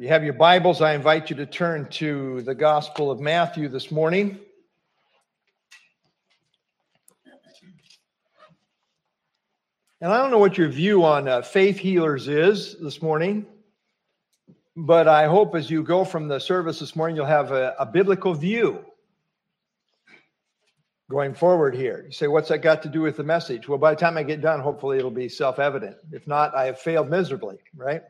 You 0.00 0.06
have 0.06 0.22
your 0.22 0.34
Bibles, 0.34 0.80
I 0.80 0.94
invite 0.94 1.28
you 1.28 1.34
to 1.34 1.44
turn 1.44 1.88
to 1.90 2.40
the 2.42 2.54
Gospel 2.54 3.10
of 3.10 3.18
Matthew 3.18 3.66
this 3.66 3.90
morning. 3.90 4.38
And 10.00 10.12
I 10.12 10.18
don't 10.18 10.30
know 10.30 10.38
what 10.38 10.56
your 10.56 10.68
view 10.68 11.04
on 11.04 11.26
uh, 11.26 11.42
faith 11.42 11.78
healers 11.78 12.28
is 12.28 12.76
this 12.78 13.02
morning, 13.02 13.44
but 14.76 15.08
I 15.08 15.26
hope 15.26 15.56
as 15.56 15.68
you 15.68 15.82
go 15.82 16.04
from 16.04 16.28
the 16.28 16.38
service 16.38 16.78
this 16.78 16.94
morning, 16.94 17.16
you'll 17.16 17.26
have 17.26 17.50
a, 17.50 17.74
a 17.80 17.84
biblical 17.84 18.34
view 18.34 18.84
going 21.10 21.34
forward 21.34 21.74
here. 21.74 22.04
You 22.06 22.12
say, 22.12 22.28
what's 22.28 22.50
that 22.50 22.58
got 22.58 22.84
to 22.84 22.88
do 22.88 23.00
with 23.00 23.16
the 23.16 23.24
message? 23.24 23.66
Well, 23.66 23.78
by 23.78 23.94
the 23.94 24.00
time 24.00 24.16
I 24.16 24.22
get 24.22 24.42
done, 24.42 24.60
hopefully 24.60 24.98
it'll 24.98 25.10
be 25.10 25.28
self 25.28 25.58
evident. 25.58 25.96
If 26.12 26.28
not, 26.28 26.54
I 26.54 26.66
have 26.66 26.78
failed 26.78 27.10
miserably, 27.10 27.56
right? 27.74 28.02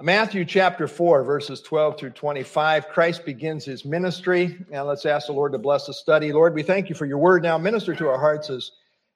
Matthew 0.00 0.44
chapter 0.44 0.88
4, 0.88 1.22
verses 1.22 1.60
12 1.60 1.98
through 1.98 2.10
25. 2.10 2.88
Christ 2.88 3.24
begins 3.26 3.64
his 3.64 3.84
ministry. 3.84 4.64
And 4.72 4.86
let's 4.86 5.04
ask 5.04 5.26
the 5.26 5.32
Lord 5.32 5.52
to 5.52 5.58
bless 5.58 5.86
the 5.86 5.94
study. 5.94 6.32
Lord, 6.32 6.54
we 6.54 6.62
thank 6.62 6.88
you 6.88 6.94
for 6.94 7.04
your 7.04 7.18
word 7.18 7.42
now. 7.42 7.58
Minister 7.58 7.94
to 7.96 8.08
our 8.08 8.18
hearts 8.18 8.48
as 8.48 8.72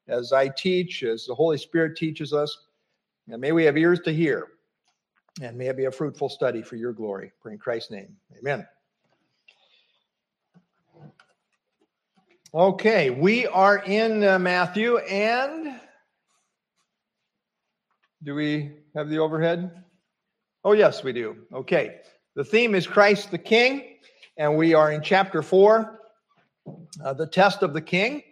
as 0.09 0.33
I 0.33 0.49
teach, 0.49 1.03
as 1.03 1.27
the 1.27 1.35
Holy 1.35 1.59
Spirit 1.59 1.97
teaches 1.97 2.33
us. 2.33 2.57
And 3.29 3.41
may 3.41 3.53
we 3.53 3.65
have 3.65 3.77
ears 3.77 4.01
to 4.01 4.13
hear, 4.13 4.47
and 5.43 5.59
may 5.59 5.67
it 5.67 5.77
be 5.77 5.87
a 5.87 5.91
fruitful 5.91 6.29
study 6.29 6.63
for 6.63 6.77
your 6.77 6.93
glory. 6.93 7.33
For 7.43 7.51
in 7.51 7.59
Christ's 7.59 7.91
name, 7.91 8.17
amen. 8.39 8.67
Okay, 12.55 13.11
we 13.11 13.47
are 13.49 13.79
in 13.79 14.23
uh, 14.23 14.39
Matthew, 14.39 14.99
and 14.99 15.81
do 18.23 18.35
we 18.35 18.77
have 18.95 19.09
the 19.09 19.19
overhead? 19.19 19.85
Oh, 20.67 20.73
yes, 20.73 21.05
we 21.05 21.13
do. 21.13 21.37
Okay, 21.53 22.01
the 22.35 22.43
theme 22.43 22.75
is 22.75 22.89
Christ 22.89 23.31
the 23.31 23.39
King, 23.39 23.99
and 24.37 24.57
we 24.57 24.75
are 24.75 24.91
in 24.91 25.01
chapter 25.01 25.41
4, 25.41 26.01
uh, 27.05 27.13
the 27.13 27.29
test 27.29 27.63
of 27.63 27.73
the 27.73 27.81
King 27.81 28.25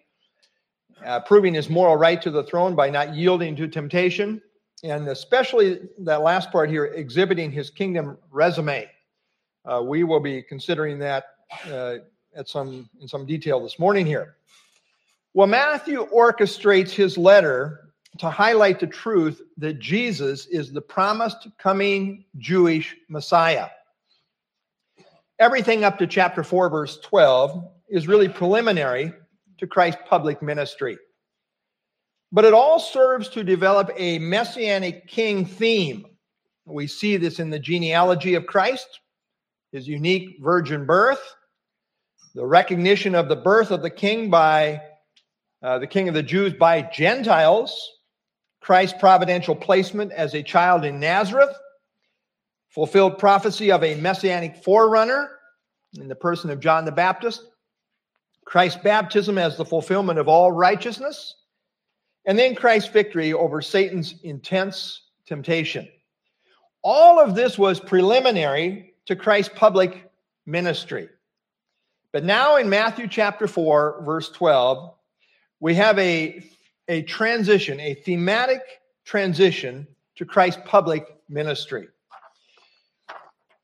uh, 1.04 1.20
proving 1.20 1.54
his 1.54 1.70
moral 1.70 1.96
right 1.96 2.20
to 2.20 2.32
the 2.32 2.42
throne 2.42 2.74
by 2.74 2.90
not 2.90 3.14
yielding 3.14 3.54
to 3.54 3.68
temptation, 3.68 4.42
and 4.82 5.06
especially 5.06 5.82
that 5.98 6.22
last 6.22 6.50
part 6.50 6.68
here, 6.68 6.86
exhibiting 6.86 7.52
his 7.52 7.70
kingdom 7.70 8.18
resume. 8.32 8.90
Uh, 9.64 9.80
we 9.84 10.02
will 10.02 10.18
be 10.18 10.42
considering 10.42 10.98
that 10.98 11.26
uh, 11.70 11.98
at 12.34 12.48
some 12.48 12.90
in 13.00 13.06
some 13.06 13.24
detail 13.24 13.60
this 13.60 13.78
morning 13.78 14.06
here. 14.06 14.34
Well, 15.34 15.46
Matthew 15.46 16.04
orchestrates 16.12 16.90
his 16.90 17.16
letter 17.16 17.83
to 18.18 18.30
highlight 18.30 18.80
the 18.80 18.86
truth 18.86 19.42
that 19.56 19.78
Jesus 19.78 20.46
is 20.46 20.72
the 20.72 20.80
promised 20.80 21.48
coming 21.58 22.24
Jewish 22.38 22.96
Messiah. 23.08 23.68
Everything 25.38 25.82
up 25.82 25.98
to 25.98 26.06
chapter 26.06 26.44
4, 26.44 26.70
verse 26.70 26.98
12 27.00 27.64
is 27.88 28.06
really 28.06 28.28
preliminary 28.28 29.12
to 29.58 29.66
Christ's 29.66 30.02
public 30.08 30.42
ministry. 30.42 30.96
But 32.30 32.44
it 32.44 32.54
all 32.54 32.78
serves 32.78 33.28
to 33.30 33.44
develop 33.44 33.90
a 33.96 34.18
messianic 34.18 35.06
king 35.08 35.44
theme. 35.44 36.06
We 36.66 36.86
see 36.86 37.16
this 37.16 37.40
in 37.40 37.50
the 37.50 37.58
genealogy 37.58 38.34
of 38.34 38.46
Christ, 38.46 39.00
his 39.72 39.86
unique 39.86 40.38
virgin 40.40 40.86
birth, 40.86 41.20
the 42.34 42.46
recognition 42.46 43.14
of 43.14 43.28
the 43.28 43.36
birth 43.36 43.70
of 43.70 43.82
the 43.82 43.90
king 43.90 44.30
by 44.30 44.82
uh, 45.62 45.78
the 45.78 45.86
king 45.86 46.08
of 46.08 46.14
the 46.14 46.22
Jews 46.22 46.52
by 46.52 46.82
Gentiles, 46.82 47.93
Christ's 48.64 48.98
providential 48.98 49.54
placement 49.54 50.10
as 50.12 50.32
a 50.32 50.42
child 50.42 50.86
in 50.86 50.98
Nazareth, 50.98 51.54
fulfilled 52.70 53.18
prophecy 53.18 53.70
of 53.70 53.84
a 53.84 53.94
messianic 53.96 54.56
forerunner 54.64 55.28
in 56.00 56.08
the 56.08 56.14
person 56.14 56.48
of 56.48 56.60
John 56.60 56.86
the 56.86 56.90
Baptist, 56.90 57.42
Christ's 58.46 58.80
baptism 58.82 59.36
as 59.36 59.58
the 59.58 59.66
fulfillment 59.66 60.18
of 60.18 60.28
all 60.28 60.50
righteousness, 60.50 61.34
and 62.24 62.38
then 62.38 62.54
Christ's 62.54 62.88
victory 62.88 63.34
over 63.34 63.60
Satan's 63.60 64.14
intense 64.22 65.02
temptation. 65.26 65.86
All 66.80 67.20
of 67.20 67.34
this 67.34 67.58
was 67.58 67.78
preliminary 67.78 68.94
to 69.04 69.14
Christ's 69.14 69.52
public 69.54 70.10
ministry. 70.46 71.10
But 72.12 72.24
now 72.24 72.56
in 72.56 72.70
Matthew 72.70 73.08
chapter 73.08 73.46
4, 73.46 74.04
verse 74.06 74.30
12, 74.30 74.90
we 75.60 75.74
have 75.74 75.98
a, 75.98 76.42
a 76.88 77.02
transition, 77.02 77.80
a 77.80 77.94
thematic 77.94 78.62
transition 79.04 79.86
to 80.16 80.24
Christ's 80.24 80.62
public 80.64 81.06
ministry. 81.28 81.88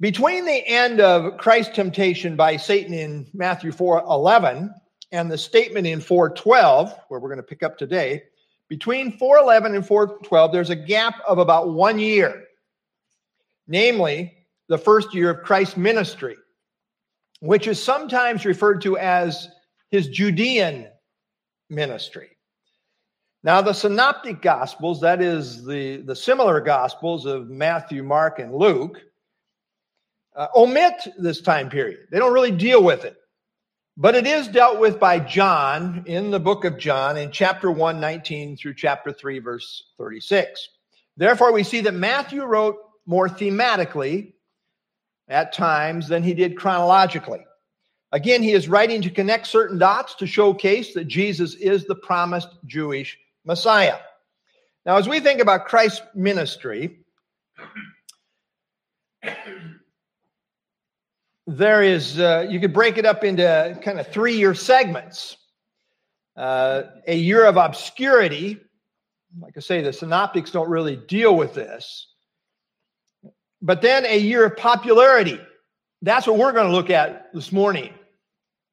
Between 0.00 0.46
the 0.46 0.66
end 0.66 1.00
of 1.00 1.36
Christ's 1.36 1.74
temptation 1.74 2.34
by 2.34 2.56
Satan 2.56 2.94
in 2.94 3.26
Matthew 3.34 3.70
4 3.70 4.04
11 4.08 4.74
and 5.12 5.30
the 5.30 5.36
statement 5.36 5.86
in 5.86 6.00
412, 6.00 6.94
where 7.08 7.20
we're 7.20 7.28
going 7.28 7.36
to 7.36 7.42
pick 7.42 7.62
up 7.62 7.76
today, 7.76 8.22
between 8.68 9.18
411 9.18 9.74
and 9.74 9.86
412, 9.86 10.52
there's 10.52 10.70
a 10.70 10.76
gap 10.76 11.16
of 11.26 11.38
about 11.38 11.74
one 11.74 11.98
year, 11.98 12.44
namely 13.66 14.32
the 14.68 14.78
first 14.78 15.12
year 15.12 15.30
of 15.30 15.42
Christ's 15.44 15.76
ministry, 15.76 16.36
which 17.40 17.66
is 17.66 17.82
sometimes 17.82 18.46
referred 18.46 18.80
to 18.82 18.96
as 18.96 19.48
his 19.90 20.08
Judean 20.08 20.88
ministry. 21.68 22.30
Now, 23.42 23.62
the 23.62 23.72
synoptic 23.72 24.42
gospels, 24.42 25.00
that 25.00 25.22
is, 25.22 25.64
the, 25.64 25.98
the 25.98 26.14
similar 26.14 26.60
gospels 26.60 27.24
of 27.24 27.48
Matthew, 27.48 28.02
Mark, 28.02 28.38
and 28.38 28.54
Luke, 28.54 29.00
uh, 30.36 30.48
omit 30.54 30.94
this 31.18 31.40
time 31.40 31.70
period. 31.70 32.00
They 32.10 32.18
don't 32.18 32.34
really 32.34 32.50
deal 32.50 32.82
with 32.82 33.04
it. 33.04 33.16
But 33.96 34.14
it 34.14 34.26
is 34.26 34.48
dealt 34.48 34.78
with 34.78 35.00
by 35.00 35.18
John 35.20 36.04
in 36.06 36.30
the 36.30 36.40
book 36.40 36.64
of 36.64 36.78
John 36.78 37.16
in 37.16 37.30
chapter 37.30 37.70
1, 37.70 37.98
19 37.98 38.56
through 38.56 38.74
chapter 38.74 39.12
3, 39.12 39.38
verse 39.38 39.84
36. 39.98 40.68
Therefore, 41.16 41.52
we 41.52 41.62
see 41.62 41.80
that 41.82 41.94
Matthew 41.94 42.44
wrote 42.44 42.76
more 43.06 43.28
thematically 43.28 44.32
at 45.28 45.52
times 45.52 46.08
than 46.08 46.22
he 46.22 46.34
did 46.34 46.56
chronologically. 46.56 47.44
Again, 48.12 48.42
he 48.42 48.52
is 48.52 48.68
writing 48.68 49.00
to 49.02 49.10
connect 49.10 49.46
certain 49.46 49.78
dots 49.78 50.14
to 50.16 50.26
showcase 50.26 50.94
that 50.94 51.06
Jesus 51.06 51.54
is 51.54 51.84
the 51.84 51.94
promised 51.94 52.48
Jewish 52.66 53.18
Messiah. 53.44 53.98
Now, 54.86 54.96
as 54.96 55.08
we 55.08 55.20
think 55.20 55.40
about 55.40 55.66
Christ's 55.66 56.02
ministry, 56.14 57.00
there 61.46 61.82
is, 61.82 62.18
uh, 62.18 62.46
you 62.48 62.60
could 62.60 62.72
break 62.72 62.96
it 62.96 63.04
up 63.04 63.24
into 63.24 63.78
kind 63.82 64.00
of 64.00 64.06
three 64.08 64.36
year 64.36 64.54
segments. 64.54 65.36
Uh, 66.36 66.84
a 67.06 67.16
year 67.16 67.44
of 67.44 67.56
obscurity, 67.56 68.58
like 69.38 69.54
I 69.56 69.60
say, 69.60 69.82
the 69.82 69.92
synoptics 69.92 70.50
don't 70.50 70.70
really 70.70 70.96
deal 70.96 71.36
with 71.36 71.54
this. 71.54 72.06
But 73.60 73.82
then 73.82 74.06
a 74.06 74.18
year 74.18 74.46
of 74.46 74.56
popularity. 74.56 75.40
That's 76.02 76.26
what 76.26 76.38
we're 76.38 76.52
going 76.52 76.68
to 76.68 76.72
look 76.72 76.88
at 76.88 77.32
this 77.34 77.52
morning. 77.52 77.92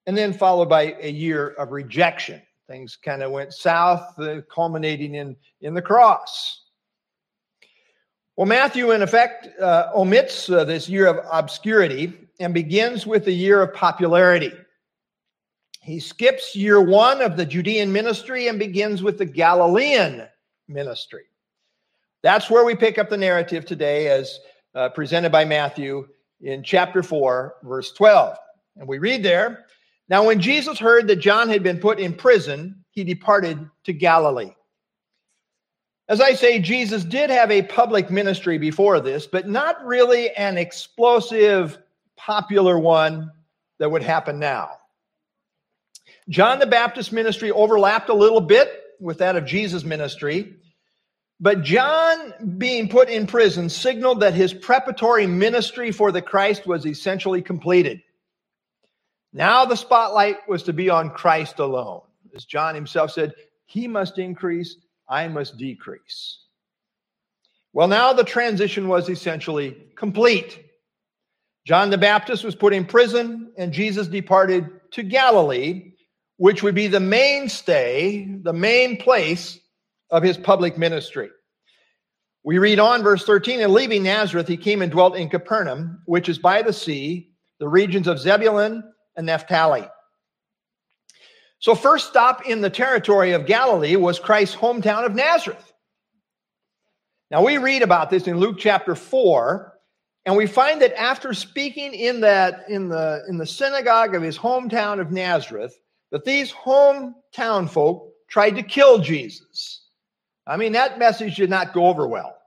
And 0.06 0.18
then 0.18 0.32
followed 0.32 0.70
by 0.70 0.96
a 1.02 1.12
year 1.12 1.50
of 1.50 1.72
rejection. 1.72 2.42
Things 2.68 2.98
kind 2.98 3.24
of 3.24 3.32
went 3.32 3.54
south, 3.54 4.20
uh, 4.20 4.42
culminating 4.54 5.16
in, 5.16 5.36
in 5.62 5.74
the 5.74 5.82
cross. 5.82 6.64
Well, 8.36 8.46
Matthew, 8.46 8.92
in 8.92 9.02
effect, 9.02 9.48
uh, 9.60 9.90
omits 9.96 10.50
uh, 10.50 10.64
this 10.64 10.90
year 10.90 11.08
of 11.08 11.26
obscurity 11.32 12.14
and 12.40 12.54
begins 12.54 13.08
with 13.08 13.26
the 13.26 13.32
year 13.32 13.62
of 13.62 13.74
popularity. 13.74 14.52
He 15.82 16.00
skips 16.00 16.56
year 16.56 16.82
one 16.82 17.22
of 17.22 17.38
the 17.38 17.46
Judean 17.46 17.92
ministry 17.92 18.50
and 18.50 18.60
begins 18.60 19.02
with 19.02 19.18
the 19.18 19.26
Galilean 19.26 20.28
ministry. 20.68 21.24
That's 22.22 22.50
where 22.50 22.66
we 22.66 22.76
pick 22.76 22.98
up 22.98 23.10
the 23.10 23.18
narrative 23.18 23.66
today 23.66 24.10
as 24.10 24.40
uh, 24.76 24.90
presented 24.90 25.32
by 25.32 25.46
Matthew 25.46 26.08
in 26.42 26.62
chapter 26.62 27.02
4, 27.02 27.56
verse 27.64 27.94
12. 27.94 28.38
And 28.76 28.88
we 28.88 29.00
read 29.00 29.24
there 29.24 29.66
Now, 30.10 30.26
when 30.26 30.40
Jesus 30.40 30.80
heard 30.80 31.08
that 31.08 31.18
John 31.18 31.50
had 31.50 31.64
been 31.64 31.80
put 31.80 32.00
in 32.00 32.14
prison, 32.14 32.84
he 32.92 33.04
departed 33.04 33.70
to 33.84 33.94
Galilee. 33.94 34.52
As 36.10 36.22
I 36.22 36.34
say, 36.34 36.60
Jesus 36.60 37.04
did 37.04 37.30
have 37.30 37.52
a 37.52 37.64
public 37.64 38.10
ministry 38.10 38.58
before 38.58 39.02
this, 39.02 39.28
but 39.28 39.48
not 39.48 39.86
really 39.86 40.32
an 40.32 40.58
explosive 40.58 41.78
popular 42.16 42.80
one 42.80 43.32
that 43.80 43.92
would 43.92 44.04
happen 44.04 44.40
now. 44.40 44.72
John 46.30 46.60
the 46.60 46.66
Baptist 46.66 47.12
ministry 47.12 47.52
overlapped 47.52 48.10
a 48.10 48.14
little 48.14 48.42
bit 48.42 48.72
with 49.00 49.18
that 49.18 49.36
of 49.36 49.46
Jesus' 49.46 49.84
ministry, 49.84 50.56
but 51.40 51.62
John 51.62 52.58
being 52.58 52.88
put 52.90 53.10
in 53.10 53.28
prison 53.28 53.70
signaled 53.70 54.22
that 54.22 54.34
his 54.34 54.54
preparatory 54.54 55.28
ministry 55.28 55.92
for 55.92 56.12
the 56.12 56.22
Christ 56.22 56.66
was 56.66 56.86
essentially 56.86 57.42
completed. 57.42 58.02
Now 59.34 59.66
the 59.66 59.76
spotlight 59.76 60.48
was 60.48 60.64
to 60.64 60.74
be 60.74 60.90
on 60.90 61.10
Christ 61.10 61.60
alone. 61.60 62.02
As 62.36 62.46
John 62.46 62.76
himself 62.76 63.12
said, 63.12 63.34
he 63.66 63.88
must 63.88 64.18
increase, 64.18 64.78
I 65.10 65.28
must 65.28 65.58
decrease. 65.58 66.40
Well, 67.74 67.88
now 67.88 68.14
the 68.14 68.24
transition 68.24 68.88
was 68.88 69.10
essentially 69.10 69.78
complete. 69.96 70.64
John 71.66 71.90
the 71.90 71.98
Baptist 71.98 72.44
was 72.44 72.56
put 72.56 72.74
in 72.74 72.86
prison, 72.86 73.52
and 73.58 73.74
Jesus 73.74 74.08
departed 74.08 74.70
to 74.92 75.04
Galilee, 75.04 75.92
which 76.38 76.64
would 76.64 76.76
be 76.76 76.88
the 76.88 77.00
mainstay, 77.00 78.26
the 78.42 78.54
main 78.54 78.98
place 78.98 79.60
of 80.10 80.24
his 80.24 80.38
public 80.38 80.78
ministry. 80.78 81.30
We 82.44 82.60
read 82.60 82.80
on, 82.80 83.04
verse 83.04 83.26
13, 83.26 83.60
and 83.60 83.74
leaving 83.74 84.04
Nazareth, 84.04 84.48
he 84.48 84.56
came 84.56 84.82
and 84.82 84.92
dwelt 84.92 85.18
in 85.18 85.30
Capernaum, 85.30 86.02
which 86.06 86.30
is 86.30 86.40
by 86.40 86.62
the 86.62 86.72
sea, 86.72 87.32
the 87.60 87.68
regions 87.68 88.08
of 88.08 88.20
Zebulun 88.20 88.84
and 89.18 89.26
Naphtali. 89.26 89.86
So, 91.60 91.74
first 91.76 92.08
stop 92.08 92.46
in 92.46 92.62
the 92.62 92.70
territory 92.70 93.32
of 93.32 93.48
Galilee 93.48 93.96
was 93.96 94.20
Christ's 94.20 94.56
hometown 94.56 95.06
of 95.06 95.16
Nazareth. 95.16 95.74
Now, 97.32 97.44
we 97.44 97.58
read 97.58 97.82
about 97.82 98.10
this 98.10 98.28
in 98.28 98.38
Luke 98.38 98.58
chapter 98.60 98.96
4, 98.96 99.74
and 100.26 100.38
we 100.38 100.46
find 100.46 100.82
that 100.82 100.98
after 100.98 101.34
speaking 101.34 101.94
in 101.94 102.22
that 102.22 102.66
in 102.70 102.90
the 102.90 103.24
in 103.28 103.38
the 103.38 103.46
synagogue 103.46 104.14
of 104.14 104.22
his 104.22 104.38
hometown 104.38 105.02
of 105.02 105.12
Nazareth, 105.12 105.78
that 106.12 106.26
these 106.26 106.52
hometown 106.52 107.70
folk 107.70 108.14
tried 108.30 108.52
to 108.52 108.64
kill 108.64 109.00
Jesus. 109.00 109.84
I 110.46 110.58
mean, 110.58 110.74
that 110.74 111.00
message 111.00 111.36
did 111.36 111.50
not 111.50 111.74
go 111.74 111.88
over 111.88 112.08
well. 112.08 112.38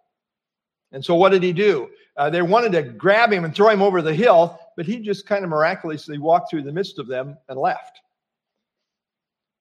And 0.92 1.04
so, 1.04 1.14
what 1.16 1.30
did 1.30 1.42
he 1.42 1.52
do? 1.52 1.90
Uh, 2.16 2.28
they 2.28 2.42
wanted 2.42 2.72
to 2.72 2.82
grab 2.82 3.32
him 3.32 3.44
and 3.44 3.54
throw 3.54 3.68
him 3.68 3.82
over 3.82 4.02
the 4.02 4.14
hill, 4.14 4.58
but 4.76 4.86
he 4.86 4.98
just 4.98 5.26
kind 5.26 5.44
of 5.44 5.50
miraculously 5.50 6.18
walked 6.18 6.50
through 6.50 6.62
the 6.62 6.72
midst 6.72 6.98
of 6.98 7.06
them 7.06 7.36
and 7.48 7.58
left. 7.58 8.00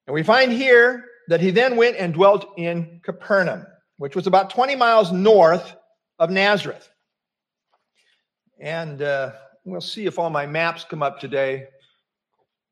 And 0.07 0.13
we 0.13 0.23
find 0.23 0.51
here 0.51 1.05
that 1.27 1.39
he 1.39 1.51
then 1.51 1.75
went 1.75 1.95
and 1.97 2.13
dwelt 2.13 2.53
in 2.57 2.99
Capernaum, 3.03 3.65
which 3.97 4.15
was 4.15 4.25
about 4.27 4.49
20 4.49 4.75
miles 4.75 5.11
north 5.11 5.75
of 6.17 6.31
Nazareth. 6.31 6.89
And 8.59 9.01
uh, 9.01 9.33
we'll 9.63 9.81
see 9.81 10.05
if 10.05 10.17
all 10.17 10.29
my 10.29 10.45
maps 10.45 10.83
come 10.83 11.03
up 11.03 11.19
today. 11.19 11.67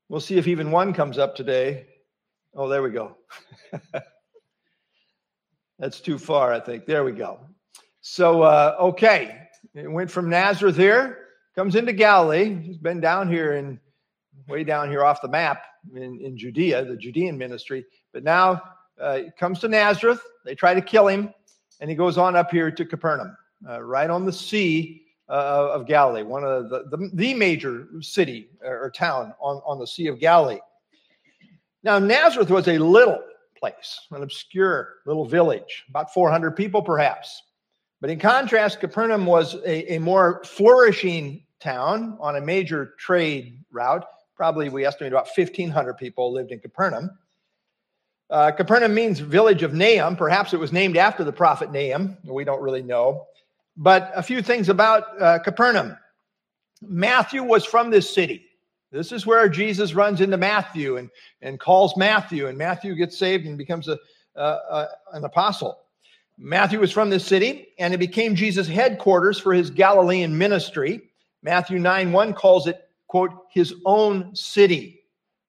We'll 0.10 0.20
see 0.20 0.38
if 0.38 0.48
even 0.48 0.72
one 0.72 0.94
comes 0.94 1.18
up 1.18 1.36
today. 1.36 1.86
Oh, 2.56 2.68
there 2.68 2.82
we 2.82 2.90
go. 2.90 3.16
That's 5.80 6.00
too 6.00 6.18
far, 6.18 6.52
I 6.52 6.60
think. 6.60 6.86
There 6.86 7.04
we 7.04 7.12
go. 7.12 7.40
So, 8.02 8.42
uh, 8.42 8.76
okay, 8.80 9.47
it 9.80 9.92
went 9.92 10.12
from 10.12 10.30
Nazareth 10.30 10.78
here, 10.78 11.20
comes 11.56 11.76
into 11.76 11.94
Galilee. 11.94 12.56
He's 12.62 12.78
been 12.78 13.00
down 13.00 13.30
here 13.30 13.54
and 13.54 13.80
way 14.48 14.64
down 14.64 14.90
here 14.90 15.04
off 15.04 15.22
the 15.22 15.28
map 15.28 15.64
in, 15.96 16.20
in 16.22 16.38
Judea, 16.38 16.86
the 16.86 16.96
Judean 16.96 17.38
ministry. 17.38 17.86
But 18.14 18.24
now 18.24 18.62
uh, 19.02 19.22
comes 19.38 19.60
to 19.60 19.68
Nazareth. 19.68 20.22
They 20.46 20.56
try 20.56 20.74
to 20.74 20.82
kill 20.82 21.08
him, 21.08 21.34
and 21.80 21.90
he 21.90 21.96
goes 21.96 22.18
on 22.18 22.36
up 22.36 22.52
here 22.52 22.72
to 22.72 22.86
Capernaum, 22.86 23.36
uh, 23.68 23.82
right 23.82 24.10
on 24.10 24.26
the 24.26 24.34
sea 24.34 25.04
uh, 25.30 25.70
of 25.72 25.88
Galilee, 25.88 26.24
one 26.24 26.44
of 26.44 26.70
the, 26.70 26.84
the, 26.90 27.10
the 27.14 27.34
major 27.34 27.88
city 28.02 28.50
or 28.64 28.90
town 28.90 29.34
on, 29.40 29.62
on 29.66 29.80
the 29.80 29.88
Sea 29.88 30.08
of 30.08 30.20
Galilee. 30.20 30.60
Now, 31.84 32.00
Nazareth 32.00 32.50
was 32.50 32.68
a 32.68 32.78
little 32.78 33.22
place, 33.58 34.00
an 34.12 34.24
obscure 34.24 34.96
little 35.06 35.26
village, 35.26 35.86
about 35.90 36.14
400 36.14 36.52
people 36.52 36.82
perhaps. 36.82 37.42
But 38.00 38.10
in 38.10 38.20
contrast, 38.20 38.80
Capernaum 38.80 39.26
was 39.26 39.56
a, 39.66 39.96
a 39.96 40.00
more 40.00 40.44
flourishing 40.44 41.44
town 41.60 42.18
on 42.20 42.36
a 42.36 42.42
major 42.42 42.94
trade 43.00 43.60
route 43.72 44.06
probably 44.38 44.70
we 44.70 44.86
estimate 44.86 45.12
about 45.12 45.28
1,500 45.36 45.96
people 45.96 46.32
lived 46.32 46.52
in 46.52 46.60
Capernaum. 46.60 47.10
Uh, 48.30 48.52
Capernaum 48.52 48.94
means 48.94 49.20
village 49.20 49.64
of 49.64 49.74
Nahum. 49.74 50.16
Perhaps 50.16 50.54
it 50.54 50.60
was 50.60 50.72
named 50.72 50.96
after 50.96 51.24
the 51.24 51.34
prophet 51.34 51.72
Nahum. 51.72 52.18
We 52.24 52.44
don't 52.44 52.62
really 52.62 52.84
know. 52.84 53.26
But 53.76 54.12
a 54.16 54.22
few 54.22 54.42
things 54.42 54.70
about 54.70 55.22
uh, 55.22 55.40
Capernaum. 55.40 55.98
Matthew 56.82 57.44
was 57.44 57.66
from 57.66 57.90
this 57.90 58.14
city. 58.14 58.44
This 58.92 59.12
is 59.12 59.26
where 59.26 59.50
Jesus 59.50 59.94
runs 59.94 60.22
into 60.22 60.38
Matthew 60.38 60.98
and, 60.98 61.10
and 61.42 61.60
calls 61.60 61.98
Matthew, 61.98 62.48
and 62.48 62.58
Matthew 62.58 62.96
gets 62.96 63.18
saved 63.18 63.46
and 63.46 63.58
becomes 63.58 63.88
a, 63.88 63.98
uh, 64.36 64.86
an 65.14 65.26
apostle. 65.26 65.80
Matthew 66.38 66.80
was 66.80 66.92
from 66.92 67.10
this 67.10 67.26
city, 67.26 67.70
and 67.80 67.94
it 67.94 67.98
became 67.98 68.36
Jesus' 68.36 68.68
headquarters 68.68 69.40
for 69.40 69.54
his 69.54 69.70
Galilean 69.70 70.38
ministry. 70.38 71.02
Matthew 71.42 71.80
9 71.80 72.12
1 72.12 72.34
calls 72.34 72.68
it 72.68 72.88
quote, 73.08 73.32
his 73.52 73.74
own 73.86 74.36
city. 74.36 75.02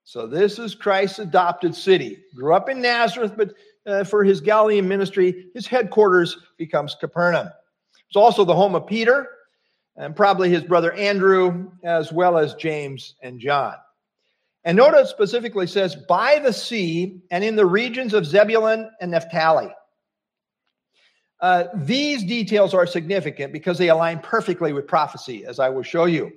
So 0.05 0.27
this 0.27 0.59
is 0.59 0.75
Christ's 0.75 1.19
adopted 1.19 1.75
city. 1.75 2.19
Grew 2.35 2.55
up 2.55 2.71
in 2.71 2.81
Nazareth, 2.81 3.35
but 3.37 3.53
uh, 3.87 4.05
for 4.05 4.25
his 4.25 4.41
Galilean 4.41 4.89
ministry, 4.89 5.49
his 5.55 5.67
headquarters 5.67 6.39
becomes 6.57 6.95
Capernaum. 6.95 7.49
It's 8.09 8.17
also 8.17 8.45
the 8.45 8.55
home 8.55 8.75
of 8.75 8.87
Peter 8.87 9.29
and 9.97 10.17
probably 10.17 10.49
his 10.49 10.63
brother 10.63 10.93
Andrew, 10.93 11.71
as 11.83 12.13
well 12.13 12.39
as 12.39 12.55
James 12.55 13.17
and 13.23 13.39
John. 13.39 13.75
And 14.65 14.77
notice 14.77 15.11
specifically 15.11 15.67
says, 15.67 15.97
by 16.09 16.39
the 16.39 16.53
sea 16.53 17.21
and 17.31 17.43
in 17.43 17.57
the 17.57 17.67
regions 17.67 18.15
of 18.15 18.25
Zebulun 18.25 18.91
and 19.01 19.11
Naphtali. 19.11 19.69
Uh, 21.41 21.65
these 21.75 22.25
details 22.25 22.75
are 22.75 22.87
significant 22.87 23.53
because 23.53 23.79
they 23.79 23.89
align 23.89 24.19
perfectly 24.19 24.73
with 24.73 24.87
prophecy, 24.87 25.45
as 25.47 25.61
I 25.61 25.69
will 25.69 25.83
show 25.83 26.07
you. 26.07 26.33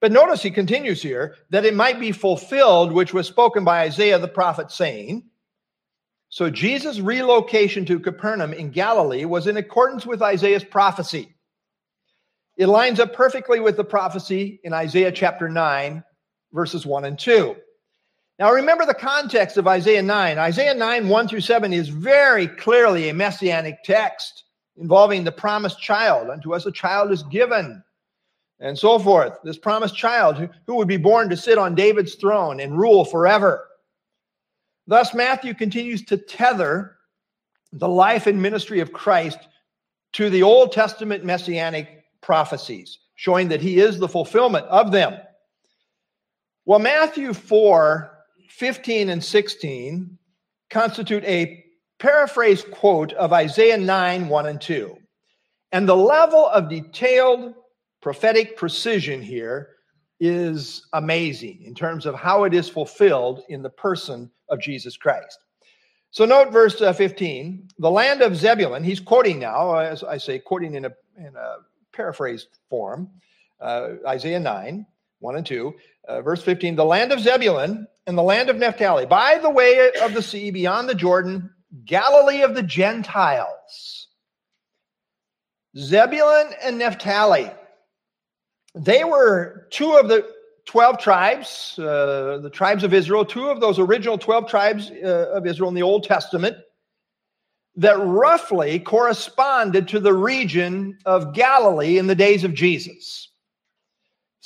But 0.00 0.12
notice 0.12 0.42
he 0.42 0.50
continues 0.50 1.00
here 1.00 1.36
that 1.48 1.64
it 1.64 1.74
might 1.74 1.98
be 1.98 2.12
fulfilled, 2.12 2.92
which 2.92 3.14
was 3.14 3.26
spoken 3.26 3.64
by 3.64 3.80
Isaiah 3.80 4.18
the 4.18 4.28
prophet, 4.28 4.70
saying, 4.70 5.24
So 6.28 6.50
Jesus' 6.50 7.00
relocation 7.00 7.86
to 7.86 7.98
Capernaum 7.98 8.52
in 8.52 8.70
Galilee 8.70 9.24
was 9.24 9.46
in 9.46 9.56
accordance 9.56 10.04
with 10.04 10.20
Isaiah's 10.20 10.64
prophecy. 10.64 11.34
It 12.56 12.66
lines 12.66 13.00
up 13.00 13.14
perfectly 13.14 13.60
with 13.60 13.76
the 13.76 13.84
prophecy 13.84 14.60
in 14.62 14.74
Isaiah 14.74 15.10
chapter 15.10 15.48
9, 15.48 16.04
verses 16.52 16.84
1 16.84 17.06
and 17.06 17.18
2. 17.18 17.56
Now, 18.38 18.52
remember 18.52 18.84
the 18.84 18.94
context 18.94 19.56
of 19.56 19.68
Isaiah 19.68 20.02
9. 20.02 20.38
Isaiah 20.38 20.74
9, 20.74 21.08
1 21.08 21.28
through 21.28 21.40
7 21.40 21.72
is 21.72 21.88
very 21.88 22.48
clearly 22.48 23.08
a 23.08 23.14
messianic 23.14 23.84
text 23.84 24.44
involving 24.76 25.22
the 25.22 25.30
promised 25.30 25.80
child. 25.80 26.30
Unto 26.30 26.52
us 26.52 26.66
a 26.66 26.72
child 26.72 27.12
is 27.12 27.22
given 27.24 27.82
and 28.58 28.78
so 28.78 28.98
forth. 28.98 29.38
This 29.44 29.58
promised 29.58 29.94
child 29.94 30.48
who 30.66 30.74
would 30.74 30.88
be 30.88 30.96
born 30.96 31.28
to 31.28 31.36
sit 31.36 31.58
on 31.58 31.74
David's 31.74 32.16
throne 32.16 32.60
and 32.60 32.76
rule 32.76 33.04
forever. 33.04 33.68
Thus, 34.86 35.14
Matthew 35.14 35.54
continues 35.54 36.04
to 36.06 36.16
tether 36.16 36.96
the 37.72 37.88
life 37.88 38.26
and 38.26 38.40
ministry 38.40 38.80
of 38.80 38.92
Christ 38.92 39.38
to 40.12 40.28
the 40.28 40.42
Old 40.42 40.72
Testament 40.72 41.24
messianic 41.24 42.04
prophecies, 42.20 42.98
showing 43.14 43.48
that 43.48 43.60
he 43.60 43.78
is 43.78 43.98
the 43.98 44.08
fulfillment 44.08 44.66
of 44.66 44.92
them. 44.92 45.18
Well, 46.66 46.78
Matthew 46.78 47.32
4 47.32 48.13
15 48.48 49.10
and 49.10 49.22
16 49.22 50.18
constitute 50.70 51.24
a 51.24 51.64
paraphrased 51.98 52.70
quote 52.70 53.12
of 53.14 53.32
Isaiah 53.32 53.78
9 53.78 54.28
1 54.28 54.46
and 54.46 54.60
2. 54.60 54.96
And 55.72 55.88
the 55.88 55.96
level 55.96 56.46
of 56.48 56.68
detailed 56.68 57.54
prophetic 58.00 58.56
precision 58.56 59.22
here 59.22 59.70
is 60.20 60.86
amazing 60.92 61.62
in 61.64 61.74
terms 61.74 62.06
of 62.06 62.14
how 62.14 62.44
it 62.44 62.54
is 62.54 62.68
fulfilled 62.68 63.42
in 63.48 63.62
the 63.62 63.70
person 63.70 64.30
of 64.48 64.60
Jesus 64.60 64.96
Christ. 64.96 65.38
So 66.10 66.24
note 66.24 66.52
verse 66.52 66.80
uh, 66.80 66.92
15, 66.92 67.68
the 67.78 67.90
land 67.90 68.22
of 68.22 68.36
Zebulun, 68.36 68.84
he's 68.84 69.00
quoting 69.00 69.40
now, 69.40 69.74
as 69.76 70.04
I 70.04 70.16
say, 70.18 70.38
quoting 70.38 70.74
in 70.74 70.84
a, 70.84 70.92
in 71.18 71.34
a 71.34 71.56
paraphrased 71.92 72.58
form, 72.70 73.10
uh, 73.60 73.94
Isaiah 74.06 74.38
9, 74.38 74.86
1 75.18 75.36
and 75.36 75.46
2. 75.46 75.74
Uh, 76.06 76.22
verse 76.22 76.42
15, 76.42 76.76
the 76.76 76.84
land 76.84 77.10
of 77.10 77.18
Zebulun 77.18 77.88
and 78.06 78.18
the 78.18 78.22
land 78.22 78.50
of 78.50 78.56
Naphtali, 78.56 79.06
by 79.06 79.38
the 79.38 79.50
way 79.50 79.90
of 80.02 80.14
the 80.14 80.22
sea 80.22 80.50
beyond 80.50 80.88
the 80.88 80.94
Jordan, 80.94 81.50
Galilee 81.84 82.42
of 82.42 82.54
the 82.54 82.62
Gentiles. 82.62 84.08
Zebulun 85.76 86.50
and 86.62 86.78
Naphtali. 86.78 87.50
They 88.74 89.04
were 89.04 89.66
two 89.70 89.94
of 89.94 90.08
the 90.08 90.28
12 90.66 90.98
tribes, 90.98 91.78
uh, 91.78 92.38
the 92.42 92.50
tribes 92.50 92.84
of 92.84 92.94
Israel, 92.94 93.24
two 93.24 93.48
of 93.48 93.60
those 93.60 93.78
original 93.78 94.18
12 94.18 94.48
tribes 94.48 94.90
uh, 94.90 95.30
of 95.32 95.46
Israel 95.46 95.68
in 95.68 95.74
the 95.74 95.82
Old 95.82 96.04
Testament 96.04 96.56
that 97.76 97.98
roughly 97.98 98.78
corresponded 98.78 99.88
to 99.88 99.98
the 99.98 100.14
region 100.14 100.96
of 101.06 101.34
Galilee 101.34 101.98
in 101.98 102.06
the 102.06 102.14
days 102.14 102.44
of 102.44 102.54
Jesus. 102.54 103.28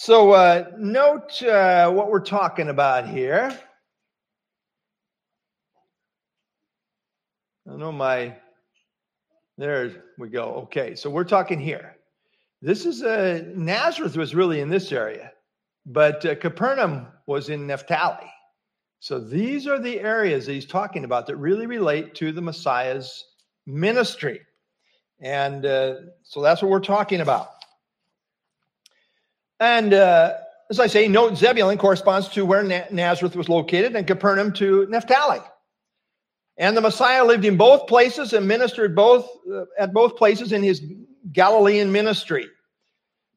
So, 0.00 0.30
uh, 0.30 0.70
note 0.78 1.42
uh, 1.42 1.90
what 1.90 2.08
we're 2.08 2.20
talking 2.20 2.68
about 2.68 3.08
here. 3.08 3.58
I 7.68 7.74
know 7.74 7.90
my, 7.90 8.36
there 9.56 10.04
we 10.16 10.28
go. 10.28 10.54
Okay, 10.62 10.94
so 10.94 11.10
we're 11.10 11.24
talking 11.24 11.58
here. 11.58 11.96
This 12.62 12.86
is 12.86 13.02
a 13.02 13.40
uh, 13.40 13.42
Nazareth 13.56 14.16
was 14.16 14.36
really 14.36 14.60
in 14.60 14.68
this 14.68 14.92
area, 14.92 15.32
but 15.84 16.24
uh, 16.24 16.36
Capernaum 16.36 17.08
was 17.26 17.48
in 17.48 17.66
Naphtali. 17.66 18.30
So 19.00 19.18
these 19.18 19.66
are 19.66 19.80
the 19.80 19.98
areas 19.98 20.46
that 20.46 20.52
he's 20.52 20.64
talking 20.64 21.02
about 21.02 21.26
that 21.26 21.36
really 21.38 21.66
relate 21.66 22.14
to 22.14 22.30
the 22.30 22.40
Messiah's 22.40 23.24
ministry. 23.66 24.42
And 25.20 25.66
uh, 25.66 25.94
so 26.22 26.40
that's 26.40 26.62
what 26.62 26.70
we're 26.70 26.78
talking 26.78 27.20
about. 27.20 27.57
And 29.60 29.94
uh, 29.94 30.34
as 30.70 30.80
I 30.80 30.86
say, 30.86 31.08
note 31.08 31.36
Zebulun 31.36 31.78
corresponds 31.78 32.28
to 32.30 32.44
where 32.44 32.62
Nazareth 32.90 33.36
was 33.36 33.48
located 33.48 33.96
and 33.96 34.06
Capernaum 34.06 34.52
to 34.54 34.86
Naphtali. 34.88 35.40
And 36.58 36.76
the 36.76 36.80
Messiah 36.80 37.24
lived 37.24 37.44
in 37.44 37.56
both 37.56 37.86
places 37.86 38.32
and 38.32 38.46
ministered 38.46 38.94
both 38.94 39.28
uh, 39.52 39.64
at 39.78 39.92
both 39.92 40.16
places 40.16 40.52
in 40.52 40.62
his 40.62 40.82
Galilean 41.32 41.90
ministry. 41.92 42.46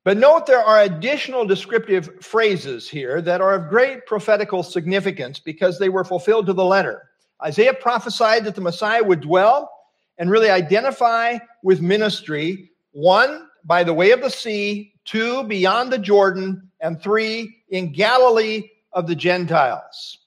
But 0.04 0.18
note 0.18 0.48
there 0.48 0.64
are 0.64 0.82
additional 0.82 1.46
descriptive 1.46 2.10
phrases 2.22 2.90
here 2.90 3.22
that 3.22 3.40
are 3.40 3.54
of 3.54 3.70
great 3.70 4.08
prophetical 4.08 4.64
significance 4.64 5.40
because 5.40 5.78
they 5.78 5.90
were 5.90 6.04
fulfilled 6.04 6.48
to 6.48 6.54
the 6.54 6.66
letter. 6.66 7.04
Isaiah 7.44 7.74
prophesied 7.74 8.44
that 8.46 8.56
the 8.56 8.62
Messiah 8.62 9.04
would 9.04 9.22
dwell 9.22 9.72
and 10.18 10.30
really 10.30 10.50
identify 10.50 11.38
with 11.64 11.82
ministry 11.82 12.72
one, 12.92 13.48
by 13.64 13.84
the 13.84 13.94
way 13.94 14.12
of 14.12 14.22
the 14.22 14.30
sea, 14.30 14.91
two, 15.06 15.44
beyond 15.44 15.92
the 15.92 15.98
Jordan, 15.98 16.70
and 16.80 17.02
three, 17.02 17.64
in 17.70 17.92
Galilee 17.92 18.70
of 18.94 19.08
the 19.08 19.16
Gentiles. 19.16 20.20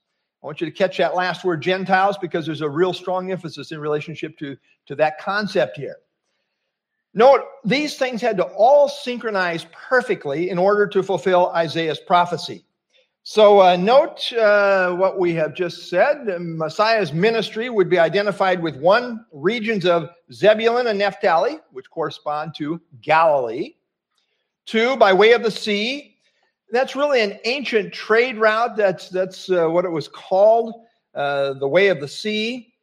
I 0.43 0.47
want 0.47 0.61
you 0.61 0.67
to 0.67 0.73
catch 0.73 0.99
that 0.99 1.15
last 1.15 1.45
word, 1.45 1.63
Gentiles, 1.63 2.19
because 2.19 2.45
there's 2.45 2.61
a 2.61 2.69
real 2.69 2.93
strong 2.93 3.31
emphasis 3.31 3.73
in 3.73 3.81
relationship 3.81 4.37
to, 4.39 4.57
to 4.87 4.95
that 4.97 5.19
concept 5.19 5.77
here. 5.77 5.97
Note, 7.15 7.45
these 7.65 7.97
things 7.97 8.21
had 8.21 8.37
to 8.37 8.45
all 8.45 8.89
synchronize 8.89 9.67
perfectly 9.73 10.51
in 10.51 10.59
order 10.59 10.87
to 10.89 11.03
fulfill 11.03 11.51
Isaiah's 11.51 12.01
prophecy. 12.01 12.65
So, 13.23 13.61
uh, 13.61 13.77
note 13.77 14.31
uh, 14.35 14.95
what 14.97 15.19
we 15.19 15.33
have 15.33 15.55
just 15.55 15.89
said. 15.89 16.27
Messiah's 16.39 17.15
ministry 17.15 17.71
would 17.71 17.89
be 17.89 17.99
identified 17.99 18.63
with 18.63 18.77
one, 18.77 19.25
regions 19.33 19.87
of 19.87 20.11
Zebulun 20.31 20.89
and 20.89 20.99
Naphtali, 20.99 21.59
which 21.71 21.89
correspond 21.89 22.55
to 22.57 22.83
Galilee. 23.01 23.77
Two, 24.67 24.97
by 24.97 25.13
way 25.13 25.33
of 25.33 25.43
the 25.43 25.51
sea. 25.51 26.17
That's 26.71 26.97
really 26.97 27.21
an 27.21 27.39
ancient 27.45 27.93
trade 27.93 28.39
route. 28.39 28.77
That's, 28.77 29.09
that's 29.09 29.51
uh, 29.51 29.69
what 29.69 29.85
it 29.85 29.91
was 29.91 30.09
called, 30.09 30.75
uh, 31.15 31.55
the 31.55 31.69
way 31.69 31.89
of 31.89 32.01
the 32.01 32.09
sea 32.09 32.75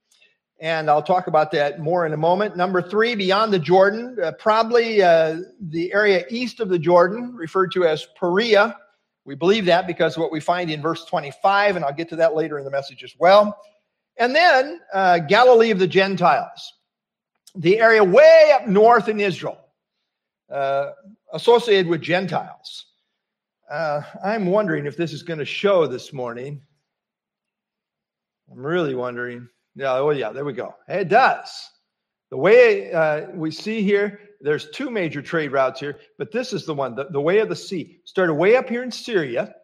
and 0.62 0.92
I'll 0.92 1.02
talk 1.02 1.26
about 1.26 1.52
that 1.52 1.80
more 1.80 2.06
in 2.06 2.14
a 2.14 2.18
moment. 2.18 2.56
Number 2.56 2.84
three, 2.84 3.16
beyond 3.16 3.52
the 3.52 3.58
Jordan, 3.58 4.16
uh, 4.24 4.32
probably 4.34 5.02
uh, 5.02 5.40
the 5.60 5.92
area 5.92 6.24
east 6.30 6.60
of 6.60 6.70
the 6.70 6.78
Jordan, 6.78 7.36
referred 7.36 7.72
to 7.74 7.86
as 7.86 8.08
Perea. 8.16 8.78
We 9.26 9.34
believe 9.34 9.66
that 9.66 9.88
because 9.88 10.20
what 10.20 10.32
we 10.32 10.40
find 10.40 10.70
in 10.70 10.80
verse 10.80 11.04
25, 11.06 11.78
and 11.78 11.84
I'll 11.84 11.94
get 11.94 12.10
to 12.10 12.16
that 12.18 12.36
later 12.36 12.60
in 12.60 12.66
the 12.66 12.72
message 12.72 13.04
as 13.04 13.16
well. 13.18 13.58
And 14.18 14.36
then 14.36 14.80
uh, 14.94 15.20
Galilee 15.20 15.72
of 15.72 15.80
the 15.80 15.88
Gentiles, 15.88 16.74
the 17.56 17.80
area 17.80 18.04
way 18.04 18.52
up 18.54 18.68
north 18.68 19.10
in 19.10 19.20
Israel, 19.20 19.58
uh, 20.52 20.92
associated 21.34 21.88
with 21.88 22.02
Gentiles. 22.02 22.86
Uh, 23.72 24.02
I'm 24.24 24.48
wondering 24.48 24.86
if 24.86 24.98
this 24.98 25.14
is 25.14 25.24
going 25.24 25.40
to 25.40 25.46
show 25.46 25.88
this 25.88 26.12
morning. 26.12 26.62
I'm 28.52 28.66
really 28.66 28.96
wondering. 28.96 29.48
Yeah, 29.76 29.94
oh 29.94 30.10
yeah, 30.10 30.32
there 30.32 30.44
we 30.44 30.54
go. 30.54 30.76
It 30.90 31.08
does. 31.08 31.70
The 32.32 32.38
way 32.38 32.92
uh, 32.92 33.28
we 33.34 33.52
see 33.52 33.82
here, 33.82 34.20
there's 34.42 34.70
two 34.72 34.90
major 34.90 35.22
trade 35.22 35.52
routes 35.52 35.80
here, 35.80 36.00
but 36.18 36.32
this 36.32 36.52
is 36.52 36.66
the 36.66 36.74
one, 36.74 36.96
the, 36.96 37.06
the 37.06 37.22
way 37.22 37.40
of 37.40 37.50
the 37.50 37.56
sea. 37.56 38.00
Started 38.06 38.34
way 38.34 38.56
up 38.56 38.68
here 38.68 38.84
in 38.84 38.92
Syria, 38.92 39.56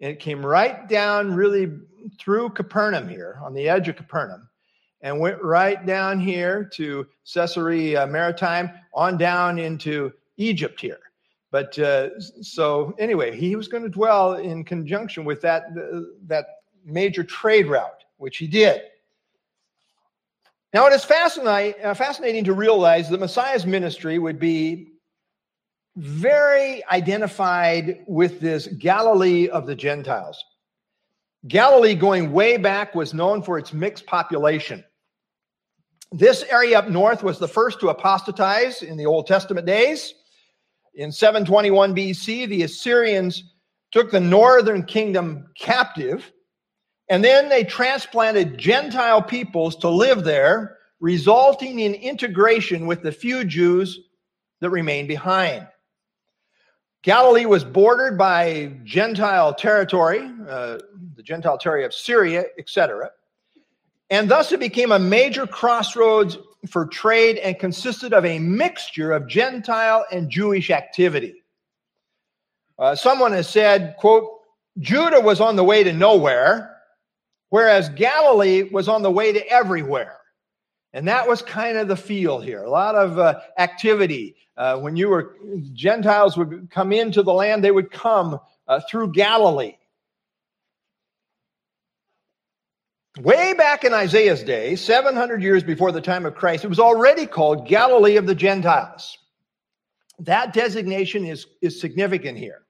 and 0.00 0.10
it 0.10 0.18
came 0.18 0.44
right 0.44 0.88
down 0.88 1.34
really 1.34 1.72
through 2.18 2.50
Capernaum 2.50 3.08
here, 3.08 3.38
on 3.44 3.54
the 3.54 3.68
edge 3.68 3.88
of 3.88 3.96
Capernaum, 3.96 4.48
and 5.02 5.20
went 5.20 5.42
right 5.42 5.84
down 5.86 6.18
here 6.18 6.64
to 6.74 7.06
Caesarea 7.32 8.06
Maritima, 8.06 8.72
on 8.94 9.18
down 9.18 9.58
into 9.58 10.12
Egypt 10.36 10.80
here. 10.80 10.98
But 11.50 11.78
uh, 11.78 12.20
so 12.20 12.94
anyway, 12.98 13.36
he 13.36 13.56
was 13.56 13.68
going 13.68 13.82
to 13.82 13.88
dwell 13.88 14.34
in 14.34 14.64
conjunction 14.64 15.24
with 15.24 15.40
that 15.42 15.66
uh, 15.70 16.00
that 16.26 16.46
major 16.84 17.24
trade 17.24 17.66
route, 17.66 18.04
which 18.16 18.36
he 18.36 18.46
did. 18.46 18.82
Now, 20.72 20.86
it 20.86 20.92
is 20.92 21.04
fascinating, 21.04 21.82
uh, 21.84 21.94
fascinating 21.94 22.44
to 22.44 22.52
realize 22.52 23.08
that 23.08 23.20
Messiah's 23.20 23.64
ministry 23.64 24.18
would 24.18 24.38
be 24.38 24.92
very 25.96 26.84
identified 26.92 28.04
with 28.06 28.40
this 28.40 28.66
Galilee 28.66 29.48
of 29.48 29.66
the 29.66 29.74
Gentiles. 29.74 30.44
Galilee, 31.48 31.94
going 31.94 32.32
way 32.32 32.56
back, 32.56 32.94
was 32.94 33.14
known 33.14 33.42
for 33.42 33.56
its 33.56 33.72
mixed 33.72 34.04
population. 34.04 34.84
This 36.12 36.42
area 36.50 36.78
up 36.78 36.88
north 36.88 37.22
was 37.22 37.38
the 37.38 37.48
first 37.48 37.80
to 37.80 37.88
apostatize 37.88 38.82
in 38.82 38.96
the 38.96 39.06
Old 39.06 39.26
Testament 39.26 39.66
days. 39.66 40.12
In 40.96 41.12
721 41.12 41.94
BC, 41.94 42.48
the 42.48 42.62
Assyrians 42.62 43.44
took 43.92 44.10
the 44.10 44.20
northern 44.20 44.82
kingdom 44.84 45.46
captive 45.56 46.32
and 47.08 47.22
then 47.22 47.48
they 47.48 47.64
transplanted 47.64 48.58
Gentile 48.58 49.22
peoples 49.22 49.76
to 49.76 49.88
live 49.88 50.24
there, 50.24 50.78
resulting 50.98 51.78
in 51.80 51.94
integration 51.94 52.86
with 52.86 53.02
the 53.02 53.12
few 53.12 53.44
Jews 53.44 54.00
that 54.60 54.70
remained 54.70 55.08
behind. 55.08 55.68
Galilee 57.02 57.46
was 57.46 57.62
bordered 57.62 58.18
by 58.18 58.72
Gentile 58.82 59.54
territory, 59.54 60.28
uh, 60.48 60.78
the 61.14 61.22
Gentile 61.22 61.58
territory 61.58 61.84
of 61.84 61.94
Syria, 61.94 62.46
etc. 62.58 63.10
And 64.10 64.28
thus 64.28 64.50
it 64.50 64.58
became 64.58 64.90
a 64.90 64.98
major 64.98 65.46
crossroads 65.46 66.36
for 66.68 66.86
trade 66.86 67.38
and 67.38 67.58
consisted 67.58 68.12
of 68.12 68.24
a 68.24 68.38
mixture 68.38 69.12
of 69.12 69.28
Gentile 69.28 70.04
and 70.10 70.30
Jewish 70.30 70.70
activity. 70.70 71.42
Uh, 72.78 72.94
someone 72.94 73.32
has 73.32 73.48
said, 73.48 73.96
quote, 73.98 74.40
Judah 74.78 75.20
was 75.20 75.40
on 75.40 75.56
the 75.56 75.64
way 75.64 75.82
to 75.82 75.92
nowhere, 75.92 76.76
whereas 77.48 77.88
Galilee 77.90 78.64
was 78.70 78.88
on 78.88 79.02
the 79.02 79.10
way 79.10 79.32
to 79.32 79.46
everywhere. 79.48 80.18
And 80.92 81.06
that 81.08 81.26
was 81.26 81.42
kind 81.42 81.76
of 81.76 81.88
the 81.88 81.96
feel 81.96 82.40
here. 82.40 82.62
A 82.62 82.70
lot 82.70 82.94
of 82.94 83.18
uh, 83.18 83.40
activity. 83.58 84.36
Uh, 84.56 84.78
when 84.78 84.96
you 84.96 85.08
were, 85.08 85.36
Gentiles 85.74 86.36
would 86.36 86.68
come 86.70 86.92
into 86.92 87.22
the 87.22 87.32
land, 87.32 87.62
they 87.62 87.70
would 87.70 87.90
come 87.90 88.38
uh, 88.68 88.80
through 88.88 89.12
Galilee. 89.12 89.76
Way 93.20 93.54
back 93.54 93.84
in 93.84 93.94
Isaiah's 93.94 94.42
day, 94.42 94.76
700 94.76 95.42
years 95.42 95.62
before 95.62 95.90
the 95.90 96.02
time 96.02 96.26
of 96.26 96.34
Christ, 96.34 96.64
it 96.64 96.68
was 96.68 96.78
already 96.78 97.26
called 97.26 97.66
Galilee 97.66 98.16
of 98.16 98.26
the 98.26 98.34
Gentiles. 98.34 99.16
That 100.18 100.52
designation 100.52 101.24
is, 101.24 101.46
is 101.62 101.80
significant 101.80 102.36
here. 102.36 102.62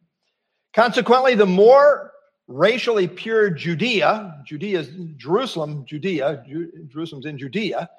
Consequently, 0.73 1.35
the 1.35 1.47
more 1.47 2.13
racially 2.47 3.09
pure 3.09 3.51
Judea, 3.51 4.43
Judea 4.45 4.81
is 4.81 4.91
Jerusalem, 5.17 5.85
Judea, 5.85 6.45
Jerusalem's 6.89 7.27
in 7.27 7.39
Judea, 7.39 7.91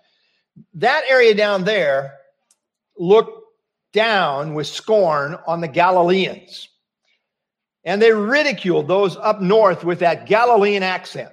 that 0.76 1.04
area 1.10 1.36
down 1.36 1.66
there 1.66 2.14
looked 2.98 3.42
down 3.92 4.54
with 4.54 4.68
scorn 4.68 5.38
on 5.48 5.60
the 5.60 5.68
Galileans. 5.68 6.70
And 7.84 8.02
they 8.02 8.14
ridiculed 8.14 8.88
those 8.88 9.18
up 9.18 9.42
north 9.42 9.84
with 9.84 10.00
that 10.00 10.28
Galilean 10.28 10.84
accent. 10.84 11.32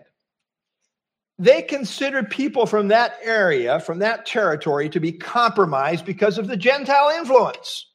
They 1.39 1.63
considered 1.63 2.31
people 2.31 2.65
from 2.65 2.89
that 2.89 3.17
area, 3.23 3.81
from 3.81 3.99
that 3.99 4.25
territory, 4.25 4.89
to 4.91 5.01
be 5.01 5.13
compromised 5.13 6.05
because 6.05 6.39
of 6.39 6.47
the 6.47 6.57
Gentile 6.57 7.11
influence. 7.17 7.91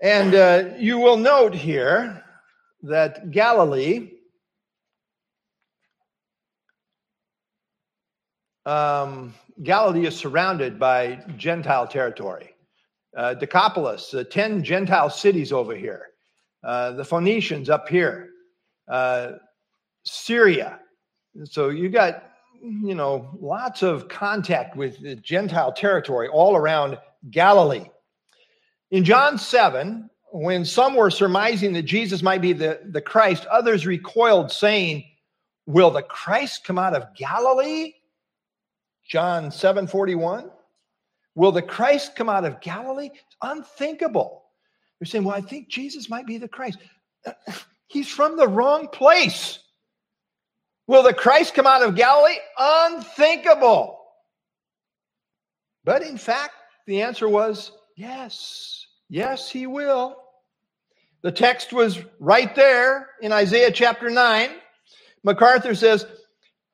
And 0.00 0.34
uh, 0.34 0.70
you 0.78 0.98
will 0.98 1.16
note 1.16 1.54
here 1.54 2.24
that 2.82 3.30
Galilee 3.30 4.10
um, 8.64 9.34
Galilee 9.62 10.06
is 10.06 10.16
surrounded 10.16 10.78
by 10.78 11.24
Gentile 11.36 11.86
territory. 11.86 12.54
Uh, 13.16 13.34
Decapolis, 13.34 14.14
uh, 14.14 14.24
10 14.30 14.62
Gentile 14.62 15.10
cities 15.10 15.52
over 15.52 15.74
here. 15.74 16.06
Uh, 16.62 16.92
the 16.92 17.04
Phoenicians 17.04 17.70
up 17.70 17.88
here. 17.88 18.28
Uh, 18.86 19.32
Syria. 20.04 20.78
So 21.44 21.68
you 21.68 21.88
got, 21.88 22.24
you 22.60 22.94
know, 22.94 23.30
lots 23.40 23.82
of 23.82 24.08
contact 24.08 24.76
with 24.76 25.00
the 25.00 25.14
Gentile 25.16 25.72
territory 25.72 26.28
all 26.28 26.56
around 26.56 26.98
Galilee. 27.30 27.86
In 28.90 29.04
John 29.04 29.38
7, 29.38 30.08
when 30.32 30.64
some 30.64 30.94
were 30.94 31.10
surmising 31.10 31.72
that 31.74 31.82
Jesus 31.82 32.22
might 32.22 32.40
be 32.40 32.52
the, 32.52 32.80
the 32.84 33.00
Christ, 33.00 33.46
others 33.46 33.86
recoiled, 33.86 34.50
saying, 34.50 35.04
Will 35.66 35.90
the 35.90 36.02
Christ 36.02 36.64
come 36.64 36.78
out 36.78 36.94
of 36.94 37.14
Galilee? 37.14 37.92
John 39.06 39.50
7 39.50 39.86
41. 39.86 40.50
Will 41.34 41.52
the 41.52 41.62
Christ 41.62 42.16
come 42.16 42.28
out 42.28 42.44
of 42.44 42.60
Galilee? 42.60 43.10
It's 43.12 43.36
unthinkable. 43.42 44.44
You're 44.98 45.06
saying, 45.06 45.24
Well, 45.24 45.36
I 45.36 45.40
think 45.40 45.68
Jesus 45.68 46.08
might 46.08 46.26
be 46.26 46.38
the 46.38 46.48
Christ. 46.48 46.78
He's 47.86 48.08
from 48.08 48.36
the 48.36 48.48
wrong 48.48 48.88
place. 48.88 49.60
Will 50.88 51.04
the 51.04 51.14
Christ 51.14 51.54
come 51.54 51.66
out 51.66 51.82
of 51.82 51.94
Galilee? 51.94 52.38
Unthinkable. 52.58 53.98
But 55.84 56.02
in 56.02 56.18
fact, 56.18 56.54
the 56.86 57.02
answer 57.02 57.28
was 57.28 57.70
yes. 57.96 58.86
Yes, 59.08 59.50
he 59.50 59.66
will. 59.66 60.16
The 61.22 61.32
text 61.32 61.72
was 61.72 62.00
right 62.18 62.54
there 62.54 63.08
in 63.20 63.32
Isaiah 63.32 63.70
chapter 63.70 64.10
9. 64.10 64.50
MacArthur 65.24 65.74
says, 65.74 66.06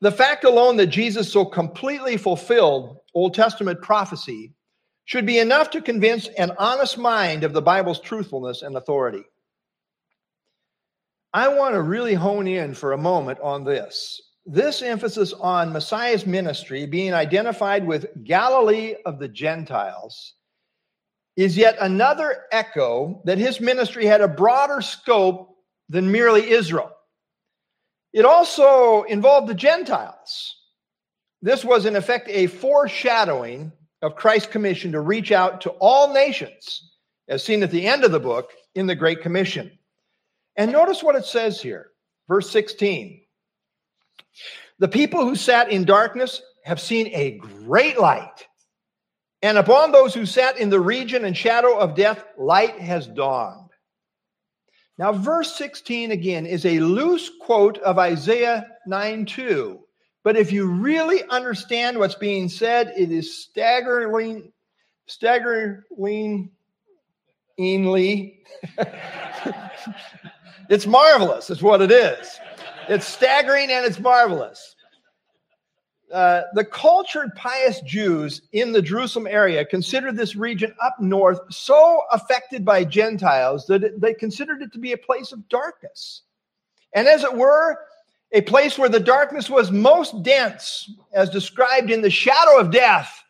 the 0.00 0.12
fact 0.12 0.44
alone 0.44 0.76
that 0.76 0.88
Jesus 0.88 1.32
so 1.32 1.44
completely 1.44 2.16
fulfilled 2.16 2.98
Old 3.14 3.34
Testament 3.34 3.80
prophecy 3.80 4.52
should 5.06 5.26
be 5.26 5.38
enough 5.38 5.70
to 5.70 5.80
convince 5.80 6.28
an 6.38 6.52
honest 6.58 6.98
mind 6.98 7.42
of 7.42 7.52
the 7.52 7.62
Bible's 7.62 8.00
truthfulness 8.00 8.62
and 8.62 8.76
authority. 8.76 9.24
I 11.34 11.48
want 11.48 11.74
to 11.74 11.82
really 11.82 12.14
hone 12.14 12.46
in 12.46 12.74
for 12.74 12.92
a 12.92 12.98
moment 12.98 13.40
on 13.40 13.64
this. 13.64 14.22
This 14.46 14.82
emphasis 14.82 15.32
on 15.32 15.72
Messiah's 15.72 16.26
ministry 16.26 16.86
being 16.86 17.12
identified 17.12 17.84
with 17.84 18.06
Galilee 18.22 18.94
of 19.04 19.18
the 19.18 19.26
Gentiles 19.26 20.34
is 21.36 21.56
yet 21.56 21.76
another 21.80 22.44
echo 22.52 23.20
that 23.24 23.38
his 23.38 23.60
ministry 23.60 24.06
had 24.06 24.20
a 24.20 24.28
broader 24.28 24.80
scope 24.80 25.56
than 25.88 26.12
merely 26.12 26.50
Israel. 26.50 26.92
It 28.12 28.24
also 28.24 29.02
involved 29.02 29.48
the 29.48 29.54
Gentiles. 29.54 30.56
This 31.42 31.64
was, 31.64 31.84
in 31.84 31.96
effect, 31.96 32.28
a 32.28 32.46
foreshadowing 32.46 33.72
of 34.02 34.14
Christ's 34.14 34.52
commission 34.52 34.92
to 34.92 35.00
reach 35.00 35.32
out 35.32 35.62
to 35.62 35.70
all 35.80 36.14
nations, 36.14 36.92
as 37.26 37.42
seen 37.42 37.64
at 37.64 37.72
the 37.72 37.88
end 37.88 38.04
of 38.04 38.12
the 38.12 38.20
book 38.20 38.52
in 38.76 38.86
the 38.86 38.94
Great 38.94 39.20
Commission. 39.20 39.76
And 40.56 40.72
notice 40.72 41.02
what 41.02 41.16
it 41.16 41.24
says 41.24 41.60
here, 41.60 41.90
verse 42.28 42.50
16. 42.50 43.20
The 44.78 44.88
people 44.88 45.24
who 45.24 45.36
sat 45.36 45.70
in 45.70 45.84
darkness 45.84 46.42
have 46.64 46.80
seen 46.80 47.08
a 47.08 47.38
great 47.38 47.98
light. 47.98 48.46
And 49.42 49.58
upon 49.58 49.92
those 49.92 50.14
who 50.14 50.26
sat 50.26 50.58
in 50.58 50.70
the 50.70 50.80
region 50.80 51.24
and 51.24 51.36
shadow 51.36 51.76
of 51.76 51.94
death, 51.94 52.24
light 52.38 52.78
has 52.80 53.06
dawned. 53.06 53.70
Now, 54.96 55.12
verse 55.12 55.56
16 55.56 56.12
again 56.12 56.46
is 56.46 56.64
a 56.64 56.78
loose 56.80 57.30
quote 57.40 57.78
of 57.78 57.98
Isaiah 57.98 58.66
9 58.86 59.26
2. 59.26 59.80
But 60.22 60.36
if 60.36 60.52
you 60.52 60.66
really 60.66 61.22
understand 61.28 61.98
what's 61.98 62.14
being 62.14 62.48
said, 62.48 62.94
it 62.96 63.10
is 63.10 63.42
staggeringly, 63.42 64.52
staggeringly, 65.06 66.50
it's 70.68 70.86
marvelous, 70.86 71.50
is 71.50 71.62
what 71.62 71.82
it 71.82 71.90
is. 71.90 72.38
It's 72.88 73.06
staggering 73.06 73.70
and 73.70 73.84
it's 73.86 73.98
marvelous. 73.98 74.74
Uh, 76.12 76.42
the 76.54 76.64
cultured, 76.64 77.34
pious 77.34 77.80
Jews 77.80 78.42
in 78.52 78.72
the 78.72 78.82
Jerusalem 78.82 79.26
area 79.26 79.64
considered 79.64 80.16
this 80.16 80.36
region 80.36 80.72
up 80.82 80.94
north 81.00 81.40
so 81.50 82.02
affected 82.12 82.64
by 82.64 82.84
Gentiles 82.84 83.66
that 83.66 84.00
they 84.00 84.14
considered 84.14 84.62
it 84.62 84.72
to 84.74 84.78
be 84.78 84.92
a 84.92 84.98
place 84.98 85.32
of 85.32 85.48
darkness. 85.48 86.22
And 86.94 87.08
as 87.08 87.24
it 87.24 87.34
were, 87.34 87.78
a 88.32 88.42
place 88.42 88.78
where 88.78 88.88
the 88.88 89.00
darkness 89.00 89.48
was 89.48 89.70
most 89.70 90.22
dense, 90.22 90.90
as 91.12 91.30
described 91.30 91.90
in 91.90 92.02
the 92.02 92.10
shadow 92.10 92.58
of 92.58 92.70
death. 92.70 93.22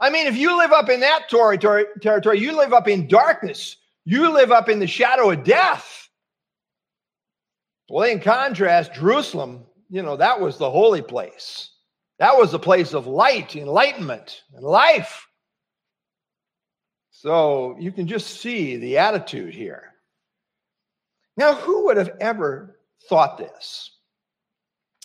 I 0.00 0.10
mean, 0.10 0.26
if 0.26 0.36
you 0.36 0.56
live 0.56 0.72
up 0.72 0.88
in 0.88 1.00
that 1.00 1.28
territory, 1.28 1.86
territory, 2.00 2.40
you 2.40 2.56
live 2.56 2.72
up 2.72 2.88
in 2.88 3.06
darkness, 3.06 3.76
you 4.04 4.32
live 4.32 4.50
up 4.50 4.68
in 4.68 4.78
the 4.78 4.86
shadow 4.86 5.30
of 5.30 5.44
death. 5.44 6.03
Well, 7.88 8.10
in 8.10 8.20
contrast, 8.20 8.94
Jerusalem, 8.94 9.64
you 9.90 10.02
know, 10.02 10.16
that 10.16 10.40
was 10.40 10.56
the 10.56 10.70
holy 10.70 11.02
place. 11.02 11.70
That 12.18 12.36
was 12.36 12.54
a 12.54 12.58
place 12.58 12.94
of 12.94 13.06
light, 13.06 13.56
enlightenment, 13.56 14.42
and 14.54 14.64
life. 14.64 15.26
So 17.10 17.76
you 17.78 17.92
can 17.92 18.06
just 18.06 18.40
see 18.40 18.76
the 18.76 18.98
attitude 18.98 19.54
here. 19.54 19.94
Now, 21.36 21.54
who 21.54 21.86
would 21.86 21.96
have 21.96 22.12
ever 22.20 22.78
thought 23.08 23.38
this? 23.38 23.90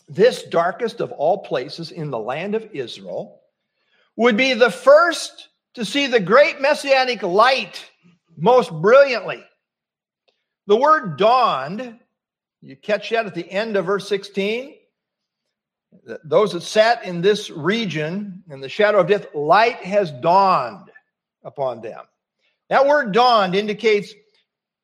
This 0.08 0.44
darkest 0.44 1.02
of 1.02 1.12
all 1.12 1.40
places 1.40 1.92
in 1.92 2.10
the 2.10 2.20
land 2.20 2.56
of 2.56 2.70
Israel 2.74 3.42
would 4.16 4.38
be 4.38 4.54
the 4.54 4.72
first 4.72 5.50
to 5.76 5.86
see 5.86 6.08
the 6.08 6.20
great 6.20 6.60
messianic 6.60 7.24
light 7.24 7.86
most 8.38 8.72
brilliantly. 8.72 9.44
The 10.68 10.76
word 10.76 11.18
dawned, 11.18 12.00
you 12.62 12.76
catch 12.76 13.10
that 13.10 13.26
at 13.26 13.36
the 13.36 13.50
end 13.50 13.78
of 13.78 13.86
verse 13.86 14.08
16 14.08 14.76
those 16.24 16.54
that 16.54 16.62
sat 16.62 17.04
in 17.06 17.22
this 17.22 17.50
region 17.50 18.44
in 18.50 18.62
the 18.62 18.70
shadow 18.70 19.00
of 19.00 19.08
death, 19.08 19.34
light 19.34 19.78
has 19.78 20.12
dawned 20.12 20.92
upon 21.44 21.82
them. 21.82 22.06
That 22.70 22.86
word 22.86 23.12
dawned 23.12 23.56
indicates 23.56 24.14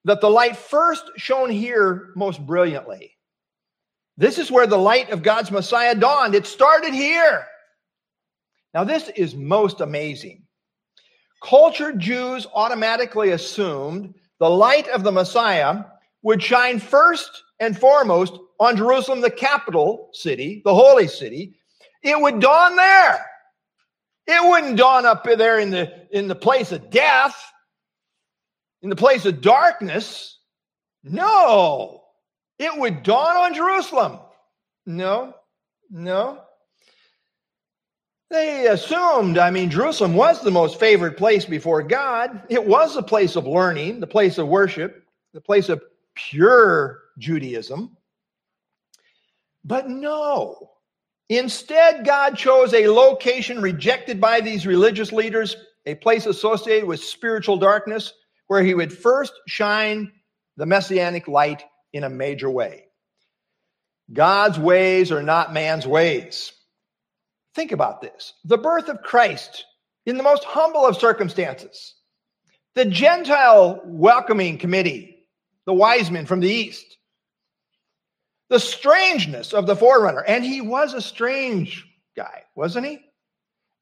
that 0.06 0.22
the 0.22 0.30
light 0.30 0.58
first 0.58 1.04
shone 1.18 1.50
here 1.50 2.12
most 2.16 2.46
brilliantly. 2.46 3.12
This 4.18 4.38
is 4.38 4.50
where 4.50 4.68
the 4.68 4.78
light 4.78 5.10
of 5.10 5.24
God's 5.24 5.52
Messiah 5.52 5.94
dawned. 5.94 6.36
It 6.36 6.46
started 6.46 6.94
here. 6.94 7.46
Now, 8.74 8.84
this 8.84 9.10
is 9.10 9.36
most 9.36 9.82
amazing. 9.82 10.44
Cultured 11.44 12.00
Jews 12.00 12.48
automatically 12.54 13.32
assumed 13.32 14.16
the 14.40 14.50
light 14.50 14.88
of 14.90 15.04
the 15.04 15.12
Messiah 15.12 15.84
would 16.24 16.42
shine 16.42 16.80
first 16.80 17.44
and 17.60 17.78
foremost 17.78 18.38
on 18.60 18.78
Jerusalem, 18.78 19.22
the 19.22 19.32
capital 19.32 20.10
city, 20.14 20.62
the 20.66 20.74
holy 20.74 21.08
city, 21.08 21.56
it 22.04 22.20
would 22.20 22.40
dawn 22.40 22.76
there. 22.76 23.26
It 24.28 24.50
wouldn't 24.50 24.78
dawn 24.78 25.06
up 25.06 25.24
there 25.24 25.60
in 25.60 25.70
the, 25.70 26.08
in 26.12 26.28
the 26.28 26.36
place 26.36 26.72
of 26.72 26.90
death, 26.90 27.36
in 28.82 28.90
the 28.90 28.96
place 28.96 29.26
of 29.26 29.42
darkness. 29.42 30.40
No, 31.04 32.04
it 32.58 32.76
would 32.76 33.04
dawn 33.04 33.36
on 33.36 33.54
Jerusalem. 33.54 34.20
No, 34.86 35.36
no. 35.90 36.42
They 38.32 38.68
assumed, 38.68 39.38
I 39.38 39.52
mean, 39.52 39.70
Jerusalem 39.70 40.16
was 40.16 40.42
the 40.42 40.52
most 40.52 40.80
favored 40.80 41.16
place 41.16 41.46
before 41.46 41.84
God. 41.84 42.42
It 42.50 42.66
was 42.66 42.96
a 42.96 43.04
place 43.04 43.36
of 43.36 43.46
learning, 43.46 44.00
the 44.00 44.08
place 44.08 44.40
of 44.40 44.48
worship, 44.48 45.04
the 45.34 45.42
place 45.42 45.70
of 45.70 45.84
pure 46.16 47.05
Judaism. 47.18 47.98
But 49.64 49.90
no. 49.90 50.72
Instead, 51.30 52.06
God 52.06 52.38
chose 52.38 52.74
a 52.74 52.88
location 52.88 53.62
rejected 53.62 54.22
by 54.22 54.42
these 54.42 54.68
religious 54.68 55.12
leaders, 55.12 55.56
a 55.86 55.96
place 55.96 56.28
associated 56.28 56.88
with 56.88 57.04
spiritual 57.04 57.58
darkness, 57.58 58.14
where 58.48 58.64
he 58.64 58.76
would 58.76 58.96
first 58.96 59.34
shine 59.48 60.12
the 60.58 60.66
messianic 60.66 61.28
light 61.28 61.64
in 61.94 62.04
a 62.04 62.10
major 62.10 62.50
way. 62.50 62.86
God's 64.14 64.60
ways 64.60 65.12
are 65.12 65.24
not 65.24 65.54
man's 65.54 65.88
ways. 65.88 66.52
Think 67.56 67.72
about 67.72 68.02
this 68.02 68.34
the 68.44 68.58
birth 68.58 68.90
of 68.90 69.02
Christ 69.02 69.66
in 70.06 70.18
the 70.18 70.24
most 70.24 70.44
humble 70.44 70.86
of 70.86 70.98
circumstances, 70.98 71.96
the 72.76 72.86
Gentile 72.86 73.82
welcoming 73.86 74.60
committee, 74.60 75.26
the 75.66 75.74
wise 75.74 76.12
men 76.12 76.28
from 76.28 76.40
the 76.40 76.50
east, 76.50 76.95
the 78.50 78.60
strangeness 78.60 79.54
of 79.54 79.66
the 79.66 79.76
forerunner. 79.76 80.22
And 80.22 80.44
he 80.44 80.62
was 80.62 80.94
a 80.94 81.02
strange 81.02 81.86
guy, 82.16 82.44
wasn't 82.56 82.88
he? 82.88 83.00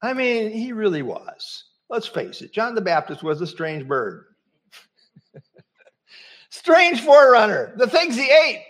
I 0.02 0.12
mean, 0.12 0.50
he 0.50 0.72
really 0.72 1.02
was. 1.02 1.64
Let's 1.88 2.06
face 2.06 2.42
it, 2.42 2.52
John 2.52 2.74
the 2.74 2.80
Baptist 2.80 3.22
was 3.22 3.40
a 3.40 3.46
strange 3.46 3.86
bird. 3.86 4.24
strange 6.50 7.00
forerunner, 7.00 7.74
the 7.76 7.86
things 7.86 8.16
he 8.16 8.30
ate, 8.30 8.64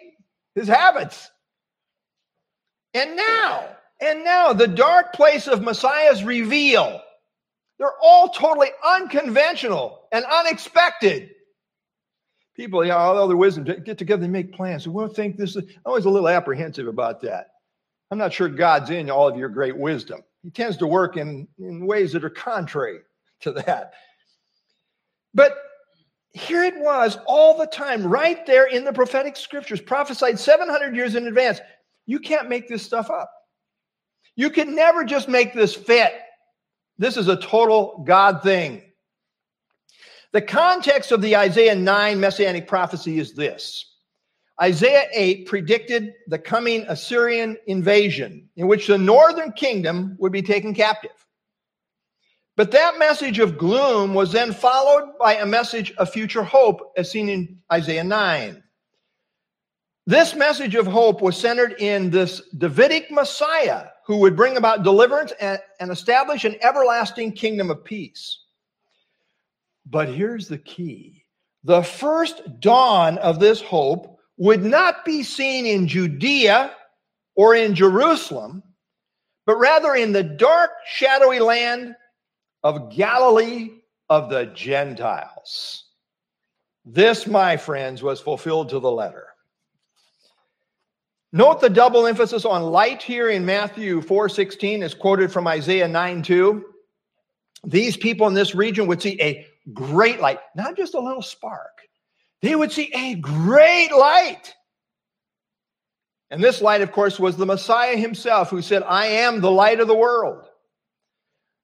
his 0.55 0.69
habits. 0.69 1.31
And 2.93 3.17
now, 3.17 3.67
and 4.01 4.25
now, 4.25 4.53
the 4.53 4.69
dark 4.69 5.13
place 5.13 5.49
of 5.49 5.63
Messiah's 5.63 6.23
reveal. 6.23 7.01
They're 7.79 7.99
all 8.01 8.29
totally 8.29 8.71
unconventional 8.87 10.01
and 10.13 10.25
unexpected 10.25 11.31
people, 12.55 12.85
yeah, 12.85 12.97
all 12.97 13.19
other 13.19 13.37
wisdom 13.37 13.65
get 13.65 13.99
together 13.99 14.25
and 14.25 14.33
make 14.33 14.53
plans. 14.53 14.87
We'll 14.89 15.09
think 15.09 15.37
this 15.37 15.57
is 15.57 15.65
I'm 15.65 15.81
always 15.87 16.05
a 16.05 16.11
little 16.11 16.29
apprehensive 16.29 16.89
about 16.89 17.21
that. 17.23 17.51
I'm 18.11 18.19
not 18.19 18.33
sure 18.33 18.49
God's 18.49 18.91
in 18.91 19.11
all 19.11 19.29
of 19.29 19.37
your 19.37 19.49
great 19.49 19.77
wisdom. 19.77 20.23
He 20.43 20.51
tends 20.51 20.77
to 20.79 20.87
work 20.87 21.17
in, 21.17 21.49
in 21.59 21.87
ways 21.87 22.13
that 22.13 22.25
are 22.25 22.31
contrary 22.31 23.01
to 23.41 23.53
that. 23.53 23.95
But 25.33 25.57
here 26.33 26.65
it 26.65 26.79
was 26.79 27.19
all 27.27 27.57
the 27.59 27.67
time, 27.67 28.07
right 28.07 28.45
there 28.47 28.67
in 28.67 28.85
the 28.85 28.93
prophetic 28.93 29.37
scriptures, 29.37 29.81
prophesied 29.81 30.39
700 30.39 30.95
years 30.95 31.15
in 31.15 31.27
advance. 31.27 31.61
You 32.07 32.19
can't 32.19 32.49
make 32.49 32.69
this 32.69 32.83
stuff 32.83 33.11
up. 33.11 33.31
You 34.37 34.51
can 34.51 34.75
never 34.75 35.05
just 35.05 35.29
make 35.29 35.55
this 35.55 35.75
fit. 35.75 36.13
This 36.99 37.17
is 37.17 37.29
a 37.29 37.37
total 37.37 38.05
God 38.07 38.43
thing. 38.43 38.83
The 40.35 40.43
context 40.43 41.13
of 41.13 41.23
the 41.23 41.37
Isaiah 41.37 41.77
9 41.77 42.19
messianic 42.19 42.67
prophecy 42.67 43.21
is 43.21 43.35
this 43.35 43.87
Isaiah 44.61 45.07
8 45.13 45.47
predicted 45.47 46.13
the 46.27 46.41
coming 46.41 46.85
Assyrian 46.89 47.57
invasion 47.69 48.49
in 48.57 48.67
which 48.67 48.89
the 48.89 48.99
northern 48.99 49.53
kingdom 49.53 50.17
would 50.19 50.33
be 50.33 50.43
taken 50.43 50.75
captive. 50.75 51.13
But 52.57 52.73
that 52.73 52.99
message 52.99 53.39
of 53.39 53.57
gloom 53.57 54.13
was 54.13 54.33
then 54.33 54.53
followed 54.53 55.13
by 55.21 55.37
a 55.37 55.47
message 55.47 55.93
of 55.99 56.11
future 56.11 56.43
hope, 56.43 56.93
as 56.97 57.13
seen 57.13 57.29
in 57.29 57.61
Isaiah 57.73 58.03
9. 58.03 58.61
This 60.09 60.35
message 60.35 60.75
of 60.75 60.89
hope 60.89 61.23
was 61.23 61.37
centered 61.37 61.77
in 61.79 62.11
this 62.11 62.43
Davidic 62.59 63.09
Messiah 63.09 63.87
who 64.05 64.17
would 64.19 64.35
bring 64.35 64.57
about 64.57 64.83
deliverance 64.83 65.33
and, 65.41 65.61
and 65.79 65.93
establish 65.93 66.45
an 66.45 66.57
everlasting 66.61 67.31
kingdom 67.31 67.71
of 67.71 67.85
peace. 67.85 68.44
But 69.87 70.09
here's 70.09 70.49
the 70.49 70.59
key 70.59 71.25
the 71.65 71.83
first 71.83 72.61
dawn 72.61 73.19
of 73.19 73.41
this 73.41 73.61
hope 73.63 74.19
would 74.37 74.63
not 74.65 75.05
be 75.05 75.23
seen 75.23 75.67
in 75.67 75.89
Judea 75.89 76.73
or 77.37 77.55
in 77.55 77.75
Jerusalem, 77.75 78.63
but 79.47 79.57
rather 79.57 79.95
in 79.95 80.13
the 80.13 80.23
dark, 80.23 80.73
shadowy 80.87 81.41
land 81.41 81.97
of 82.63 82.95
Galilee 82.95 83.71
of 84.11 84.29
the 84.29 84.47
Gentiles. 84.47 85.85
This, 86.85 87.27
my 87.27 87.57
friends, 87.57 88.03
was 88.03 88.21
fulfilled 88.21 88.69
to 88.71 88.79
the 88.79 88.91
letter. 88.91 89.29
Note 91.33 91.61
the 91.61 91.71
double 91.71 92.07
emphasis 92.07 92.45
on 92.45 92.63
light 92.63 93.03
here 93.03 93.31
in 93.31 93.45
Matthew 93.45 94.01
4:16 94.01 94.83
is 94.83 94.95
quoted 94.95 95.33
from 95.33 95.47
Isaiah 95.47 95.89
9:2. 95.89 96.63
These 97.65 97.97
people 97.97 98.29
in 98.29 98.35
this 98.35 98.55
region 98.55 98.87
would 98.87 99.03
see 99.03 99.21
a 99.21 99.47
great 99.73 100.21
light, 100.21 100.39
not 100.55 100.77
just 100.77 100.95
a 100.95 101.01
little 101.01 101.23
spark. 101.23 101.79
They 102.43 102.55
would 102.55 102.73
see 102.73 102.93
a 102.95 103.15
great 103.15 103.91
light. 103.91 104.55
And 106.31 106.43
this 106.43 106.61
light, 106.61 106.81
of 106.81 106.93
course, 106.93 107.19
was 107.19 107.37
the 107.37 107.47
Messiah 107.47 107.97
himself 107.97 108.51
who 108.51 108.61
said, 108.61 108.83
I 108.83 109.07
am 109.07 109.41
the 109.41 109.51
light 109.51 109.81
of 109.81 109.89
the 109.89 109.95
world. 109.95 110.47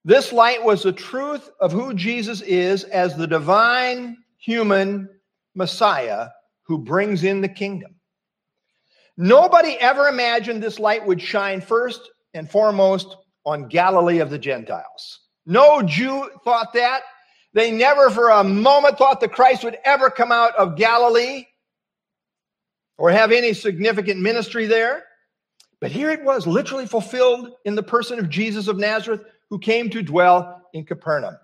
This 0.05 0.33
light 0.33 0.65
was 0.65 0.83
the 0.83 0.93
truth 0.93 1.51
of 1.61 1.73
who 1.73 1.93
Jesus 1.93 2.41
is 2.41 2.85
as 2.85 3.17
the 3.17 3.27
divine 3.27 4.17
human 4.39 5.09
Messiah 5.55 6.29
who 6.63 6.79
brings 6.79 7.25
in 7.25 7.41
the 7.41 7.49
kingdom. 7.49 7.97
Nobody 9.17 9.77
ever 9.81 10.09
imagined 10.09 10.63
this 10.63 10.79
light 10.79 11.07
would 11.07 11.21
shine 11.21 11.61
first 11.61 12.01
and 12.33 12.51
foremost 12.51 13.17
on 13.45 13.69
Galilee 13.69 14.21
of 14.21 14.31
the 14.31 14.39
Gentiles. 14.39 15.21
No 15.45 15.83
Jew 15.83 16.31
thought 16.45 16.73
that. 16.75 17.03
They 17.53 17.71
never 17.71 18.11
for 18.11 18.29
a 18.29 18.45
moment 18.45 18.99
thought 18.99 19.21
that 19.21 19.33
Christ 19.33 19.65
would 19.65 19.77
ever 19.85 20.11
come 20.11 20.31
out 20.31 20.55
of 20.57 20.77
Galilee 20.77 21.47
or 22.97 23.11
have 23.11 23.33
any 23.33 23.55
significant 23.55 24.21
ministry 24.21 24.67
there. 24.67 25.05
But 25.81 25.91
here 25.91 26.11
it 26.11 26.23
was, 26.23 26.47
literally 26.47 26.87
fulfilled 26.87 27.53
in 27.65 27.75
the 27.75 27.83
person 27.83 28.19
of 28.19 28.29
Jesus 28.29 28.69
of 28.69 28.77
Nazareth, 28.77 29.23
who 29.49 29.59
came 29.59 29.91
to 29.91 30.03
dwell 30.03 30.69
in 30.73 30.85
Capernaum 30.85 31.37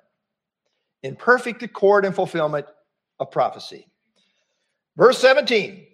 in 1.02 1.16
perfect 1.16 1.62
accord 1.62 2.04
and 2.04 2.14
fulfillment 2.14 2.66
of 3.18 3.30
prophecy. 3.30 3.86
Verse 4.96 5.18
17 5.18 5.86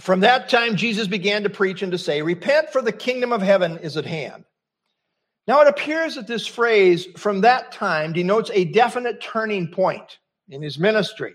From 0.00 0.20
that 0.20 0.48
time, 0.48 0.76
Jesus 0.76 1.06
began 1.06 1.42
to 1.44 1.50
preach 1.50 1.82
and 1.82 1.92
to 1.92 1.98
say, 1.98 2.22
Repent, 2.22 2.70
for 2.70 2.82
the 2.82 2.92
kingdom 2.92 3.32
of 3.32 3.42
heaven 3.42 3.78
is 3.78 3.96
at 3.96 4.06
hand. 4.06 4.44
Now, 5.46 5.60
it 5.60 5.68
appears 5.68 6.16
that 6.16 6.26
this 6.26 6.46
phrase, 6.46 7.06
from 7.16 7.40
that 7.42 7.70
time, 7.70 8.12
denotes 8.12 8.50
a 8.52 8.64
definite 8.64 9.20
turning 9.20 9.68
point 9.68 10.18
in 10.48 10.60
his 10.60 10.78
ministry. 10.78 11.34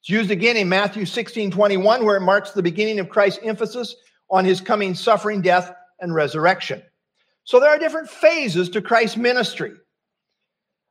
It's 0.00 0.10
used 0.10 0.30
again 0.30 0.56
in 0.56 0.68
Matthew 0.68 1.06
16 1.06 1.50
21, 1.50 2.04
where 2.04 2.16
it 2.16 2.20
marks 2.20 2.50
the 2.50 2.62
beginning 2.62 2.98
of 2.98 3.08
Christ's 3.08 3.40
emphasis 3.44 3.94
on 4.28 4.44
his 4.44 4.60
coming 4.60 4.94
suffering, 4.94 5.40
death, 5.40 5.72
and 6.00 6.14
resurrection. 6.14 6.82
So 7.44 7.60
there 7.60 7.70
are 7.70 7.78
different 7.78 8.08
phases 8.08 8.68
to 8.70 8.82
Christ's 8.82 9.16
ministry. 9.16 9.72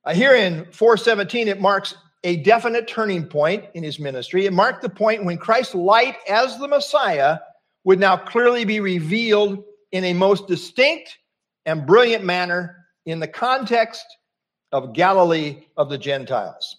Uh, 0.06 0.13
here 0.13 0.36
in 0.36 0.65
417, 0.71 1.47
it 1.47 1.60
marks 1.60 1.95
a 2.23 2.38
definite 2.38 2.88
turning 2.88 3.26
point 3.26 3.65
in 3.73 3.84
his 3.84 3.99
ministry. 3.99 4.45
It 4.45 4.54
marked 4.54 4.82
the 4.82 4.89
point 4.89 5.26
when 5.26 5.38
Christ's 5.38 5.76
light 5.76 6.15
as 6.30 6.58
the 6.58 6.67
Messiah 6.67 7.39
would 7.84 7.99
now 7.99 8.15
clearly 8.15 8.63
be 8.63 8.80
revealed 8.80 9.63
in 9.91 10.06
a 10.06 10.13
most 10.13 10.47
distinct 10.47 11.17
and 11.65 11.88
brilliant 11.88 12.23
manner 12.23 12.86
in 13.06 13.19
the 13.19 13.28
context 13.28 14.06
of 14.71 14.93
Galilee 14.93 15.65
of 15.78 15.89
the 15.89 15.97
Gentiles. 15.97 16.78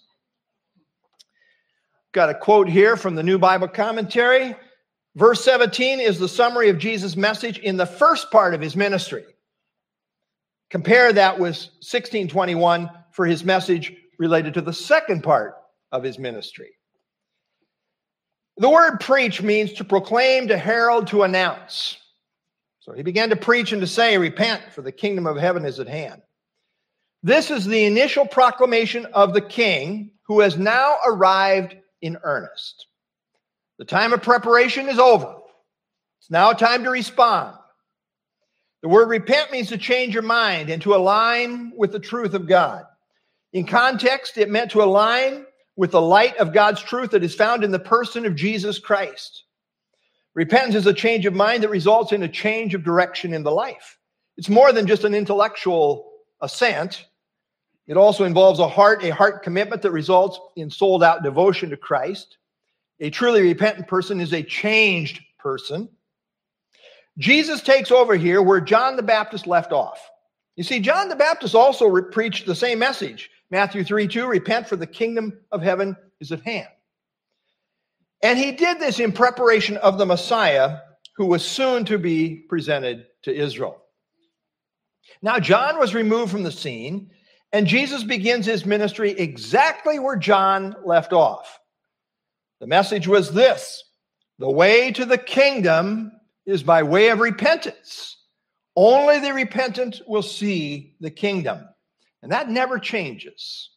Got 2.13 2.29
a 2.29 2.33
quote 2.33 2.69
here 2.69 2.95
from 2.95 3.15
the 3.15 3.23
New 3.23 3.37
Bible 3.37 3.67
Commentary. 3.67 4.55
Verse 5.15 5.43
17 5.43 5.99
is 5.99 6.19
the 6.19 6.29
summary 6.29 6.69
of 6.69 6.77
Jesus' 6.77 7.15
message 7.15 7.59
in 7.59 7.77
the 7.77 7.85
first 7.85 8.31
part 8.31 8.53
of 8.53 8.61
his 8.61 8.75
ministry. 8.75 9.23
Compare 10.69 11.13
that 11.13 11.35
with 11.35 11.55
1621 11.55 12.89
for 13.11 13.25
his 13.25 13.43
message 13.43 13.93
related 14.19 14.53
to 14.55 14.61
the 14.61 14.73
second 14.73 15.23
part 15.23 15.55
of 15.91 16.03
his 16.03 16.19
ministry. 16.19 16.71
The 18.57 18.69
word 18.69 18.99
preach 18.99 19.41
means 19.41 19.73
to 19.73 19.83
proclaim, 19.83 20.47
to 20.47 20.57
herald, 20.57 21.07
to 21.07 21.23
announce. 21.23 21.97
So 22.85 22.93
he 22.93 23.01
began 23.01 23.31
to 23.31 23.35
preach 23.35 23.71
and 23.71 23.81
to 23.81 23.87
say, 23.87 24.15
Repent, 24.19 24.61
for 24.71 24.83
the 24.83 24.91
kingdom 24.91 25.25
of 25.25 25.37
heaven 25.37 25.65
is 25.65 25.79
at 25.79 25.87
hand. 25.87 26.21
This 27.23 27.49
is 27.49 27.65
the 27.65 27.85
initial 27.85 28.27
proclamation 28.27 29.07
of 29.07 29.33
the 29.33 29.41
king 29.41 30.11
who 30.27 30.41
has 30.41 30.55
now 30.55 30.97
arrived 31.03 31.75
in 32.03 32.19
earnest. 32.21 32.85
The 33.79 33.85
time 33.85 34.13
of 34.13 34.21
preparation 34.21 34.87
is 34.87 34.99
over. 34.99 35.35
It's 36.19 36.29
now 36.29 36.53
time 36.53 36.83
to 36.83 36.91
respond. 36.91 37.57
The 38.83 38.89
word 38.89 39.09
repent 39.09 39.51
means 39.51 39.69
to 39.69 39.79
change 39.79 40.13
your 40.13 40.21
mind 40.21 40.69
and 40.69 40.79
to 40.83 40.93
align 40.93 41.73
with 41.75 41.91
the 41.91 41.99
truth 41.99 42.35
of 42.35 42.47
God. 42.47 42.85
In 43.51 43.65
context, 43.65 44.37
it 44.37 44.51
meant 44.51 44.69
to 44.71 44.83
align 44.83 45.47
with 45.75 45.89
the 45.89 46.01
light 46.01 46.37
of 46.37 46.53
God's 46.53 46.83
truth 46.83 47.11
that 47.11 47.23
is 47.23 47.33
found 47.33 47.63
in 47.63 47.71
the 47.71 47.79
person 47.79 48.27
of 48.27 48.35
Jesus 48.35 48.77
Christ. 48.77 49.44
Repentance 50.35 50.75
is 50.75 50.85
a 50.85 50.93
change 50.93 51.25
of 51.25 51.33
mind 51.33 51.63
that 51.63 51.69
results 51.69 52.11
in 52.11 52.21
a 52.23 52.27
change 52.27 52.75
of 52.75 52.83
direction 52.83 53.33
in 53.33 53.43
the 53.43 53.51
life. 53.51 53.97
It's 54.37 54.49
more 54.49 54.73
than 54.73 54.85
just 54.85 55.05
an 55.05 55.15
intellectual 55.15 56.11
assent. 56.41 57.05
It 57.87 57.95
also 57.95 58.25
involves 58.25 58.59
a 58.59 58.67
heart, 58.67 59.03
a 59.03 59.13
heart 59.13 59.43
commitment 59.43 59.81
that 59.83 59.91
results 59.91 60.39
in 60.57 60.69
sold 60.69 61.03
out 61.03 61.23
devotion 61.23 61.69
to 61.69 61.77
Christ. 61.77 62.37
A 62.99 63.09
truly 63.09 63.41
repentant 63.41 63.87
person 63.87 64.19
is 64.19 64.33
a 64.33 64.43
changed 64.43 65.21
person. 65.39 65.89
Jesus 67.17 67.61
takes 67.61 67.91
over 67.91 68.15
here 68.15 68.41
where 68.41 68.59
John 68.59 68.97
the 68.97 69.03
Baptist 69.03 69.47
left 69.47 69.71
off. 69.71 70.09
You 70.57 70.63
see, 70.63 70.81
John 70.81 71.07
the 71.07 71.15
Baptist 71.15 71.55
also 71.55 71.85
re- 71.87 72.11
preached 72.11 72.45
the 72.45 72.55
same 72.55 72.79
message 72.79 73.29
Matthew 73.51 73.83
3 73.83 74.07
2, 74.07 74.27
repent 74.27 74.67
for 74.67 74.75
the 74.75 74.87
kingdom 74.87 75.39
of 75.51 75.61
heaven 75.61 75.95
is 76.19 76.31
at 76.31 76.41
hand. 76.41 76.67
And 78.25 78.39
he 78.39 78.53
did 78.53 78.79
this 78.79 78.99
in 78.99 79.11
preparation 79.11 79.77
of 79.77 79.99
the 79.99 80.05
Messiah 80.07 80.79
who 81.15 81.27
was 81.27 81.45
soon 81.45 81.85
to 81.85 81.99
be 81.99 82.37
presented 82.49 83.05
to 83.21 83.31
Israel. 83.31 83.79
Now, 85.21 85.37
John 85.37 85.77
was 85.77 85.93
removed 85.93 86.31
from 86.31 86.41
the 86.41 86.51
scene, 86.51 87.11
and 87.53 87.67
Jesus 87.67 88.03
begins 88.03 88.47
his 88.47 88.65
ministry 88.65 89.11
exactly 89.11 89.99
where 89.99 90.15
John 90.15 90.75
left 90.83 91.13
off. 91.13 91.59
The 92.59 92.65
message 92.65 93.07
was 93.07 93.31
this 93.31 93.83
the 94.39 94.49
way 94.49 94.91
to 94.93 95.05
the 95.05 95.19
kingdom 95.19 96.11
is 96.47 96.63
by 96.63 96.81
way 96.81 97.09
of 97.09 97.19
repentance. 97.19 98.17
Only 98.75 99.19
the 99.19 99.35
repentant 99.35 100.01
will 100.07 100.23
see 100.23 100.95
the 100.99 101.11
kingdom. 101.11 101.63
And 102.23 102.31
that 102.31 102.49
never 102.49 102.79
changes. 102.79 103.69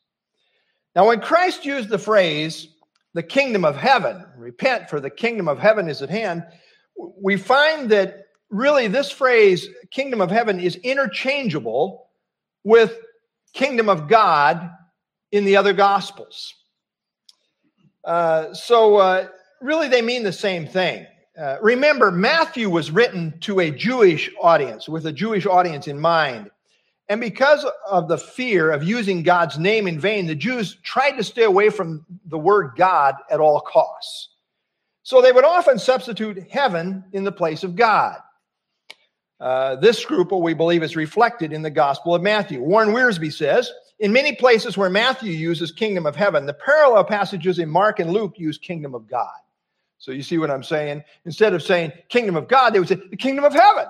Now, 0.97 1.09
when 1.09 1.21
Christ 1.21 1.67
used 1.67 1.91
the 1.91 1.99
phrase, 1.99 2.67
the 3.15 3.23
kingdom 3.23 3.65
of 3.65 3.77
heaven, 3.77 4.25
repent, 4.37 4.91
for 4.91 5.01
the 5.01 5.11
kingdom 5.11 5.49
of 5.49 5.59
heaven 5.59 5.89
is 5.89 6.03
at 6.03 6.11
hand, 6.11 6.45
we 7.21 7.37
find 7.37 7.91
that 7.91 8.27
really 8.51 8.89
this 8.89 9.11
phrase, 9.11 9.69
kingdom 9.91 10.21
of 10.21 10.31
heaven, 10.31 10.61
is 10.61 10.77
interchangeable 10.77 12.09
with 12.65 12.99
kingdom 13.55 13.89
of 13.89 14.09
God 14.09 14.71
in 15.33 15.45
the 15.45 15.57
other 15.57 15.73
gospels. 15.73 16.55
Uh, 18.05 18.53
so, 18.55 18.97
uh, 18.97 19.29
really, 19.61 19.89
they 19.89 20.03
mean 20.03 20.23
the 20.23 20.33
same 20.33 20.67
thing. 20.67 21.07
Uh, 21.39 21.57
remember, 21.61 22.11
Matthew 22.11 22.69
was 22.69 22.91
written 22.91 23.39
to 23.41 23.61
a 23.61 23.71
Jewish 23.71 24.31
audience, 24.41 24.89
with 24.89 25.07
a 25.07 25.13
Jewish 25.13 25.47
audience 25.47 25.87
in 25.87 25.99
mind. 25.99 26.51
And 27.09 27.21
because 27.21 27.65
of 27.89 28.09
the 28.09 28.19
fear 28.19 28.71
of 28.71 28.83
using 28.83 29.23
God's 29.23 29.59
name 29.59 29.87
in 29.87 29.99
vain, 29.99 30.27
the 30.27 30.35
Jews 30.35 30.77
tried 30.83 31.13
to 31.13 31.25
stay 31.25 31.45
away 31.45 31.71
from 31.71 32.05
the 32.27 32.39
word 32.39 32.73
God 32.77 33.15
at 33.31 33.41
all 33.41 33.61
costs. 33.61 34.29
So 35.03 35.23
they 35.23 35.33
would 35.33 35.45
often 35.45 35.79
substitute 35.79 36.51
heaven 36.51 37.05
in 37.13 37.25
the 37.25 37.33
place 37.33 37.65
of 37.65 37.77
God. 37.77 38.19
Uh, 39.41 39.77
this 39.77 39.99
scruple, 39.99 40.43
we 40.43 40.53
believe, 40.53 40.83
is 40.83 40.97
reflected 40.97 41.53
in 41.53 41.63
the 41.63 41.71
Gospel 41.71 42.15
of 42.15 42.21
Matthew. 42.21 42.61
Warren 42.61 42.91
Wiersbe 42.91 43.33
says, 43.33 43.73
in 44.01 44.13
many 44.13 44.35
places 44.35 44.77
where 44.77 44.91
Matthew 44.91 45.33
uses 45.33 45.73
kingdom 45.73 46.07
of 46.07 46.15
heaven, 46.15 46.45
the 46.45 46.55
parallel 46.55 47.05
passages 47.05 47.59
in 47.59 47.71
Mark 47.71 48.01
and 48.01 48.13
Luke 48.13 48.35
use 48.39 48.59
kingdom 48.59 48.95
of 48.95 49.09
God. 49.09 49.31
So 49.99 50.13
you 50.13 50.23
see 50.23 50.39
what 50.39 50.51
I'm 50.51 50.63
saying? 50.63 51.03
Instead 51.25 51.55
of 51.55 51.63
saying 51.63 51.93
kingdom 52.09 52.37
of 52.37 52.47
God, 52.47 52.71
they 52.71 52.79
would 52.79 52.89
say 52.89 52.97
the 52.97 53.17
kingdom 53.17 53.45
of 53.45 53.53
heaven. 53.53 53.87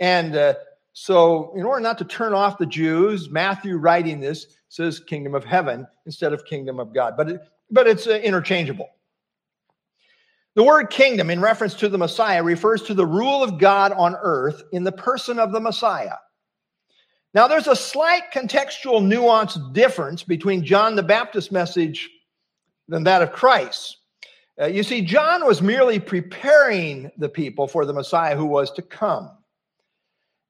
And 0.00 0.34
uh, 0.34 0.54
So, 0.92 1.52
in 1.54 1.62
order 1.62 1.80
not 1.80 1.98
to 1.98 2.04
turn 2.04 2.34
off 2.34 2.58
the 2.58 2.66
Jews, 2.66 3.30
Matthew 3.30 3.76
writing 3.76 4.20
this 4.20 4.46
says 4.68 5.00
kingdom 5.00 5.34
of 5.34 5.44
heaven 5.44 5.86
instead 6.06 6.32
of 6.32 6.44
kingdom 6.44 6.78
of 6.80 6.92
God, 6.92 7.14
but, 7.16 7.28
it, 7.28 7.40
but 7.70 7.86
it's 7.86 8.06
uh, 8.06 8.20
interchangeable. 8.22 8.88
The 10.56 10.64
word 10.64 10.90
kingdom, 10.90 11.30
in 11.30 11.40
reference 11.40 11.74
to 11.74 11.88
the 11.88 11.98
Messiah, 11.98 12.42
refers 12.42 12.82
to 12.82 12.94
the 12.94 13.06
rule 13.06 13.42
of 13.42 13.58
God 13.58 13.92
on 13.92 14.16
earth 14.20 14.62
in 14.72 14.82
the 14.82 14.92
person 14.92 15.38
of 15.38 15.52
the 15.52 15.60
Messiah. 15.60 16.16
Now, 17.34 17.46
there's 17.46 17.68
a 17.68 17.76
slight 17.76 18.24
contextual 18.34 19.04
nuance 19.04 19.56
difference 19.72 20.24
between 20.24 20.64
John 20.64 20.96
the 20.96 21.02
Baptist 21.04 21.52
message 21.52 22.10
than 22.88 23.04
that 23.04 23.22
of 23.22 23.30
Christ. 23.30 23.98
Uh, 24.60 24.66
you 24.66 24.82
see, 24.82 25.00
John 25.02 25.46
was 25.46 25.62
merely 25.62 26.00
preparing 26.00 27.10
the 27.16 27.28
people 27.28 27.68
for 27.68 27.86
the 27.86 27.92
Messiah 27.92 28.36
who 28.36 28.46
was 28.46 28.72
to 28.72 28.82
come. 28.82 29.30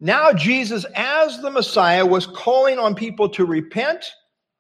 Now, 0.01 0.33
Jesus, 0.33 0.87
as 0.95 1.41
the 1.43 1.51
Messiah, 1.51 2.07
was 2.07 2.27
calling 2.27 2.79
on 2.79 2.95
people 2.95 3.29
to 3.31 3.45
repent 3.45 4.11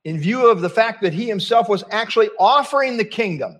in 0.04 0.18
view 0.18 0.50
of 0.50 0.60
the 0.60 0.68
fact 0.68 1.02
that 1.02 1.14
he 1.14 1.26
himself 1.26 1.68
was 1.68 1.82
actually 1.90 2.28
offering 2.38 2.96
the 2.96 3.04
kingdom 3.04 3.58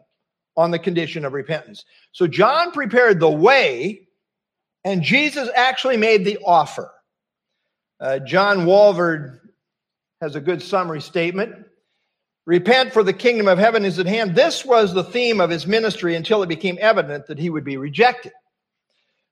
on 0.56 0.70
the 0.70 0.78
condition 0.78 1.24
of 1.24 1.32
repentance. 1.32 1.84
So, 2.12 2.26
John 2.26 2.72
prepared 2.72 3.18
the 3.18 3.30
way, 3.30 4.08
and 4.84 5.02
Jesus 5.02 5.48
actually 5.56 5.96
made 5.96 6.24
the 6.24 6.38
offer. 6.44 6.92
Uh, 7.98 8.18
John 8.18 8.66
Walvoord 8.66 9.40
has 10.20 10.36
a 10.36 10.40
good 10.40 10.62
summary 10.62 11.00
statement. 11.00 11.54
Repent, 12.46 12.92
for 12.92 13.02
the 13.02 13.12
kingdom 13.12 13.48
of 13.48 13.58
heaven 13.58 13.84
is 13.84 13.98
at 13.98 14.06
hand. 14.06 14.34
This 14.34 14.64
was 14.64 14.92
the 14.92 15.04
theme 15.04 15.40
of 15.40 15.50
his 15.50 15.66
ministry 15.66 16.14
until 16.14 16.42
it 16.42 16.48
became 16.48 16.78
evident 16.80 17.26
that 17.26 17.38
he 17.38 17.48
would 17.48 17.64
be 17.64 17.76
rejected. 17.76 18.32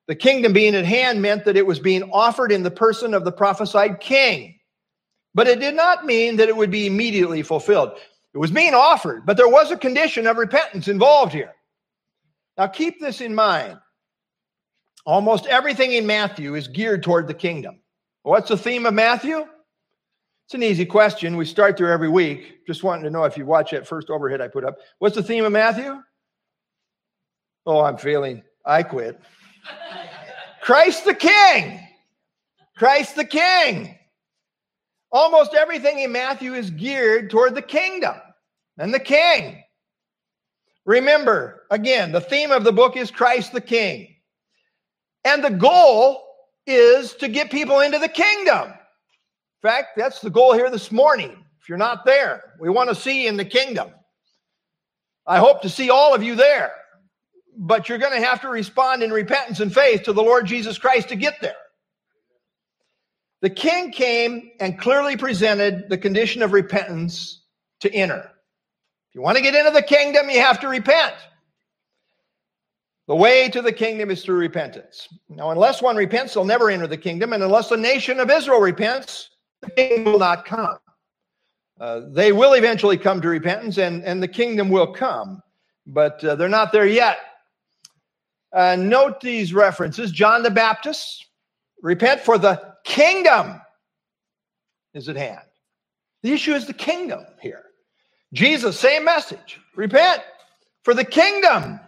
The 0.09 0.17
kingdom 0.17 0.55
being 0.55 0.75
at 0.75 0.87
hand 0.87 1.23
meant 1.23 1.45
that 1.45 1.57
it 1.57 1.67
was 1.67 1.79
being 1.79 2.03
offered 2.13 2.51
in 2.51 2.63
the 2.63 2.71
person 2.71 3.13
of 3.13 3.25
the 3.25 3.33
prophesied 3.33 4.01
king. 4.01 4.59
But 5.35 5.47
it 5.47 5.61
did 5.61 5.75
not 5.75 6.07
mean 6.07 6.37
that 6.37 6.49
it 6.49 6.57
would 6.57 6.71
be 6.71 6.87
immediately 6.87 7.43
fulfilled. 7.43 7.93
It 8.35 8.39
was 8.39 8.51
being 8.51 8.75
offered, 8.75 9.27
but 9.27 9.37
there 9.37 9.49
was 9.49 9.71
a 9.71 9.77
condition 9.77 10.27
of 10.27 10.39
repentance 10.39 10.89
involved 10.89 11.33
here. 11.33 11.53
Now 12.57 12.67
keep 12.67 13.01
this 13.01 13.21
in 13.21 13.35
mind. 13.35 13.79
Almost 15.05 15.47
everything 15.47 15.93
in 15.93 16.07
Matthew 16.07 16.55
is 16.55 16.69
geared 16.69 17.03
toward 17.03 17.29
the 17.29 17.35
kingdom. 17.35 17.81
What's 18.23 18.49
the 18.49 18.57
theme 18.57 18.87
of 18.87 18.95
Matthew? 18.95 19.39
It's 19.39 20.55
an 20.55 20.63
easy 20.63 20.87
question. 20.87 21.37
We 21.37 21.45
start 21.45 21.77
there 21.77 21.93
every 21.93 22.09
week. 22.09 22.67
Just 22.67 22.83
wanting 22.83 23.05
to 23.05 23.11
know 23.11 23.25
if 23.25 23.37
you 23.37 23.45
watch 23.45 23.71
that 23.73 23.87
first 23.87 24.09
overhead 24.09 24.41
I 24.41 24.49
put 24.49 24.65
up. 24.65 24.79
What's 24.99 25.15
the 25.15 25.23
theme 25.23 25.45
of 25.45 25.53
Matthew? 25.53 26.03
Oh, 27.67 27.83
I'm 27.83 27.99
failing. 27.99 28.43
I 28.65 28.83
quit. 28.83 29.21
Christ 30.63 31.05
the 31.05 31.15
King. 31.15 31.81
Christ 32.77 33.17
the 33.17 33.25
King. 33.25 33.99
Almost 35.11 35.55
everything 35.55 36.01
in 36.01 36.13
Matthew 36.13 36.55
is 36.55 36.71
geared 36.71 37.31
toward 37.31 37.55
the 37.55 37.63
kingdom 37.63 38.15
and 38.77 38.93
the 38.93 39.01
king. 39.01 39.63
Remember, 40.85 41.65
again, 41.71 42.13
the 42.13 42.21
theme 42.21 42.51
of 42.51 42.65
the 42.65 42.73
book 42.73 42.97
is 42.97 43.11
Christ 43.11 43.53
the 43.53 43.61
King. 43.61 44.15
And 45.25 45.43
the 45.43 45.51
goal 45.51 46.25
is 46.67 47.15
to 47.15 47.29
get 47.29 47.51
people 47.51 47.81
into 47.81 47.99
the 47.99 48.09
kingdom. 48.09 48.69
In 48.69 49.69
fact, 49.69 49.97
that's 49.97 50.21
the 50.21 50.31
goal 50.31 50.53
here 50.53 50.71
this 50.71 50.93
morning. 50.93 51.45
If 51.61 51.69
you're 51.69 51.79
not 51.79 52.05
there, 52.05 52.55
we 52.61 52.71
want 52.71 52.89
to 52.89 52.95
see 52.95 53.25
you 53.25 53.29
in 53.29 53.37
the 53.37 53.45
kingdom. 53.45 53.91
I 55.27 55.39
hope 55.39 55.61
to 55.63 55.69
see 55.69 55.91
all 55.91 56.15
of 56.15 56.23
you 56.23 56.35
there, 56.35 56.73
but 57.59 57.89
you're 57.89 57.99
going 57.99 58.19
to 58.19 58.27
have 58.27 58.41
to 58.43 58.49
respond 58.49 59.03
in 59.03 59.11
repentance 59.11 59.59
and 59.59 59.75
faith 59.75 60.05
to 60.05 60.13
the 60.13 60.23
Lord 60.23 60.47
Jesus 60.47 60.79
Christ 60.79 61.09
to 61.09 61.17
get 61.17 61.41
there. 61.41 61.57
The 63.41 63.51
king 63.51 63.91
came 63.91 64.53
and 64.61 64.79
clearly 64.79 65.17
presented 65.17 65.89
the 65.89 65.99
condition 65.99 66.43
of 66.43 66.53
repentance 66.53 67.43
to 67.81 67.93
enter. 67.93 68.31
If 69.09 69.15
you 69.15 69.23
want 69.23 69.37
to 69.37 69.43
get 69.43 69.57
into 69.57 69.73
the 69.73 69.83
kingdom, 69.83 70.31
you 70.31 70.41
have 70.41 70.61
to 70.61 70.69
repent. 70.69 71.15
The 73.09 73.17
way 73.17 73.49
to 73.49 73.63
the 73.63 73.73
kingdom 73.73 74.11
is 74.11 74.23
through 74.23 74.39
repentance. 74.39 75.09
Now, 75.29 75.51
unless 75.51 75.83
one 75.83 75.97
repents, 75.97 76.35
they'll 76.35 76.45
never 76.45 76.71
enter 76.71 76.87
the 76.87 76.97
kingdom. 76.97 77.33
And 77.33 77.43
unless 77.43 77.71
the 77.71 77.77
nation 77.77 78.21
of 78.21 78.31
Israel 78.31 78.61
repents, 78.61 79.31
the 79.63 79.71
kingdom 79.71 80.13
will 80.13 80.19
not 80.19 80.45
come. 80.45 80.79
Uh, 81.81 82.03
they 82.11 82.33
will 82.33 82.53
eventually 82.55 82.99
come 82.99 83.21
to 83.23 83.29
repentance 83.29 83.79
and, 83.79 84.05
and 84.05 84.23
the 84.23 84.29
kingdom 84.29 84.69
will 84.69 84.93
come, 84.93 85.41
but 85.87 86.23
uh, 86.25 86.35
they're 86.35 86.49
not 86.49 86.73
there 86.73 86.87
yet. 86.87 87.19
Uh, 88.53 88.77
note 88.77 89.21
these 89.21 89.53
references 89.53 90.11
John 90.11 90.43
the 90.43 90.51
Baptist, 90.51 91.27
repent 91.83 92.21
for 92.21 92.39
the 92.39 92.75
kingdom 92.85 93.61
is 94.95 95.09
at 95.09 95.17
hand. 95.17 95.41
The 96.23 96.33
issue 96.33 96.55
is 96.55 96.67
the 96.67 96.73
kingdom 96.73 97.25
here. 97.41 97.63
Jesus, 98.33 98.79
same 98.79 99.05
message 99.05 99.61
repent 99.77 100.23
for 100.83 100.95
the 100.95 101.05
kingdom 101.05 101.81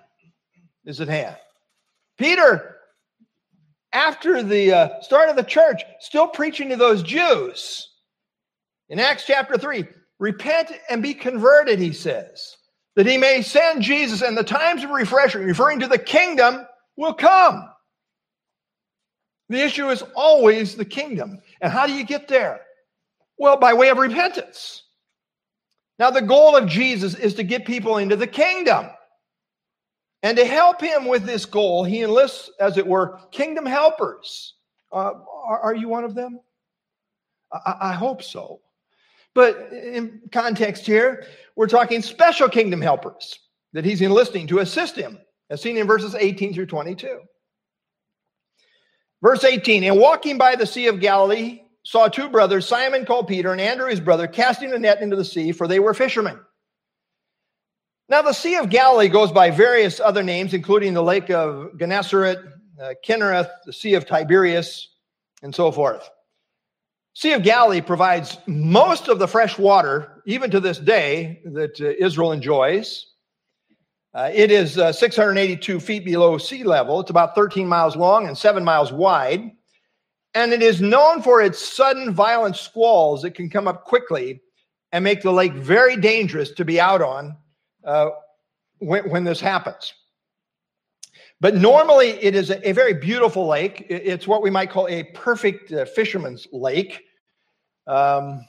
is 0.84 1.00
at 1.00 1.08
hand. 1.08 1.36
Peter, 2.18 2.76
after 3.92 4.42
the 4.42 4.72
uh, 4.72 5.00
start 5.00 5.28
of 5.28 5.36
the 5.36 5.42
church, 5.42 5.82
still 6.00 6.28
preaching 6.28 6.68
to 6.68 6.76
those 6.76 7.02
Jews. 7.02 7.88
In 8.88 9.00
Acts 9.00 9.24
chapter 9.26 9.56
3, 9.56 9.86
repent 10.18 10.72
and 10.88 11.02
be 11.02 11.14
converted, 11.14 11.78
he 11.78 11.92
says, 11.92 12.56
that 13.00 13.06
he 13.06 13.16
may 13.16 13.40
send 13.40 13.80
Jesus, 13.80 14.20
and 14.20 14.36
the 14.36 14.44
times 14.44 14.84
of 14.84 14.90
refreshing, 14.90 15.42
referring 15.42 15.80
to 15.80 15.86
the 15.86 15.96
kingdom, 15.96 16.66
will 16.98 17.14
come. 17.14 17.66
The 19.48 19.62
issue 19.62 19.88
is 19.88 20.04
always 20.14 20.76
the 20.76 20.84
kingdom. 20.84 21.40
And 21.62 21.72
how 21.72 21.86
do 21.86 21.94
you 21.94 22.04
get 22.04 22.28
there? 22.28 22.60
Well, 23.38 23.56
by 23.56 23.72
way 23.72 23.88
of 23.88 23.96
repentance. 23.96 24.82
Now, 25.98 26.10
the 26.10 26.20
goal 26.20 26.54
of 26.54 26.68
Jesus 26.68 27.14
is 27.14 27.32
to 27.36 27.42
get 27.42 27.64
people 27.64 27.96
into 27.96 28.16
the 28.16 28.26
kingdom. 28.26 28.90
And 30.22 30.36
to 30.36 30.44
help 30.44 30.82
him 30.82 31.06
with 31.06 31.24
this 31.24 31.46
goal, 31.46 31.84
he 31.84 32.02
enlists, 32.02 32.50
as 32.60 32.76
it 32.76 32.86
were, 32.86 33.18
kingdom 33.30 33.64
helpers. 33.64 34.56
Uh, 34.92 35.12
are, 35.46 35.60
are, 35.60 35.74
you 35.74 35.88
one 35.88 36.04
of 36.04 36.14
them? 36.14 36.38
I, 37.50 37.76
I 37.80 37.92
hope 37.94 38.22
so. 38.22 38.60
But 39.34 39.72
in 39.72 40.22
context 40.32 40.86
here, 40.86 41.26
we're 41.56 41.68
talking 41.68 42.02
special 42.02 42.48
kingdom 42.48 42.80
helpers 42.80 43.38
that 43.72 43.84
he's 43.84 44.00
enlisting 44.00 44.46
to 44.48 44.58
assist 44.58 44.96
him, 44.96 45.18
as 45.50 45.60
seen 45.60 45.76
in 45.76 45.86
verses 45.86 46.14
18 46.14 46.54
through 46.54 46.66
22. 46.66 47.20
Verse 49.22 49.44
18 49.44 49.84
And 49.84 49.98
walking 49.98 50.38
by 50.38 50.56
the 50.56 50.66
Sea 50.66 50.86
of 50.88 51.00
Galilee, 51.00 51.62
saw 51.84 52.08
two 52.08 52.28
brothers, 52.28 52.66
Simon 52.66 53.04
called 53.04 53.28
Peter 53.28 53.52
and 53.52 53.60
Andrew 53.60 53.88
his 53.88 54.00
brother, 54.00 54.26
casting 54.26 54.72
a 54.72 54.78
net 54.78 55.00
into 55.00 55.16
the 55.16 55.24
sea, 55.24 55.52
for 55.52 55.66
they 55.66 55.80
were 55.80 55.94
fishermen. 55.94 56.38
Now, 58.08 58.22
the 58.22 58.32
Sea 58.32 58.56
of 58.56 58.70
Galilee 58.70 59.08
goes 59.08 59.30
by 59.30 59.50
various 59.50 60.00
other 60.00 60.22
names, 60.24 60.52
including 60.52 60.94
the 60.94 61.02
Lake 61.02 61.30
of 61.30 61.78
Gennesaret, 61.78 62.38
uh, 62.82 62.94
Kinnereth, 63.06 63.50
the 63.64 63.72
Sea 63.72 63.94
of 63.94 64.04
Tiberias, 64.04 64.88
and 65.42 65.54
so 65.54 65.70
forth. 65.70 66.10
Sea 67.14 67.32
of 67.32 67.42
Galilee 67.42 67.80
provides 67.80 68.38
most 68.46 69.08
of 69.08 69.18
the 69.18 69.28
fresh 69.28 69.58
water, 69.58 70.22
even 70.26 70.50
to 70.50 70.60
this 70.60 70.78
day, 70.78 71.42
that 71.44 71.80
uh, 71.80 71.88
Israel 71.98 72.32
enjoys. 72.32 73.06
Uh, 74.14 74.30
it 74.32 74.50
is 74.50 74.78
uh, 74.78 74.92
682 74.92 75.80
feet 75.80 76.04
below 76.04 76.38
sea 76.38 76.64
level. 76.64 77.00
It's 77.00 77.10
about 77.10 77.34
13 77.34 77.66
miles 77.66 77.96
long 77.96 78.26
and 78.26 78.36
seven 78.36 78.64
miles 78.64 78.92
wide. 78.92 79.50
And 80.34 80.52
it 80.52 80.62
is 80.62 80.80
known 80.80 81.22
for 81.22 81.42
its 81.42 81.60
sudden 81.60 82.14
violent 82.14 82.56
squalls 82.56 83.22
that 83.22 83.34
can 83.34 83.50
come 83.50 83.66
up 83.66 83.84
quickly 83.84 84.40
and 84.92 85.04
make 85.04 85.22
the 85.22 85.32
lake 85.32 85.54
very 85.54 85.96
dangerous 85.96 86.50
to 86.52 86.64
be 86.64 86.80
out 86.80 87.02
on 87.02 87.36
uh, 87.84 88.10
when, 88.78 89.08
when, 89.10 89.24
this 89.24 89.40
happens. 89.40 89.92
But 91.40 91.56
normally, 91.56 92.10
it 92.10 92.34
is 92.34 92.50
a, 92.50 92.68
a, 92.68 92.72
very 92.72 92.92
beautiful 92.92 93.46
lake. 93.46 93.86
It's 93.88 94.26
what 94.26 94.42
we 94.42 94.50
might 94.50 94.70
call 94.70 94.88
a 94.88 95.04
perfect 95.04 95.72
uh, 95.72 95.86
fisherman's 95.86 96.46
lake. 96.52 97.02
Um, 97.86 98.44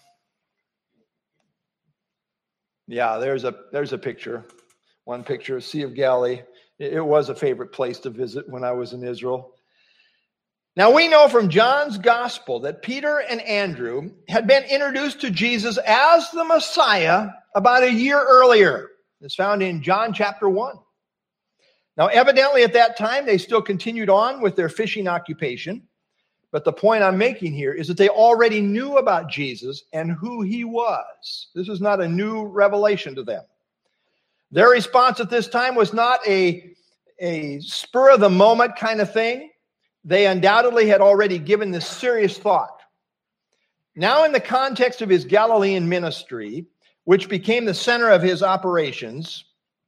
yeah, 2.88 3.18
there's 3.18 3.46
a 3.46 3.56
there's 3.72 3.94
a 3.94 3.98
picture, 3.98 4.46
one 5.06 5.24
picture 5.24 5.56
of 5.56 5.64
Sea 5.64 5.84
of 5.84 5.96
Galilee. 5.96 6.42
It, 6.80 6.94
it 6.94 7.06
was 7.06 7.30
a 7.30 7.36
favorite 7.36 7.72
place 7.72 8.00
to 8.00 8.10
visit 8.10 8.50
when 8.50 8.66
I 8.66 8.74
was 8.74 8.92
in 8.92 9.04
Israel. 9.04 9.54
Now 10.76 10.92
we 10.92 11.08
know 11.08 11.30
from 11.30 11.50
John's 11.50 11.98
gospel 11.98 12.60
that 12.62 12.82
Peter 12.82 13.20
and 13.20 13.42
Andrew 13.42 14.12
had 14.28 14.48
been 14.48 14.64
introduced 14.64 15.22
to 15.22 15.30
Jesus 15.30 15.78
as 15.86 16.30
the 16.32 16.44
Messiah 16.44 17.28
about 17.56 17.84
a 17.84 17.92
year 17.92 18.22
earlier. 18.22 18.90
It's 19.22 19.36
found 19.36 19.62
in 19.62 19.82
John 19.82 20.14
chapter 20.14 20.50
1. 20.50 20.76
Now, 21.98 22.08
evidently 22.08 22.64
at 22.64 22.74
that 22.74 22.98
time, 22.98 23.26
they 23.26 23.38
still 23.38 23.62
continued 23.62 24.10
on 24.10 24.42
with 24.42 24.56
their 24.56 24.70
fishing 24.70 25.08
occupation. 25.08 25.84
But 26.52 26.66
the 26.66 26.74
point 26.74 27.04
I'm 27.04 27.18
making 27.18 27.54
here 27.54 27.74
is 27.74 27.88
that 27.88 27.98
they 27.98 28.10
already 28.10 28.62
knew 28.62 28.98
about 28.98 29.30
Jesus 29.30 29.84
and 29.94 30.12
who 30.12 30.42
he 30.42 30.64
was. 30.66 31.48
This 31.56 31.70
is 31.70 31.80
not 31.80 32.02
a 32.02 32.08
new 32.08 32.44
revelation 32.46 33.16
to 33.16 33.24
them. 33.24 33.44
Their 34.52 34.70
response 34.70 35.22
at 35.22 35.30
this 35.30 35.48
time 35.48 35.76
was 35.76 35.94
not 35.94 36.20
a, 36.28 36.74
a 37.20 37.62
spur 37.62 38.12
of 38.12 38.20
the 38.20 38.30
moment 38.30 38.76
kind 38.76 39.00
of 39.00 39.14
thing. 39.14 39.52
they 40.04 40.26
undoubtedly 40.26 40.88
had 40.88 41.00
already 41.00 41.38
given 41.38 41.72
this 41.72 41.88
serious 41.88 42.38
thought. 42.38 42.82
Now, 43.96 44.24
in 44.24 44.32
the 44.32 44.40
context 44.40 45.02
of 45.02 45.10
his 45.10 45.26
Galilean 45.26 45.88
ministry, 45.88 46.66
which 47.04 47.30
became 47.30 47.66
the 47.66 47.74
center 47.74 48.10
of 48.10 48.22
his 48.22 48.42
operations, 48.42 49.46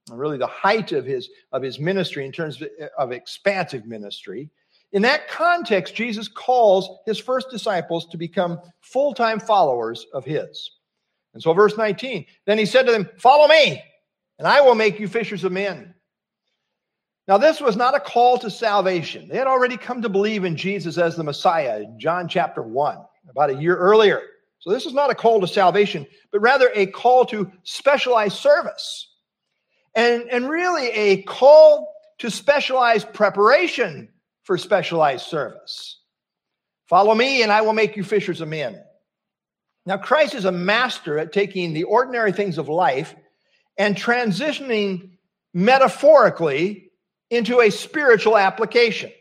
really 0.09 0.37
the 0.37 0.47
height 0.47 0.91
of 0.91 1.05
his, 1.05 1.29
of 1.51 1.61
his 1.61 1.79
ministry 1.79 2.25
in 2.25 2.31
terms 2.31 2.61
of, 2.61 2.69
of 2.97 3.11
expansive 3.11 3.85
ministry, 3.85 4.49
in 4.93 5.01
that 5.01 5.27
context, 5.27 5.95
Jesus 5.95 6.27
calls 6.27 6.99
his 7.05 7.17
first 7.17 7.49
disciples 7.49 8.05
to 8.07 8.17
become 8.17 8.59
full 8.81 9.13
time 9.13 9.39
followers 9.39 10.05
of 10.13 10.23
his. 10.23 10.71
And 11.33 11.41
so, 11.41 11.51
verse 11.53 11.75
19, 11.77 12.25
then 12.45 12.59
he 12.59 12.65
said 12.65 12.85
to 12.85 12.91
them, 12.91 13.09
Follow 13.17 13.47
me, 13.47 13.83
and 14.37 14.47
I 14.47 14.61
will 14.61 14.75
make 14.75 14.99
you 14.99 15.07
fishers 15.07 15.43
of 15.43 15.51
men. 15.51 15.95
Now, 17.27 17.39
this 17.39 17.59
was 17.59 17.75
not 17.75 17.95
a 17.95 17.99
call 17.99 18.37
to 18.39 18.51
salvation. 18.51 19.27
They 19.27 19.37
had 19.37 19.47
already 19.47 19.77
come 19.77 20.01
to 20.03 20.09
believe 20.09 20.43
in 20.43 20.55
Jesus 20.55 20.97
as 20.99 21.15
the 21.15 21.23
Messiah 21.23 21.79
in 21.81 21.99
John 21.99 22.27
chapter 22.27 22.61
1, 22.61 22.97
about 23.29 23.49
a 23.49 23.55
year 23.55 23.75
earlier. 23.77 24.21
So, 24.59 24.69
this 24.69 24.85
is 24.85 24.93
not 24.93 25.09
a 25.09 25.15
call 25.15 25.41
to 25.41 25.47
salvation, 25.47 26.05
but 26.31 26.41
rather 26.41 26.69
a 26.75 26.85
call 26.85 27.25
to 27.25 27.51
specialized 27.63 28.37
service. 28.37 29.12
And, 29.95 30.23
and 30.31 30.49
really 30.49 30.89
a 30.89 31.21
call 31.23 31.93
to 32.19 32.31
specialized 32.31 33.13
preparation 33.13 34.09
for 34.43 34.57
specialized 34.57 35.27
service. 35.27 35.99
Follow 36.87 37.15
me, 37.15 37.43
and 37.43 37.51
I 37.51 37.61
will 37.61 37.73
make 37.73 37.95
you 37.95 38.03
fishers 38.03 38.41
of 38.41 38.47
men. 38.47 38.81
Now, 39.85 39.97
Christ 39.97 40.33
is 40.33 40.45
a 40.45 40.51
master 40.51 41.17
at 41.19 41.33
taking 41.33 41.73
the 41.73 41.83
ordinary 41.83 42.31
things 42.31 42.57
of 42.57 42.69
life 42.69 43.15
and 43.77 43.95
transitioning 43.95 45.11
metaphorically 45.53 46.91
into 47.29 47.61
a 47.61 47.69
spiritual 47.69 48.37
application. 48.37 49.11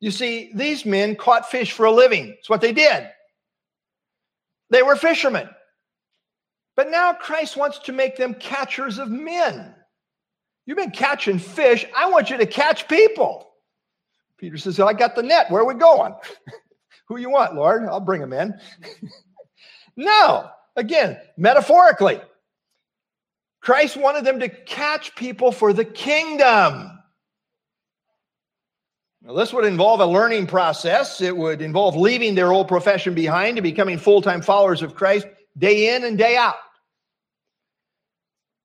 You 0.00 0.10
see, 0.10 0.50
these 0.54 0.84
men 0.84 1.16
caught 1.16 1.50
fish 1.50 1.72
for 1.72 1.86
a 1.86 1.92
living. 1.92 2.34
It's 2.38 2.50
what 2.50 2.60
they 2.60 2.72
did. 2.72 3.08
They 4.70 4.82
were 4.82 4.96
fishermen. 4.96 5.48
But 6.76 6.90
now 6.90 7.12
Christ 7.12 7.56
wants 7.56 7.80
to 7.80 7.92
make 7.92 8.16
them 8.16 8.34
catchers 8.34 8.98
of 8.98 9.08
men. 9.08 9.74
You've 10.68 10.76
been 10.76 10.90
catching 10.90 11.38
fish. 11.38 11.86
I 11.96 12.10
want 12.10 12.28
you 12.28 12.36
to 12.36 12.44
catch 12.44 12.88
people. 12.88 13.48
Peter 14.36 14.58
says, 14.58 14.78
I 14.78 14.92
got 14.92 15.16
the 15.16 15.22
net. 15.22 15.50
Where 15.50 15.62
are 15.62 15.64
we 15.64 15.72
going? 15.72 16.12
Who 17.08 17.18
you 17.18 17.30
want, 17.30 17.54
Lord? 17.54 17.84
I'll 17.84 18.00
bring 18.00 18.20
them 18.20 18.34
in. 18.34 18.52
no, 19.96 20.50
again, 20.76 21.16
metaphorically. 21.38 22.20
Christ 23.62 23.96
wanted 23.96 24.26
them 24.26 24.40
to 24.40 24.50
catch 24.50 25.16
people 25.16 25.52
for 25.52 25.72
the 25.72 25.86
kingdom. 25.86 27.00
Now, 29.22 29.32
this 29.32 29.54
would 29.54 29.64
involve 29.64 30.00
a 30.00 30.06
learning 30.06 30.48
process. 30.48 31.22
It 31.22 31.34
would 31.34 31.62
involve 31.62 31.96
leaving 31.96 32.34
their 32.34 32.52
old 32.52 32.68
profession 32.68 33.14
behind 33.14 33.56
and 33.56 33.62
becoming 33.62 33.96
full 33.96 34.20
time 34.20 34.42
followers 34.42 34.82
of 34.82 34.94
Christ 34.94 35.28
day 35.56 35.96
in 35.96 36.04
and 36.04 36.18
day 36.18 36.36
out. 36.36 36.56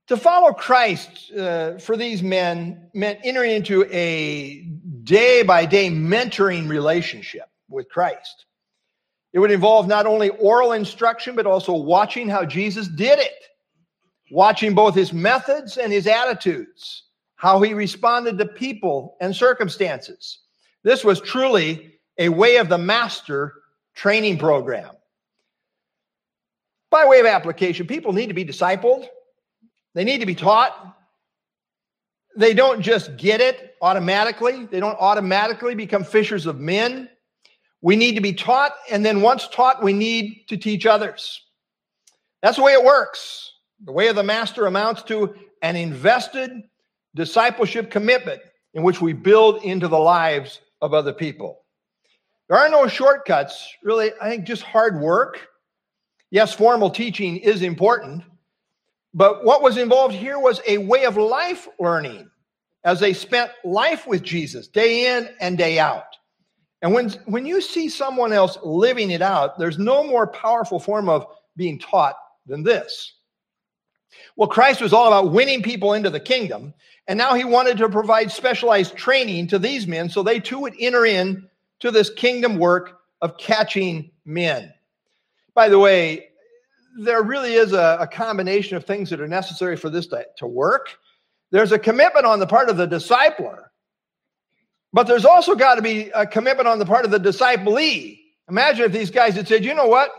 To 0.07 0.17
follow 0.17 0.51
Christ 0.51 1.31
uh, 1.31 1.77
for 1.77 1.95
these 1.95 2.21
men 2.21 2.89
meant 2.93 3.19
entering 3.23 3.51
into 3.51 3.85
a 3.85 4.61
day 5.03 5.43
by 5.43 5.65
day 5.65 5.89
mentoring 5.89 6.67
relationship 6.67 7.49
with 7.69 7.87
Christ. 7.89 8.45
It 9.31 9.39
would 9.39 9.51
involve 9.51 9.87
not 9.87 10.05
only 10.05 10.29
oral 10.29 10.73
instruction, 10.73 11.35
but 11.35 11.47
also 11.47 11.73
watching 11.73 12.27
how 12.27 12.45
Jesus 12.45 12.87
did 12.87 13.17
it, 13.17 13.45
watching 14.29 14.75
both 14.75 14.93
his 14.93 15.13
methods 15.13 15.77
and 15.77 15.91
his 15.91 16.05
attitudes, 16.05 17.03
how 17.35 17.61
he 17.61 17.73
responded 17.73 18.37
to 18.37 18.45
people 18.45 19.15
and 19.21 19.35
circumstances. 19.35 20.39
This 20.83 21.03
was 21.03 21.21
truly 21.21 21.95
a 22.17 22.29
way 22.29 22.57
of 22.57 22.69
the 22.69 22.77
master 22.77 23.53
training 23.95 24.37
program. 24.37 24.91
By 26.91 27.05
way 27.05 27.19
of 27.21 27.25
application, 27.25 27.87
people 27.87 28.13
need 28.13 28.27
to 28.27 28.35
be 28.35 28.45
discipled, 28.45 29.07
they 29.93 30.03
need 30.03 30.19
to 30.19 30.25
be 30.25 30.35
taught. 30.35 30.95
They 32.35 32.53
don't 32.53 32.81
just 32.81 33.15
get 33.17 33.41
it 33.41 33.75
automatically, 33.81 34.65
they 34.65 34.79
don't 34.79 34.97
automatically 34.99 35.75
become 35.75 36.03
fishers 36.03 36.45
of 36.45 36.59
men. 36.59 37.09
We 37.81 37.95
need 37.97 38.15
to 38.15 38.21
be 38.21 38.33
taught, 38.33 38.71
and 38.89 39.05
then 39.05 39.21
once 39.21 39.47
taught, 39.49 39.83
we 39.83 39.91
need 39.91 40.45
to 40.47 40.55
teach 40.55 40.85
others. 40.85 41.41
That's 42.41 42.55
the 42.55 42.63
way 42.63 42.73
it 42.73 42.83
works. 42.83 43.51
The 43.83 43.91
way 43.91 44.07
of 44.07 44.15
the 44.15 44.23
master 44.23 44.65
amounts 44.65 45.03
to 45.03 45.35
an 45.61 45.75
invested 45.75 46.63
discipleship 47.13 47.91
commitment 47.91 48.41
in 48.73 48.83
which 48.83 49.01
we 49.01 49.13
build 49.13 49.63
into 49.63 49.87
the 49.87 49.99
lives 49.99 50.61
of 50.81 50.93
other 50.93 51.13
people. 51.13 51.59
There 52.49 52.57
are 52.57 52.69
no 52.69 52.87
shortcuts, 52.87 53.67
really, 53.83 54.11
I 54.21 54.29
think 54.29 54.45
just 54.45 54.63
hard 54.63 54.99
work. 54.99 55.47
Yes, 56.31 56.53
formal 56.53 56.89
teaching 56.89 57.37
is 57.37 57.61
important, 57.61 58.23
but 59.13 59.43
what 59.43 59.61
was 59.61 59.77
involved 59.77 60.15
here 60.15 60.39
was 60.39 60.61
a 60.67 60.79
way 60.79 61.05
of 61.05 61.17
life 61.17 61.67
learning 61.79 62.29
as 62.83 62.99
they 62.99 63.13
spent 63.13 63.51
life 63.63 64.07
with 64.07 64.23
Jesus 64.23 64.67
day 64.67 65.15
in 65.15 65.29
and 65.39 65.57
day 65.57 65.79
out. 65.79 66.17
And 66.81 66.93
when, 66.93 67.09
when 67.25 67.45
you 67.45 67.61
see 67.61 67.87
someone 67.87 68.33
else 68.33 68.57
living 68.61 69.11
it 69.11 69.21
out, 69.21 69.57
there's 69.57 69.79
no 69.79 70.03
more 70.03 70.27
powerful 70.27 70.79
form 70.79 71.07
of 71.07 71.25
being 71.55 71.79
taught 71.79 72.15
than 72.45 72.63
this. 72.63 73.13
Well, 74.35 74.49
Christ 74.49 74.81
was 74.81 74.91
all 74.91 75.07
about 75.07 75.31
winning 75.31 75.61
people 75.61 75.93
into 75.93 76.09
the 76.09 76.19
kingdom. 76.19 76.73
And 77.07 77.17
now 77.17 77.35
he 77.35 77.45
wanted 77.45 77.77
to 77.77 77.89
provide 77.89 78.31
specialized 78.31 78.95
training 78.95 79.47
to 79.47 79.59
these 79.59 79.87
men 79.87 80.09
so 80.09 80.23
they 80.23 80.39
too 80.39 80.59
would 80.59 80.75
enter 80.79 81.05
in 81.05 81.47
to 81.79 81.91
this 81.91 82.09
kingdom 82.09 82.57
work 82.57 82.99
of 83.21 83.37
catching 83.37 84.11
men. 84.25 84.73
By 85.53 85.69
the 85.69 85.79
way, 85.79 86.29
there 86.97 87.23
really 87.23 87.53
is 87.53 87.73
a, 87.73 87.97
a 87.99 88.07
combination 88.07 88.77
of 88.77 88.85
things 88.85 89.09
that 89.09 89.19
are 89.19 89.27
necessary 89.27 89.75
for 89.75 89.89
this 89.89 90.07
to, 90.07 90.25
to 90.37 90.47
work. 90.47 90.97
There's 91.51 91.71
a 91.71 91.79
commitment 91.79 92.25
on 92.25 92.39
the 92.39 92.47
part 92.47 92.69
of 92.69 92.77
the 92.77 92.87
discipler, 92.87 93.65
but 94.91 95.07
there's 95.07 95.25
also 95.25 95.55
got 95.55 95.75
to 95.75 95.81
be 95.81 96.09
a 96.15 96.25
commitment 96.25 96.67
on 96.67 96.79
the 96.79 96.85
part 96.85 97.05
of 97.05 97.11
the 97.11 97.19
disciplee. 97.19 98.19
Imagine 98.49 98.85
if 98.85 98.91
these 98.91 99.09
guys 99.09 99.35
had 99.35 99.47
said, 99.47 99.63
you 99.63 99.73
know 99.73 99.87
what? 99.87 100.11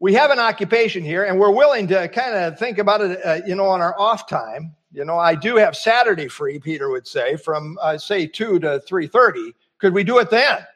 We 0.00 0.14
have 0.14 0.30
an 0.30 0.38
occupation 0.38 1.04
here 1.04 1.24
and 1.24 1.38
we're 1.38 1.50
willing 1.50 1.86
to 1.88 2.08
kind 2.08 2.34
of 2.34 2.58
think 2.58 2.78
about 2.78 3.02
it, 3.02 3.24
uh, 3.24 3.40
you 3.46 3.54
know, 3.54 3.66
on 3.66 3.80
our 3.80 3.98
off 3.98 4.28
time. 4.28 4.74
You 4.92 5.04
know, 5.04 5.18
I 5.18 5.34
do 5.34 5.56
have 5.56 5.76
Saturday 5.76 6.26
free, 6.26 6.58
Peter 6.58 6.90
would 6.90 7.06
say, 7.06 7.36
from 7.36 7.78
uh, 7.80 7.98
say 7.98 8.26
2 8.26 8.58
to 8.60 8.82
3:30. 8.88 9.52
Could 9.78 9.94
we 9.94 10.02
do 10.02 10.18
it 10.18 10.30
then? 10.30 10.66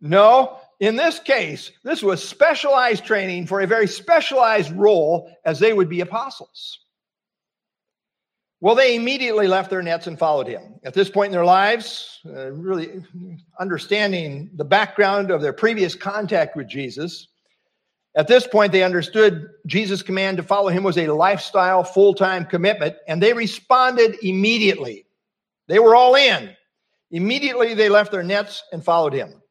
No. 0.00 0.60
In 0.80 0.96
this 0.96 1.18
case, 1.18 1.72
this 1.84 2.02
was 2.02 2.26
specialized 2.26 3.04
training 3.04 3.46
for 3.46 3.60
a 3.60 3.66
very 3.66 3.86
specialized 3.86 4.72
role 4.72 5.30
as 5.44 5.58
they 5.58 5.72
would 5.72 5.88
be 5.88 6.00
apostles. 6.00 6.80
Well, 8.60 8.74
they 8.74 8.96
immediately 8.96 9.48
left 9.48 9.70
their 9.70 9.82
nets 9.82 10.06
and 10.06 10.18
followed 10.18 10.48
him. 10.48 10.80
At 10.84 10.94
this 10.94 11.10
point 11.10 11.28
in 11.28 11.32
their 11.32 11.44
lives, 11.44 12.20
uh, 12.26 12.52
really 12.52 13.02
understanding 13.60 14.50
the 14.56 14.64
background 14.64 15.30
of 15.30 15.40
their 15.40 15.52
previous 15.52 15.94
contact 15.94 16.56
with 16.56 16.68
Jesus, 16.68 17.28
at 18.16 18.28
this 18.28 18.46
point, 18.46 18.72
they 18.72 18.82
understood 18.82 19.50
Jesus' 19.66 20.02
command 20.02 20.38
to 20.38 20.42
follow 20.42 20.68
him 20.68 20.82
was 20.82 20.96
a 20.96 21.08
lifestyle, 21.08 21.84
full 21.84 22.14
time 22.14 22.46
commitment, 22.46 22.96
and 23.06 23.22
they 23.22 23.34
responded 23.34 24.16
immediately. 24.22 25.04
They 25.68 25.78
were 25.78 25.94
all 25.94 26.14
in. 26.14 26.56
Immediately, 27.10 27.74
they 27.74 27.90
left 27.90 28.10
their 28.10 28.22
nets 28.22 28.62
and 28.72 28.82
followed 28.82 29.12
him. 29.12 29.42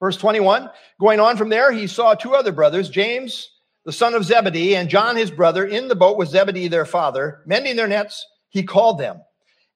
Verse 0.00 0.16
21 0.16 0.70
Going 1.00 1.20
on 1.20 1.36
from 1.36 1.48
there, 1.48 1.72
he 1.72 1.86
saw 1.86 2.14
two 2.14 2.34
other 2.34 2.52
brothers, 2.52 2.88
James, 2.88 3.50
the 3.84 3.92
son 3.92 4.14
of 4.14 4.24
Zebedee, 4.24 4.76
and 4.76 4.88
John, 4.88 5.16
his 5.16 5.30
brother, 5.30 5.64
in 5.64 5.88
the 5.88 5.96
boat 5.96 6.18
with 6.18 6.28
Zebedee, 6.28 6.68
their 6.68 6.84
father, 6.84 7.42
mending 7.46 7.76
their 7.76 7.88
nets. 7.88 8.26
He 8.50 8.62
called 8.62 8.98
them. 8.98 9.20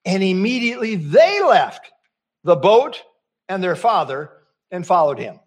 And 0.05 0.23
immediately 0.23 0.97
they 0.97 1.43
left 1.43 1.91
the 2.45 2.57
boat 2.57 3.03
and 3.49 3.63
their 3.63 3.77
father 3.77 4.31
and 4.71 4.87
followed 4.87 5.19
him. 5.19 5.39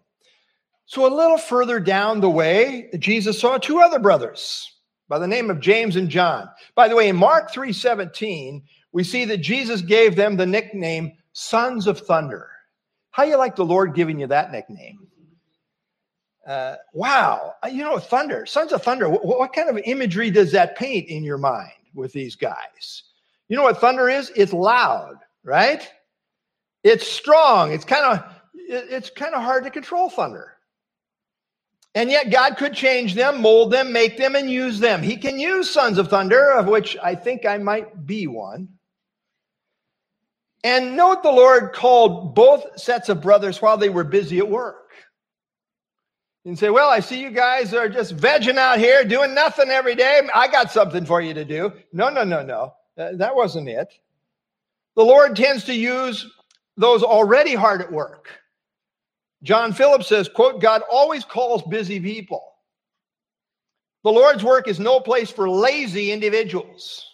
So 0.86 1.06
a 1.06 1.14
little 1.14 1.38
further 1.38 1.80
down 1.80 2.20
the 2.20 2.30
way, 2.30 2.90
Jesus 2.98 3.40
saw 3.40 3.58
two 3.58 3.80
other 3.80 3.98
brothers 3.98 4.70
by 5.08 5.18
the 5.18 5.26
name 5.26 5.50
of 5.50 5.60
James 5.60 5.96
and 5.96 6.08
John. 6.08 6.48
By 6.74 6.88
the 6.88 6.94
way, 6.96 7.08
in 7.08 7.16
Mark 7.16 7.52
3:17, 7.52 8.62
we 8.92 9.02
see 9.02 9.24
that 9.26 9.38
Jesus 9.38 9.80
gave 9.80 10.16
them 10.16 10.36
the 10.36 10.46
nickname 10.46 11.12
sons 11.32 11.86
of 11.86 12.00
thunder. 12.00 12.48
How 13.16 13.22
you 13.22 13.38
like 13.38 13.56
the 13.56 13.64
Lord 13.64 13.94
giving 13.94 14.20
you 14.20 14.26
that 14.26 14.52
nickname? 14.52 14.98
Uh, 16.46 16.76
wow, 16.92 17.54
uh, 17.64 17.68
you 17.68 17.82
know, 17.82 17.98
thunder, 17.98 18.44
sons 18.44 18.74
of 18.74 18.82
thunder. 18.82 19.08
What, 19.08 19.24
what 19.24 19.54
kind 19.54 19.70
of 19.70 19.78
imagery 19.86 20.30
does 20.30 20.52
that 20.52 20.76
paint 20.76 21.08
in 21.08 21.24
your 21.24 21.38
mind 21.38 21.72
with 21.94 22.12
these 22.12 22.36
guys? 22.36 23.04
You 23.48 23.56
know 23.56 23.62
what 23.62 23.80
thunder 23.80 24.10
is? 24.10 24.30
It's 24.36 24.52
loud, 24.52 25.16
right? 25.44 25.90
It's 26.84 27.06
strong. 27.06 27.72
It's 27.72 27.86
kind 27.86 28.04
of 28.04 28.24
it's 28.54 29.08
kind 29.08 29.34
of 29.34 29.42
hard 29.42 29.64
to 29.64 29.70
control 29.70 30.10
thunder. 30.10 30.52
And 31.94 32.10
yet, 32.10 32.30
God 32.30 32.58
could 32.58 32.74
change 32.74 33.14
them, 33.14 33.40
mold 33.40 33.70
them, 33.70 33.94
make 33.94 34.18
them, 34.18 34.34
and 34.36 34.50
use 34.50 34.78
them. 34.78 35.02
He 35.02 35.16
can 35.16 35.40
use 35.40 35.70
sons 35.70 35.96
of 35.96 36.08
thunder, 36.08 36.52
of 36.52 36.66
which 36.66 36.98
I 37.02 37.14
think 37.14 37.46
I 37.46 37.56
might 37.56 38.04
be 38.04 38.26
one. 38.26 38.75
And 40.66 40.96
note 40.96 41.22
the 41.22 41.30
Lord 41.30 41.72
called 41.72 42.34
both 42.34 42.76
sets 42.76 43.08
of 43.08 43.22
brothers 43.22 43.62
while 43.62 43.78
they 43.78 43.88
were 43.88 44.02
busy 44.02 44.38
at 44.38 44.48
work. 44.48 44.90
And 46.44 46.58
say, 46.58 46.70
Well, 46.70 46.90
I 46.90 46.98
see 46.98 47.20
you 47.20 47.30
guys 47.30 47.72
are 47.72 47.88
just 47.88 48.16
vegging 48.16 48.56
out 48.56 48.80
here 48.80 49.04
doing 49.04 49.32
nothing 49.32 49.68
every 49.70 49.94
day. 49.94 50.28
I 50.34 50.48
got 50.48 50.72
something 50.72 51.06
for 51.06 51.20
you 51.20 51.34
to 51.34 51.44
do. 51.44 51.72
No, 51.92 52.08
no, 52.08 52.24
no, 52.24 52.42
no. 52.42 52.74
That 52.96 53.36
wasn't 53.36 53.68
it. 53.68 53.94
The 54.96 55.04
Lord 55.04 55.36
tends 55.36 55.62
to 55.66 55.72
use 55.72 56.26
those 56.76 57.04
already 57.04 57.54
hard 57.54 57.80
at 57.80 57.92
work. 57.92 58.28
John 59.44 59.72
Phillips 59.72 60.08
says, 60.08 60.28
quote, 60.28 60.60
God 60.60 60.82
always 60.90 61.24
calls 61.24 61.62
busy 61.62 62.00
people. 62.00 62.42
The 64.02 64.10
Lord's 64.10 64.42
work 64.42 64.66
is 64.66 64.80
no 64.80 64.98
place 64.98 65.30
for 65.30 65.48
lazy 65.48 66.10
individuals. 66.10 67.05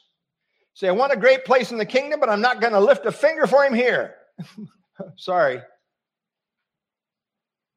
Say, 0.74 0.88
I 0.88 0.92
want 0.92 1.12
a 1.12 1.16
great 1.16 1.44
place 1.44 1.70
in 1.70 1.78
the 1.78 1.86
kingdom, 1.86 2.20
but 2.20 2.28
I'm 2.28 2.40
not 2.40 2.60
going 2.60 2.72
to 2.72 2.80
lift 2.80 3.04
a 3.06 3.12
finger 3.12 3.46
for 3.46 3.64
him 3.64 3.74
here. 3.74 4.14
Sorry. 5.16 5.60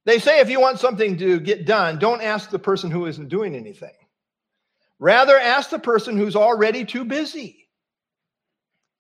They 0.06 0.20
say 0.20 0.40
if 0.40 0.50
you 0.50 0.62
want 0.62 0.80
something 0.80 1.18
to 1.18 1.40
get 1.40 1.66
done, 1.66 2.00
don't 2.00 2.22
ask 2.22 2.50
the 2.50 2.60
person 2.60 2.92
who 2.92 3.08
isn't 3.08 3.30
doing 3.30 3.56
anything. 3.56 3.94
Rather, 5.00 5.38
ask 5.38 5.70
the 5.70 5.80
person 5.80 6.16
who's 6.16 6.36
already 6.36 6.86
too 6.86 7.04
busy. 7.04 7.68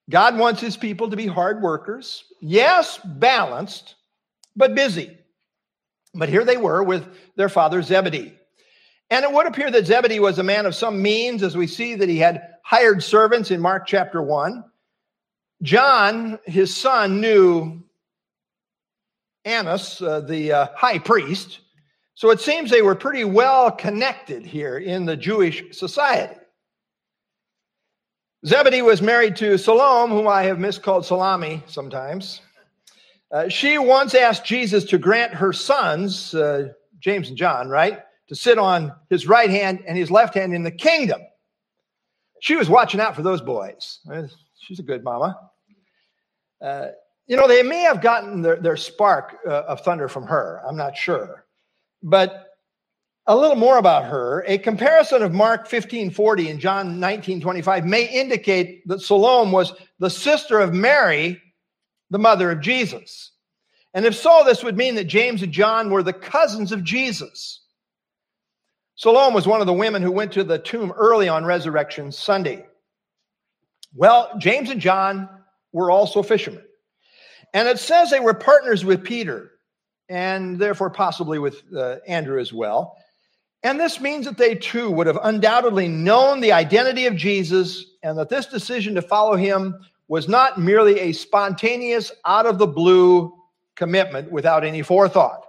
God 0.09 0.37
wants 0.37 0.61
his 0.61 0.75
people 0.75 1.09
to 1.09 1.15
be 1.15 1.27
hard 1.27 1.61
workers. 1.61 2.25
Yes, 2.41 2.99
balanced, 3.03 3.95
but 4.55 4.75
busy. 4.75 5.17
But 6.13 6.29
here 6.29 6.43
they 6.43 6.57
were 6.57 6.83
with 6.83 7.07
their 7.35 7.49
father 7.49 7.81
Zebedee. 7.81 8.37
And 9.09 9.23
it 9.23 9.31
would 9.31 9.47
appear 9.47 9.69
that 9.71 9.85
Zebedee 9.85 10.19
was 10.19 10.39
a 10.39 10.43
man 10.43 10.65
of 10.65 10.75
some 10.75 11.01
means, 11.01 11.43
as 11.43 11.55
we 11.55 11.67
see 11.67 11.95
that 11.95 12.09
he 12.09 12.17
had 12.17 12.54
hired 12.65 13.03
servants 13.03 13.51
in 13.51 13.61
Mark 13.61 13.85
chapter 13.85 14.23
1. 14.23 14.63
John, 15.61 16.39
his 16.45 16.75
son, 16.75 17.21
knew 17.21 17.83
Annas, 19.45 20.01
uh, 20.01 20.21
the 20.21 20.51
uh, 20.51 20.67
high 20.75 20.97
priest. 20.97 21.59
So 22.15 22.31
it 22.31 22.41
seems 22.41 22.71
they 22.71 22.81
were 22.81 22.95
pretty 22.95 23.23
well 23.23 23.69
connected 23.69 24.43
here 24.43 24.79
in 24.79 25.05
the 25.05 25.15
Jewish 25.15 25.77
society. 25.77 26.39
Zebedee 28.47 28.81
was 28.81 28.99
married 28.99 29.35
to 29.37 29.59
Salome, 29.59 30.13
whom 30.13 30.27
I 30.27 30.41
have 30.43 30.57
miscalled 30.57 31.05
Salami 31.05 31.61
sometimes. 31.67 32.41
Uh, 33.31 33.47
she 33.47 33.77
once 33.77 34.15
asked 34.15 34.43
Jesus 34.43 34.85
to 34.85 34.97
grant 34.97 35.35
her 35.35 35.53
sons, 35.53 36.33
uh, 36.33 36.69
James 36.99 37.29
and 37.29 37.37
John, 37.37 37.69
right, 37.69 37.99
to 38.27 38.35
sit 38.35 38.57
on 38.57 38.91
his 39.11 39.27
right 39.27 39.51
hand 39.51 39.83
and 39.87 39.95
his 39.95 40.09
left 40.09 40.33
hand 40.33 40.55
in 40.55 40.63
the 40.63 40.71
kingdom. 40.71 41.21
She 42.41 42.55
was 42.55 42.69
watching 42.69 42.99
out 42.99 43.15
for 43.15 43.21
those 43.21 43.41
boys. 43.41 43.99
She's 44.59 44.79
a 44.79 44.83
good 44.83 45.03
mama. 45.03 45.39
Uh, 46.61 46.87
you 47.27 47.35
know, 47.35 47.47
they 47.47 47.63
may 47.63 47.81
have 47.81 48.01
gotten 48.01 48.41
their, 48.41 48.57
their 48.57 48.77
spark 48.77 49.37
uh, 49.47 49.63
of 49.67 49.81
thunder 49.81 50.07
from 50.07 50.27
her. 50.27 50.61
I'm 50.67 50.77
not 50.77 50.95
sure. 50.95 51.45
But 52.03 52.45
a 53.27 53.35
little 53.35 53.55
more 53.55 53.77
about 53.77 54.05
her. 54.05 54.43
A 54.47 54.57
comparison 54.57 55.23
of 55.23 55.33
Mark 55.33 55.61
1540 55.61 56.51
and 56.51 56.59
John 56.59 56.85
1925 57.01 57.85
may 57.85 58.07
indicate 58.07 58.87
that 58.87 59.01
Salome 59.01 59.51
was 59.51 59.73
the 59.97 60.09
sister 60.09 60.59
of 60.59 60.73
Mary, 60.73 61.41
the 62.11 62.19
mother 62.19 62.51
of 62.51 62.61
Jesus. 62.61 63.31
And 63.95 64.05
if 64.05 64.15
so, 64.15 64.43
this 64.45 64.63
would 64.63 64.77
mean 64.77 64.95
that 64.95 65.05
James 65.05 65.41
and 65.41 65.51
John 65.51 65.89
were 65.89 66.03
the 66.03 66.13
cousins 66.13 66.71
of 66.71 66.83
Jesus. 66.83 67.64
Salome 68.95 69.35
was 69.35 69.47
one 69.47 69.59
of 69.59 69.67
the 69.67 69.73
women 69.73 70.01
who 70.01 70.11
went 70.11 70.31
to 70.33 70.43
the 70.43 70.57
tomb 70.57 70.91
early 70.93 71.27
on 71.27 71.45
Resurrection 71.45 72.11
Sunday. 72.11 72.65
Well, 73.93 74.31
James 74.37 74.69
and 74.69 74.79
John 74.79 75.29
were 75.73 75.91
also 75.91 76.23
fishermen. 76.23 76.63
And 77.53 77.67
it 77.67 77.79
says 77.79 78.09
they 78.09 78.19
were 78.19 78.33
partners 78.33 78.85
with 78.85 79.03
Peter 79.03 79.51
and 80.09 80.59
therefore 80.59 80.89
possibly 80.89 81.39
with 81.39 81.63
uh, 81.75 81.97
Andrew 82.07 82.39
as 82.39 82.53
well. 82.53 82.95
And 83.63 83.79
this 83.79 83.99
means 83.99 84.25
that 84.25 84.37
they 84.37 84.55
too 84.55 84.91
would 84.91 85.07
have 85.07 85.19
undoubtedly 85.23 85.87
known 85.87 86.39
the 86.39 86.51
identity 86.51 87.05
of 87.05 87.15
Jesus 87.15 87.83
and 88.03 88.17
that 88.17 88.29
this 88.29 88.45
decision 88.45 88.95
to 88.95 89.01
follow 89.01 89.35
him 89.35 89.75
was 90.07 90.27
not 90.27 90.59
merely 90.59 90.99
a 90.99 91.11
spontaneous, 91.11 92.11
out 92.25 92.45
of 92.45 92.59
the 92.59 92.67
blue 92.67 93.33
commitment 93.75 94.31
without 94.31 94.63
any 94.63 94.81
forethought. 94.81 95.44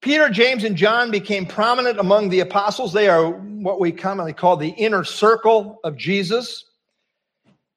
Peter, 0.00 0.28
James, 0.28 0.62
and 0.62 0.76
John 0.76 1.10
became 1.10 1.44
prominent 1.44 1.98
among 1.98 2.28
the 2.28 2.40
apostles. 2.40 2.92
They 2.92 3.08
are 3.08 3.30
what 3.30 3.80
we 3.80 3.90
commonly 3.90 4.32
call 4.32 4.56
the 4.56 4.68
inner 4.70 5.02
circle 5.02 5.80
of 5.82 5.96
Jesus. 5.96 6.64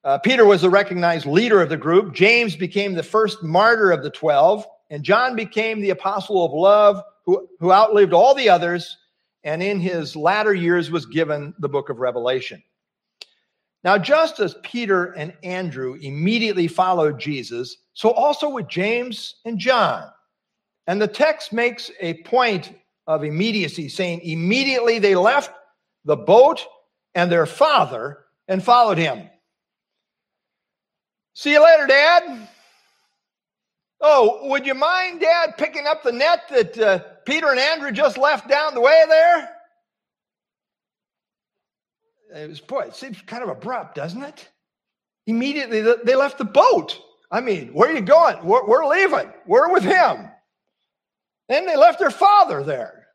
Uh, 0.04 0.18
Peter 0.18 0.44
was 0.44 0.62
the 0.62 0.70
recognized 0.70 1.26
leader 1.26 1.60
of 1.60 1.68
the 1.68 1.76
group. 1.76 2.14
James 2.14 2.54
became 2.54 2.94
the 2.94 3.02
first 3.02 3.42
martyr 3.42 3.90
of 3.90 4.02
the 4.02 4.10
12. 4.10 4.64
And 4.90 5.02
John 5.02 5.34
became 5.34 5.80
the 5.80 5.90
apostle 5.90 6.44
of 6.44 6.52
love 6.52 7.02
who, 7.24 7.48
who 7.58 7.72
outlived 7.72 8.12
all 8.12 8.34
the 8.34 8.48
others. 8.48 8.98
And 9.42 9.62
in 9.62 9.80
his 9.80 10.14
latter 10.14 10.54
years 10.54 10.90
was 10.90 11.06
given 11.06 11.54
the 11.58 11.68
book 11.68 11.88
of 11.88 11.98
Revelation. 11.98 12.62
Now, 13.84 13.98
just 13.98 14.38
as 14.38 14.54
Peter 14.62 15.06
and 15.12 15.34
Andrew 15.42 15.98
immediately 16.00 16.68
followed 16.68 17.18
Jesus, 17.18 17.78
so 17.94 18.10
also 18.12 18.48
with 18.48 18.68
James 18.68 19.36
and 19.44 19.58
John. 19.58 20.08
And 20.92 21.00
the 21.00 21.08
text 21.08 21.54
makes 21.54 21.90
a 22.00 22.22
point 22.22 22.78
of 23.06 23.24
immediacy, 23.24 23.88
saying, 23.88 24.20
immediately 24.24 24.98
they 24.98 25.14
left 25.14 25.50
the 26.04 26.16
boat 26.16 26.66
and 27.14 27.32
their 27.32 27.46
father 27.46 28.18
and 28.46 28.62
followed 28.62 28.98
him. 28.98 29.30
See 31.32 31.52
you 31.52 31.64
later, 31.64 31.86
Dad. 31.86 32.46
Oh, 34.02 34.46
would 34.50 34.66
you 34.66 34.74
mind, 34.74 35.22
Dad, 35.22 35.56
picking 35.56 35.86
up 35.86 36.02
the 36.02 36.12
net 36.12 36.42
that 36.50 36.78
uh, 36.78 36.98
Peter 37.24 37.48
and 37.48 37.58
Andrew 37.58 37.90
just 37.90 38.18
left 38.18 38.46
down 38.46 38.74
the 38.74 38.82
way 38.82 39.02
there? 39.08 39.48
It 42.34 42.50
was, 42.50 42.60
boy, 42.60 42.80
it 42.80 42.94
seems 42.94 43.18
kind 43.22 43.42
of 43.42 43.48
abrupt, 43.48 43.94
doesn't 43.94 44.22
it? 44.22 44.46
Immediately, 45.26 45.80
they 46.04 46.16
left 46.16 46.36
the 46.36 46.44
boat. 46.44 47.00
I 47.30 47.40
mean, 47.40 47.68
where 47.68 47.88
are 47.88 47.94
you 47.94 48.02
going? 48.02 48.44
We're, 48.44 48.66
we're 48.66 48.84
leaving. 48.84 49.32
We're 49.46 49.72
with 49.72 49.84
him. 49.84 50.28
Then 51.48 51.66
they 51.66 51.76
left 51.76 51.98
their 51.98 52.10
father 52.10 52.62
there. 52.62 53.06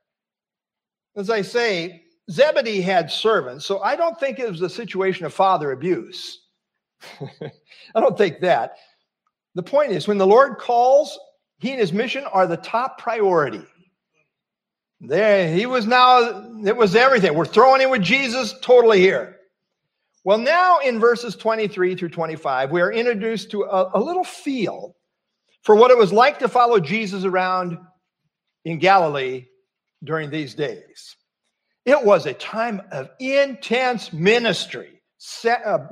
As 1.16 1.30
I 1.30 1.42
say, 1.42 2.04
Zebedee 2.30 2.82
had 2.82 3.10
servants, 3.10 3.66
so 3.66 3.80
I 3.82 3.96
don't 3.96 4.20
think 4.20 4.38
it 4.38 4.50
was 4.50 4.62
a 4.62 4.70
situation 4.70 5.26
of 5.26 5.34
father 5.34 5.72
abuse. 5.72 6.42
I 7.22 8.00
don't 8.00 8.18
think 8.18 8.42
that. 8.42 8.78
The 9.56 9.64
point 9.64 9.92
is, 9.92 10.08
when 10.08 10.18
the 10.18 10.28
Lord 10.28 10.58
calls, 10.58 11.18
he 11.60 11.72
and 11.72 11.80
his 11.80 11.94
mission 11.94 12.26
are 12.26 12.46
the 12.46 12.58
top 12.58 13.00
priority. 13.00 13.64
There, 15.00 15.54
he 15.54 15.66
was 15.66 15.86
now, 15.86 16.44
it 16.66 16.76
was 16.76 16.96
everything. 16.96 17.34
We're 17.34 17.46
throwing 17.46 17.82
in 17.82 17.90
with 17.90 18.02
Jesus 18.02 18.54
totally 18.62 19.00
here. 19.00 19.38
Well, 20.24 20.38
now 20.38 20.80
in 20.80 21.00
verses 21.00 21.36
23 21.36 21.96
through 21.96 22.10
25, 22.10 22.72
we 22.72 22.82
are 22.82 22.92
introduced 22.92 23.52
to 23.52 23.64
a, 23.64 23.92
a 23.94 24.00
little 24.00 24.24
feel 24.24 24.96
for 25.62 25.76
what 25.76 25.92
it 25.92 25.98
was 25.98 26.12
like 26.12 26.40
to 26.40 26.50
follow 26.50 26.80
Jesus 26.80 27.24
around 27.24 27.78
in 28.66 28.80
Galilee 28.80 29.46
during 30.04 30.30
these 30.30 30.54
days. 30.54 31.16
It 31.86 32.04
was 32.04 32.26
a 32.26 32.34
time 32.34 32.82
of 32.92 33.10
intense 33.20 34.12
ministry. 34.12 35.02
Set, 35.18 35.66
uh, 35.66 35.88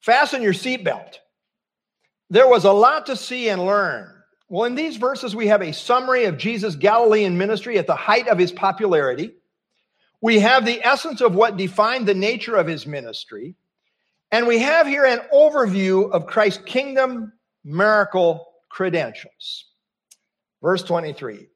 fasten 0.00 0.42
your 0.42 0.54
seatbelt. 0.54 1.18
There 2.30 2.48
was 2.48 2.64
a 2.64 2.72
lot 2.72 3.06
to 3.06 3.16
see 3.16 3.50
and 3.50 3.64
learn. 3.64 4.08
Well, 4.48 4.64
in 4.64 4.74
these 4.74 4.96
verses, 4.96 5.36
we 5.36 5.48
have 5.48 5.62
a 5.62 5.72
summary 5.72 6.24
of 6.24 6.38
Jesus' 6.38 6.76
Galilean 6.76 7.36
ministry 7.36 7.78
at 7.78 7.86
the 7.86 7.96
height 7.96 8.28
of 8.28 8.38
his 8.38 8.52
popularity. 8.52 9.32
We 10.22 10.38
have 10.40 10.64
the 10.64 10.82
essence 10.82 11.20
of 11.20 11.34
what 11.34 11.56
defined 11.56 12.06
the 12.06 12.14
nature 12.14 12.56
of 12.56 12.66
his 12.66 12.86
ministry. 12.86 13.54
And 14.30 14.46
we 14.46 14.60
have 14.60 14.86
here 14.86 15.04
an 15.04 15.20
overview 15.32 16.10
of 16.10 16.26
Christ's 16.26 16.62
kingdom 16.64 17.32
miracle 17.64 18.46
credentials. 18.70 19.66
Verse 20.62 20.82
23 20.82 21.48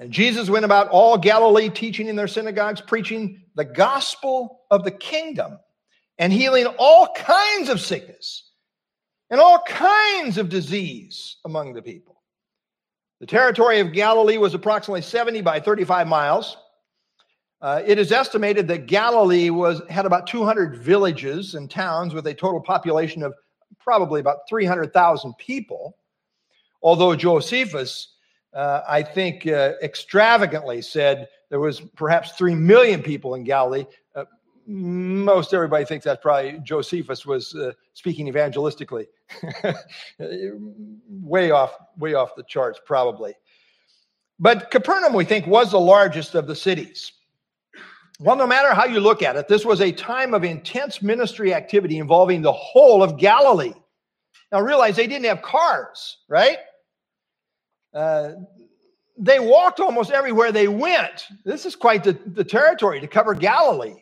and 0.00 0.10
Jesus 0.10 0.48
went 0.48 0.64
about 0.64 0.88
all 0.88 1.18
Galilee, 1.18 1.68
teaching 1.68 2.08
in 2.08 2.16
their 2.16 2.26
synagogues, 2.26 2.80
preaching 2.80 3.42
the 3.54 3.66
gospel 3.66 4.62
of 4.70 4.82
the 4.82 4.90
kingdom, 4.90 5.58
and 6.18 6.32
healing 6.32 6.66
all 6.78 7.12
kinds 7.14 7.68
of 7.68 7.82
sickness 7.82 8.50
and 9.28 9.40
all 9.40 9.62
kinds 9.68 10.38
of 10.38 10.48
disease 10.48 11.36
among 11.44 11.74
the 11.74 11.82
people. 11.82 12.22
The 13.20 13.26
territory 13.26 13.80
of 13.80 13.92
Galilee 13.92 14.38
was 14.38 14.54
approximately 14.54 15.02
70 15.02 15.42
by 15.42 15.60
35 15.60 16.08
miles. 16.08 16.56
Uh, 17.60 17.82
it 17.84 17.98
is 17.98 18.10
estimated 18.10 18.66
that 18.68 18.86
Galilee 18.86 19.50
was 19.50 19.82
had 19.90 20.06
about 20.06 20.26
200 20.26 20.76
villages 20.78 21.54
and 21.54 21.70
towns 21.70 22.14
with 22.14 22.26
a 22.26 22.32
total 22.32 22.62
population 22.62 23.22
of 23.22 23.34
probably 23.78 24.20
about 24.20 24.48
300,000 24.48 25.34
people. 25.36 25.98
Although 26.82 27.14
Josephus 27.14 28.09
uh, 28.52 28.82
I 28.88 29.02
think, 29.02 29.46
uh, 29.46 29.72
extravagantly 29.82 30.82
said 30.82 31.28
there 31.50 31.60
was 31.60 31.80
perhaps 31.80 32.32
3 32.32 32.54
million 32.54 33.02
people 33.02 33.34
in 33.34 33.44
Galilee. 33.44 33.86
Uh, 34.14 34.24
most 34.66 35.54
everybody 35.54 35.84
thinks 35.84 36.04
that's 36.04 36.22
probably 36.22 36.58
Josephus 36.60 37.24
was 37.24 37.54
uh, 37.54 37.72
speaking 37.94 38.32
evangelistically. 38.32 39.06
way 41.08 41.50
off, 41.50 41.76
way 41.96 42.14
off 42.14 42.34
the 42.36 42.44
charts, 42.44 42.80
probably. 42.84 43.34
But 44.38 44.70
Capernaum, 44.70 45.12
we 45.12 45.24
think, 45.24 45.46
was 45.46 45.70
the 45.70 45.80
largest 45.80 46.34
of 46.34 46.46
the 46.46 46.56
cities. 46.56 47.12
Well, 48.18 48.36
no 48.36 48.46
matter 48.46 48.74
how 48.74 48.84
you 48.84 49.00
look 49.00 49.22
at 49.22 49.36
it, 49.36 49.48
this 49.48 49.64
was 49.64 49.80
a 49.80 49.92
time 49.92 50.34
of 50.34 50.44
intense 50.44 51.00
ministry 51.00 51.54
activity 51.54 51.98
involving 51.98 52.42
the 52.42 52.52
whole 52.52 53.02
of 53.02 53.16
Galilee. 53.16 53.72
Now, 54.52 54.60
realize 54.60 54.96
they 54.96 55.06
didn't 55.06 55.26
have 55.26 55.42
cars, 55.42 56.18
right? 56.28 56.58
Uh, 57.92 58.32
they 59.18 59.38
walked 59.38 59.80
almost 59.80 60.10
everywhere 60.10 60.50
they 60.50 60.68
went. 60.68 61.26
This 61.44 61.66
is 61.66 61.76
quite 61.76 62.04
the, 62.04 62.12
the 62.12 62.44
territory 62.44 63.00
to 63.00 63.06
cover 63.06 63.34
Galilee. 63.34 63.96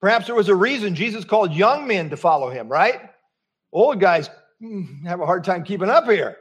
Perhaps 0.00 0.26
there 0.26 0.34
was 0.34 0.48
a 0.48 0.54
reason 0.54 0.94
Jesus 0.94 1.24
called 1.24 1.52
young 1.52 1.86
men 1.86 2.08
to 2.10 2.16
follow 2.16 2.50
him, 2.50 2.68
right? 2.68 3.10
Old 3.72 4.00
guys 4.00 4.30
hmm, 4.60 5.04
have 5.04 5.20
a 5.20 5.26
hard 5.26 5.44
time 5.44 5.64
keeping 5.64 5.90
up 5.90 6.04
here. 6.04 6.38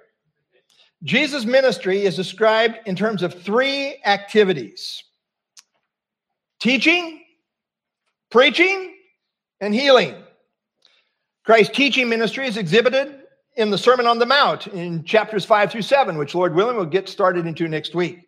Jesus' 1.04 1.46
ministry 1.46 2.02
is 2.02 2.16
described 2.16 2.80
in 2.86 2.96
terms 2.96 3.22
of 3.22 3.34
three 3.34 4.02
activities 4.06 5.04
teaching, 6.60 7.22
preaching, 8.32 8.96
and 9.62 9.74
healing. 9.74 10.16
Christ's 11.44 11.76
teaching 11.76 12.10
ministry 12.10 12.48
is 12.48 12.58
exhibited 12.58 13.25
in 13.56 13.70
the 13.70 13.78
Sermon 13.78 14.06
on 14.06 14.20
the 14.20 14.26
Mount 14.26 14.68
in 14.68 15.04
chapters 15.04 15.46
5 15.46 15.72
through 15.72 15.82
7, 15.82 16.18
which 16.18 16.36
Lord 16.36 16.56
willing 16.56 16.76
will 16.76 16.86
get 16.86 17.08
started 17.08 17.46
into 17.46 17.68
next 17.68 17.96
week. 17.96 18.28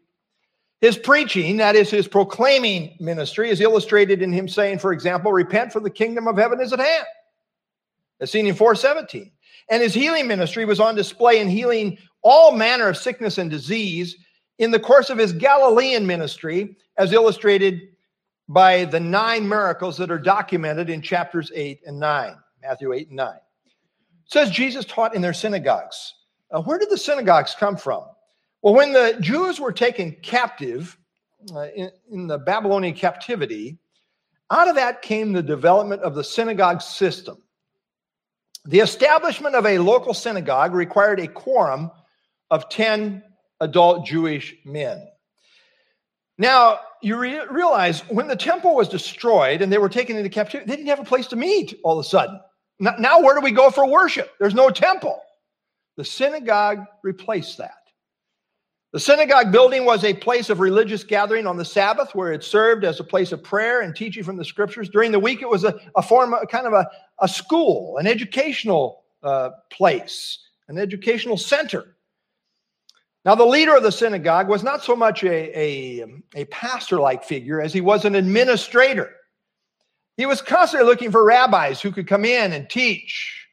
His 0.80 0.98
preaching, 0.98 1.58
that 1.58 1.76
is 1.76 1.90
his 1.90 2.08
proclaiming 2.08 2.96
ministry, 3.00 3.50
is 3.50 3.62
illustrated 3.62 4.22
in 4.22 4.32
him 4.32 4.48
saying, 4.48 4.80
for 4.80 4.94
example, 4.94 5.32
repent 5.32 5.74
for 5.74 5.80
the 5.80 5.90
kingdom 5.90 6.28
of 6.28 6.38
heaven 6.38 6.62
is 6.62 6.72
at 6.72 6.80
hand. 6.80 7.06
As 8.20 8.32
seen 8.32 8.48
in 8.48 8.56
417. 8.56 9.32
And 9.70 9.84
his 9.84 9.94
healing 9.94 10.28
ministry 10.28 10.66
was 10.66 10.80
on 10.80 10.96
display 10.96 11.40
in 11.40 11.50
healing 11.50 11.98
all 12.22 12.52
manner 12.52 12.88
of 12.88 12.98
sickness 12.98 13.38
and 13.38 13.50
disease 13.50 14.18
in 14.60 14.72
the 14.72 14.80
course 14.80 15.10
of 15.10 15.18
his 15.18 15.34
Galilean 15.34 16.06
ministry, 16.06 16.78
as 16.98 17.12
illustrated 17.12 17.90
by 18.48 18.86
the 18.86 19.00
nine 19.00 19.48
miracles 19.48 19.98
that 19.98 20.10
are 20.10 20.18
documented 20.18 20.90
in 20.90 21.02
chapters 21.02 21.52
8 21.54 21.82
and 21.86 22.00
9, 22.00 22.36
Matthew 22.62 22.94
8 22.94 23.08
and 23.08 23.18
9. 23.18 23.36
Says 24.28 24.52
Jesus 24.52 24.86
taught 24.86 25.16
in 25.16 25.22
their 25.22 25.34
synagogues. 25.34 26.14
Uh, 26.52 26.62
where 26.62 26.78
did 26.78 26.90
the 26.90 26.98
synagogues 26.98 27.56
come 27.58 27.78
from? 27.78 28.04
Well, 28.62 28.74
when 28.74 28.94
the 28.94 29.18
Jews 29.20 29.60
were 29.60 29.72
taken 29.72 30.18
captive 30.22 30.98
uh, 31.56 31.68
in, 31.68 31.92
in 32.12 32.28
the 32.28 32.38
Babylonian 32.38 32.96
captivity, 32.96 33.78
out 34.50 34.68
of 34.68 34.76
that 34.76 35.02
came 35.02 35.34
the 35.34 35.44
development 35.44 36.02
of 36.02 36.16
the 36.16 36.24
synagogue 36.24 36.82
system. 36.82 37.38
The 38.66 38.80
establishment 38.80 39.56
of 39.56 39.66
a 39.66 39.80
local 39.80 40.14
synagogue 40.14 40.74
required 40.74 41.20
a 41.20 41.28
quorum 41.28 41.92
of 42.50 42.70
10 42.70 43.24
adult 43.62 44.06
Jewish 44.06 44.56
men. 44.66 45.08
Now, 46.38 46.80
you 47.02 47.18
re- 47.18 47.46
realize 47.50 48.02
when 48.10 48.28
the 48.28 48.36
temple 48.36 48.76
was 48.76 48.90
destroyed 48.90 49.62
and 49.62 49.72
they 49.72 49.78
were 49.78 49.90
taken 49.90 50.18
into 50.18 50.30
captivity, 50.30 50.70
they 50.70 50.76
didn't 50.76 50.90
have 50.90 51.00
a 51.00 51.06
place 51.06 51.28
to 51.28 51.36
meet 51.36 51.80
all 51.84 52.00
of 52.00 52.06
a 52.06 52.08
sudden. 52.08 52.40
Now, 52.80 53.22
where 53.22 53.36
do 53.36 53.42
we 53.42 53.52
go 53.52 53.72
for 53.72 53.88
worship? 53.88 54.32
There's 54.40 54.54
no 54.54 54.70
temple. 54.70 55.20
The 55.96 56.06
synagogue 56.06 56.86
replaced 57.04 57.58
that. 57.58 57.74
The 58.94 59.00
synagogue 59.00 59.52
building 59.52 59.84
was 59.84 60.04
a 60.04 60.14
place 60.14 60.50
of 60.50 60.60
religious 60.60 61.04
gathering 61.04 61.46
on 61.46 61.58
the 61.58 61.66
Sabbath 61.66 62.16
where 62.16 62.32
it 62.32 62.44
served 62.44 62.86
as 62.86 63.00
a 63.00 63.04
place 63.04 63.32
of 63.32 63.44
prayer 63.44 63.82
and 63.82 63.96
teaching 63.96 64.24
from 64.24 64.38
the 64.38 64.46
scriptures. 64.46 64.90
During 64.90 65.12
the 65.12 65.20
week, 65.20 65.42
it 65.42 65.50
was 65.50 65.66
a, 65.66 65.78
a 65.96 66.02
form 66.02 66.34
of 66.34 66.48
kind 66.48 66.66
of 66.68 66.74
a, 66.74 66.90
a 67.20 67.28
school, 67.28 67.98
an 67.98 68.08
educational 68.08 69.04
uh, 69.24 69.50
place, 69.72 70.40
an 70.70 70.78
educational 70.78 71.36
center. 71.36 71.98
Now, 73.26 73.36
the 73.36 73.46
leader 73.46 73.76
of 73.76 73.84
the 73.84 73.92
synagogue 73.92 74.48
was 74.48 74.64
not 74.64 74.84
so 74.84 74.96
much 74.96 75.24
a, 75.24 75.60
a, 75.60 76.06
a 76.36 76.46
pastor 76.46 76.98
like 76.98 77.26
figure 77.26 77.60
as 77.60 77.74
he 77.74 77.82
was 77.82 78.06
an 78.06 78.16
administrator. 78.16 79.17
He 80.18 80.26
was 80.26 80.42
constantly 80.42 80.88
looking 80.88 81.12
for 81.12 81.24
rabbis 81.24 81.80
who 81.80 81.92
could 81.92 82.08
come 82.08 82.26
in 82.26 82.52
and 82.52 82.70
teach. 82.70 83.48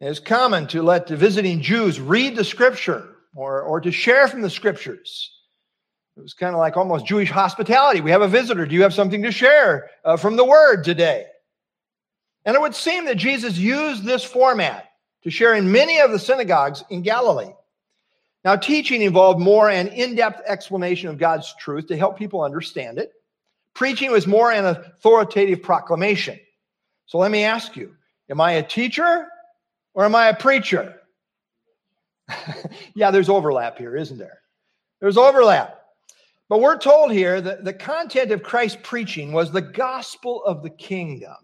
It 0.00 0.08
is 0.08 0.18
common 0.18 0.66
to 0.68 0.82
let 0.82 1.06
the 1.06 1.16
visiting 1.16 1.60
Jews 1.60 2.00
read 2.00 2.36
the 2.36 2.44
scripture 2.44 3.08
or, 3.34 3.62
or 3.62 3.80
to 3.80 3.92
share 3.92 4.26
from 4.28 4.40
the 4.40 4.50
scriptures. 4.50 5.30
It 6.16 6.22
was 6.22 6.34
kind 6.34 6.54
of 6.54 6.58
like 6.58 6.76
almost 6.76 7.06
Jewish 7.06 7.30
hospitality. 7.30 8.00
We 8.00 8.12
have 8.12 8.22
a 8.22 8.28
visitor. 8.28 8.66
Do 8.66 8.74
you 8.74 8.82
have 8.82 8.94
something 8.94 9.22
to 9.22 9.32
share 9.32 9.90
uh, 10.04 10.16
from 10.16 10.36
the 10.36 10.44
word 10.44 10.84
today? 10.84 11.26
And 12.44 12.54
it 12.54 12.60
would 12.60 12.74
seem 12.74 13.06
that 13.06 13.16
Jesus 13.16 13.58
used 13.58 14.04
this 14.04 14.24
format 14.24 14.90
to 15.22 15.30
share 15.30 15.54
in 15.54 15.72
many 15.72 16.00
of 16.00 16.12
the 16.12 16.18
synagogues 16.18 16.84
in 16.90 17.02
Galilee. 17.02 17.52
Now, 18.44 18.56
teaching 18.56 19.02
involved 19.02 19.40
more 19.40 19.70
an 19.70 19.88
in 19.88 20.14
depth 20.14 20.42
explanation 20.46 21.08
of 21.08 21.18
God's 21.18 21.54
truth 21.58 21.86
to 21.86 21.96
help 21.96 22.18
people 22.18 22.42
understand 22.42 22.98
it. 22.98 23.12
Preaching 23.74 24.10
was 24.10 24.26
more 24.26 24.52
an 24.52 24.64
authoritative 24.64 25.62
proclamation. 25.62 26.38
So 27.06 27.18
let 27.18 27.30
me 27.30 27.44
ask 27.44 27.76
you 27.76 27.94
Am 28.30 28.40
I 28.40 28.52
a 28.52 28.62
teacher 28.62 29.26
or 29.94 30.04
am 30.04 30.14
I 30.14 30.28
a 30.28 30.36
preacher? 30.36 31.00
yeah, 32.94 33.10
there's 33.10 33.28
overlap 33.28 33.76
here, 33.76 33.96
isn't 33.96 34.18
there? 34.18 34.40
There's 35.00 35.18
overlap. 35.18 35.80
But 36.48 36.60
we're 36.60 36.78
told 36.78 37.12
here 37.12 37.40
that 37.40 37.64
the 37.64 37.72
content 37.72 38.30
of 38.30 38.42
Christ's 38.42 38.78
preaching 38.82 39.32
was 39.32 39.50
the 39.50 39.62
gospel 39.62 40.44
of 40.44 40.62
the 40.62 40.70
kingdom. 40.70 41.36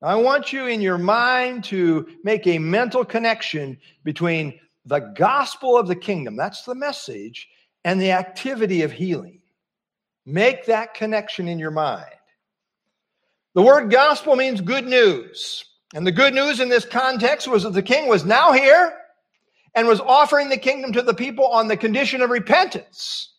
Now, 0.00 0.08
I 0.08 0.14
want 0.14 0.52
you 0.52 0.66
in 0.66 0.80
your 0.80 0.98
mind 0.98 1.64
to 1.64 2.06
make 2.22 2.46
a 2.46 2.58
mental 2.58 3.04
connection 3.04 3.78
between 4.04 4.58
the 4.84 5.00
gospel 5.00 5.76
of 5.76 5.88
the 5.88 5.96
kingdom, 5.96 6.36
that's 6.36 6.62
the 6.62 6.74
message, 6.74 7.48
and 7.84 8.00
the 8.00 8.12
activity 8.12 8.82
of 8.82 8.92
healing. 8.92 9.37
Make 10.28 10.66
that 10.66 10.92
connection 10.92 11.48
in 11.48 11.58
your 11.58 11.70
mind. 11.70 12.04
The 13.54 13.62
word 13.62 13.90
gospel 13.90 14.36
means 14.36 14.60
good 14.60 14.86
news. 14.86 15.64
And 15.94 16.06
the 16.06 16.12
good 16.12 16.34
news 16.34 16.60
in 16.60 16.68
this 16.68 16.84
context 16.84 17.48
was 17.48 17.62
that 17.62 17.72
the 17.72 17.82
king 17.82 18.08
was 18.08 18.26
now 18.26 18.52
here 18.52 18.92
and 19.74 19.88
was 19.88 20.00
offering 20.00 20.50
the 20.50 20.58
kingdom 20.58 20.92
to 20.92 21.00
the 21.00 21.14
people 21.14 21.46
on 21.46 21.66
the 21.66 21.78
condition 21.78 22.20
of 22.20 22.28
repentance. 22.28 23.36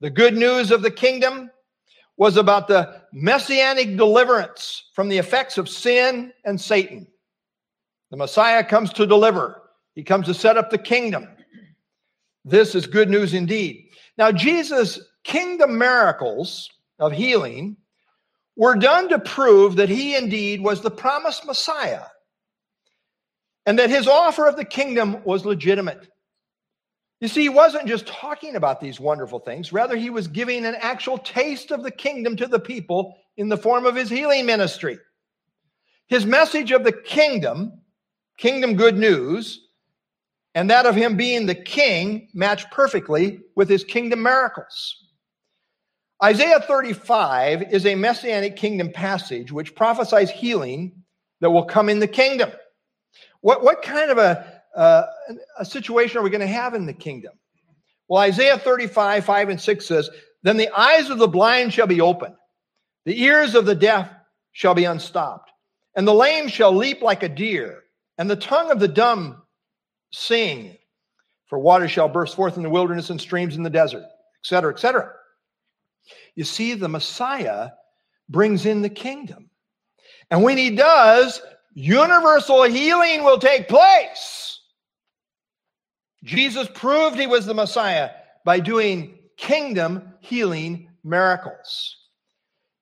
The 0.00 0.08
good 0.08 0.34
news 0.34 0.70
of 0.70 0.80
the 0.80 0.90
kingdom 0.90 1.50
was 2.16 2.38
about 2.38 2.68
the 2.68 3.02
messianic 3.12 3.98
deliverance 3.98 4.84
from 4.94 5.10
the 5.10 5.18
effects 5.18 5.58
of 5.58 5.68
sin 5.68 6.32
and 6.46 6.58
Satan. 6.58 7.06
The 8.10 8.16
Messiah 8.16 8.64
comes 8.64 8.94
to 8.94 9.06
deliver. 9.06 9.60
He 9.94 10.04
comes 10.04 10.24
to 10.24 10.32
set 10.32 10.56
up 10.56 10.70
the 10.70 10.78
kingdom. 10.78 11.28
This 12.46 12.74
is 12.74 12.86
good 12.86 13.10
news 13.10 13.34
indeed. 13.34 13.90
Now, 14.16 14.32
Jesus' 14.32 14.98
kingdom 15.24 15.78
miracles 15.78 16.70
of 16.98 17.12
healing 17.12 17.76
were 18.56 18.74
done 18.74 19.08
to 19.08 19.18
prove 19.18 19.76
that 19.76 19.88
he 19.88 20.16
indeed 20.16 20.60
was 20.60 20.80
the 20.80 20.90
promised 20.90 21.46
Messiah 21.46 22.04
and 23.66 23.78
that 23.78 23.90
his 23.90 24.08
offer 24.08 24.46
of 24.46 24.56
the 24.56 24.64
kingdom 24.64 25.22
was 25.24 25.44
legitimate. 25.44 26.08
You 27.20 27.28
see, 27.28 27.42
he 27.42 27.48
wasn't 27.48 27.86
just 27.86 28.06
talking 28.06 28.56
about 28.56 28.80
these 28.80 28.98
wonderful 28.98 29.38
things, 29.38 29.72
rather, 29.72 29.96
he 29.96 30.10
was 30.10 30.26
giving 30.26 30.66
an 30.66 30.74
actual 30.74 31.18
taste 31.18 31.70
of 31.70 31.84
the 31.84 31.90
kingdom 31.90 32.36
to 32.36 32.48
the 32.48 32.58
people 32.58 33.16
in 33.36 33.48
the 33.48 33.56
form 33.56 33.86
of 33.86 33.94
his 33.94 34.10
healing 34.10 34.44
ministry. 34.44 34.98
His 36.08 36.26
message 36.26 36.72
of 36.72 36.82
the 36.82 36.92
kingdom, 36.92 37.80
kingdom 38.38 38.74
good 38.74 38.98
news, 38.98 39.68
and 40.54 40.68
that 40.68 40.84
of 40.84 40.96
him 40.96 41.16
being 41.16 41.46
the 41.46 41.54
king 41.54 42.28
matched 42.34 42.70
perfectly 42.72 43.40
with 43.54 43.68
his 43.68 43.84
kingdom 43.84 44.22
miracles. 44.22 45.01
Isaiah 46.22 46.60
35 46.60 47.72
is 47.72 47.84
a 47.84 47.96
messianic 47.96 48.54
kingdom 48.54 48.92
passage 48.92 49.50
which 49.50 49.74
prophesies 49.74 50.30
healing 50.30 51.02
that 51.40 51.50
will 51.50 51.64
come 51.64 51.88
in 51.88 51.98
the 51.98 52.06
kingdom. 52.06 52.50
What, 53.40 53.64
what 53.64 53.82
kind 53.82 54.10
of 54.10 54.18
a, 54.18 54.62
uh, 54.76 55.02
a 55.58 55.64
situation 55.64 56.18
are 56.18 56.22
we 56.22 56.30
going 56.30 56.40
to 56.40 56.46
have 56.46 56.74
in 56.74 56.86
the 56.86 56.92
kingdom? 56.92 57.32
Well, 58.08 58.22
Isaiah 58.22 58.56
35, 58.56 59.24
5 59.24 59.48
and 59.48 59.60
6 59.60 59.84
says, 59.84 60.10
Then 60.44 60.58
the 60.58 60.70
eyes 60.78 61.10
of 61.10 61.18
the 61.18 61.26
blind 61.26 61.74
shall 61.74 61.88
be 61.88 62.00
opened, 62.00 62.36
the 63.04 63.20
ears 63.20 63.56
of 63.56 63.66
the 63.66 63.74
deaf 63.74 64.08
shall 64.52 64.74
be 64.74 64.84
unstopped, 64.84 65.50
and 65.96 66.06
the 66.06 66.14
lame 66.14 66.46
shall 66.46 66.72
leap 66.72 67.02
like 67.02 67.24
a 67.24 67.28
deer, 67.28 67.82
and 68.16 68.30
the 68.30 68.36
tongue 68.36 68.70
of 68.70 68.78
the 68.78 68.88
dumb 68.88 69.38
Sing, 70.14 70.76
for 71.46 71.58
water 71.58 71.88
shall 71.88 72.08
burst 72.08 72.36
forth 72.36 72.58
in 72.58 72.62
the 72.62 72.68
wilderness 72.68 73.08
and 73.08 73.18
streams 73.18 73.56
in 73.56 73.62
the 73.62 73.70
desert, 73.70 74.04
etc., 74.44 74.74
etc. 74.74 75.10
You 76.34 76.44
see, 76.44 76.74
the 76.74 76.88
Messiah 76.88 77.70
brings 78.28 78.66
in 78.66 78.82
the 78.82 78.88
kingdom. 78.88 79.50
And 80.30 80.42
when 80.42 80.56
he 80.56 80.74
does, 80.74 81.40
universal 81.74 82.62
healing 82.64 83.24
will 83.24 83.38
take 83.38 83.68
place. 83.68 84.60
Jesus 86.24 86.68
proved 86.74 87.18
he 87.18 87.26
was 87.26 87.46
the 87.46 87.54
Messiah 87.54 88.10
by 88.44 88.60
doing 88.60 89.18
kingdom 89.36 90.14
healing 90.20 90.88
miracles. 91.04 91.96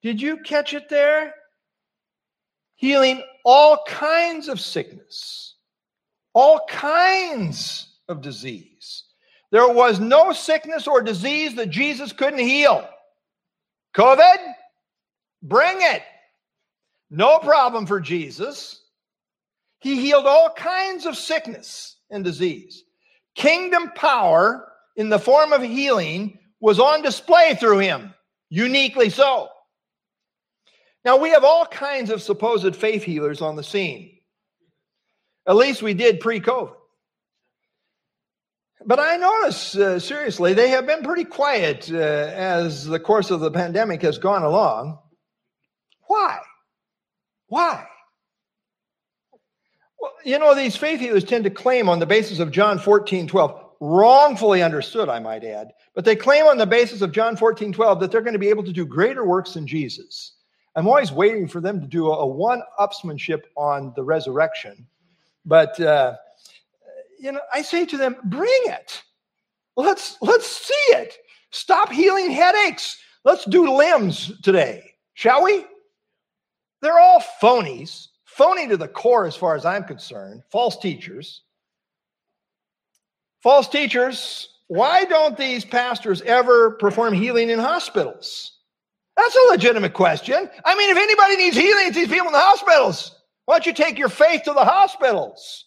Did 0.03 0.21
you 0.21 0.39
catch 0.39 0.75
it 0.75 0.89
there? 0.89 1.35
Healing 2.77 3.23
all 3.45 3.83
kinds 3.87 4.49
of 4.49 4.61
sickness, 4.61 5.57
all 6.35 6.61
kinds 6.69 7.89
of 8.09 8.23
disease. 8.23 9.05
There 9.51 9.69
was 9.69 9.99
no 10.01 10.33
sickness 10.33 10.87
or 10.87 11.03
disease 11.03 11.57
that 11.57 11.71
Jesus 11.71 12.13
couldn't 12.13 12.39
heal. 12.39 12.89
COVID, 14.01 14.55
bring 15.43 15.77
it. 15.79 16.01
No 17.11 17.39
problem 17.39 17.85
for 17.85 18.01
Jesus. 18.01 18.81
He 19.81 20.01
healed 20.01 20.25
all 20.25 20.55
kinds 20.55 21.05
of 21.05 21.19
sickness 21.19 21.97
and 22.11 22.25
disease. 22.25 22.85
Kingdom 23.35 23.91
power 23.95 24.73
in 24.97 25.11
the 25.11 25.19
form 25.19 25.53
of 25.53 25.61
healing 25.61 26.39
was 26.61 26.81
on 26.81 27.03
display 27.03 27.57
through 27.61 27.81
him, 27.81 28.15
uniquely 28.49 29.11
so. 29.11 29.51
Now, 31.05 31.19
we 31.19 31.31
have 31.31 31.45
all 31.45 31.67
kinds 31.67 32.09
of 32.09 32.23
supposed 32.23 32.75
faith 32.77 33.03
healers 33.03 33.43
on 33.43 33.57
the 33.57 33.63
scene. 33.63 34.19
At 35.47 35.57
least 35.57 35.83
we 35.83 35.93
did 35.93 36.21
pre 36.21 36.41
COVID. 36.41 36.80
But 38.85 38.99
I 38.99 39.17
notice, 39.17 39.77
uh, 39.77 39.99
seriously, 39.99 40.55
they 40.55 40.71
have 40.71 40.87
been 40.87 41.03
pretty 41.03 41.25
quiet 41.25 41.91
uh, 41.93 41.97
as 41.97 42.87
the 42.87 42.99
course 42.99 43.31
of 43.31 43.41
the 43.41 43.51
pandemic 43.51 44.01
has 44.03 44.19
gone 44.19 44.43
along. 44.43 44.99
Why? 46.07 46.39
Why? 47.49 47.87
Well, 50.01 50.13
you 50.25 50.39
know, 50.39 50.55
these 50.55 50.77
faith 50.77 51.01
healers 51.01 51.25
tend 51.25 51.45
to 51.45 51.51
claim 51.51 51.89
on 51.89 51.99
the 51.99 52.07
basis 52.07 52.39
of 52.39 52.51
John 52.51 52.79
14, 52.79 53.29
12, 53.29 53.65
wrongfully 53.81 54.63
understood, 54.63 55.11
I 55.11 55.19
might 55.19 55.45
add, 55.45 55.73
but 55.95 56.07
they 56.07 56.17
claim 56.17 56.47
on 56.47 56.57
the 56.57 56.67
basis 56.67 57.03
of 57.03 57.13
John 57.13 57.37
14, 57.37 57.73
12 57.73 58.01
that 58.01 58.11
they're 58.11 58.23
going 58.23 58.33
to 58.33 58.39
be 58.39 58.49
able 58.49 58.65
to 58.65 58.73
do 58.73 58.87
greater 58.87 59.27
works 59.27 59.55
than 59.55 59.67
Jesus. 59.67 60.37
I'm 60.75 60.87
always 60.87 61.13
waiting 61.13 61.49
for 61.49 61.61
them 61.61 61.81
to 61.81 61.87
do 61.87 62.11
a, 62.11 62.27
one 62.27 62.63
upsmanship 62.79 63.43
on 63.57 63.93
the 63.95 64.05
resurrection. 64.05 64.87
But, 65.45 65.79
uh, 65.81 66.17
you 67.21 67.33
know, 67.33 67.41
I 67.53 67.63
say 67.63 67.85
to 67.87 67.97
them, 67.97 68.17
bring 68.25 68.63
it. 68.65 69.03
Let's, 69.77 70.17
let's 70.21 70.47
see 70.47 70.95
it. 70.95 71.17
Stop 71.51 71.93
healing 71.93 72.31
headaches. 72.31 72.99
Let's 73.25 73.45
do 73.45 73.77
limbs 73.77 74.33
today, 74.43 74.95
shall 75.15 75.45
we? 75.45 75.65
They're 76.83 76.99
all 76.99 77.23
phonies, 77.43 78.09
phony 78.25 78.67
to 78.69 78.77
the 78.77 78.89
core 78.89 79.27
as 79.27 79.37
far 79.37 79.55
as 79.55 79.67
I'm 79.67 79.85
concerned, 79.85 80.43
false 80.51 80.79
teachers. 80.79 81.43
False 83.43 83.69
teachers, 83.69 84.49
why 84.69 85.05
don't 85.05 85.37
these 85.37 85.65
pastors 85.65 86.23
ever 86.23 86.73
perform 86.73 87.13
healing 87.13 87.51
in 87.51 87.59
hospitals? 87.59 88.59
That's 89.17 89.37
a 89.37 89.51
legitimate 89.51 89.93
question. 89.93 90.49
I 90.65 90.75
mean, 90.77 90.91
if 90.91 90.97
anybody 90.97 91.37
needs 91.37 91.57
healing, 91.57 91.87
it's 91.87 91.97
these 91.97 92.09
people 92.09 92.29
in 92.29 92.33
the 92.33 92.39
hospitals. 92.39 93.15
Why 93.45 93.57
don't 93.57 93.67
you 93.67 93.73
take 93.73 93.99
your 93.99 94.09
faith 94.09 94.43
to 94.45 94.53
the 94.53 94.65
hospitals? 94.65 95.67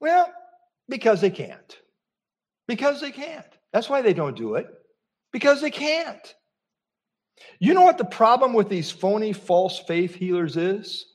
Well, 0.00 0.32
because 0.88 1.20
they 1.20 1.30
can't. 1.30 1.78
Because 2.68 3.00
they 3.00 3.12
can't. 3.12 3.46
That's 3.72 3.88
why 3.88 4.02
they 4.02 4.14
don't 4.14 4.36
do 4.36 4.54
it. 4.54 4.66
Because 5.32 5.60
they 5.60 5.70
can't. 5.70 6.34
You 7.58 7.74
know 7.74 7.82
what 7.82 7.98
the 7.98 8.04
problem 8.04 8.52
with 8.52 8.68
these 8.68 8.90
phony 8.90 9.32
false 9.32 9.78
faith 9.78 10.14
healers 10.14 10.56
is? 10.56 11.06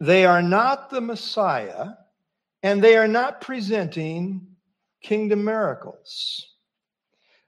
They 0.00 0.24
are 0.24 0.42
not 0.42 0.90
the 0.90 1.00
Messiah 1.00 1.88
and 2.62 2.82
they 2.82 2.96
are 2.96 3.08
not 3.08 3.40
presenting 3.40 4.46
kingdom 5.02 5.44
miracles. 5.44 6.46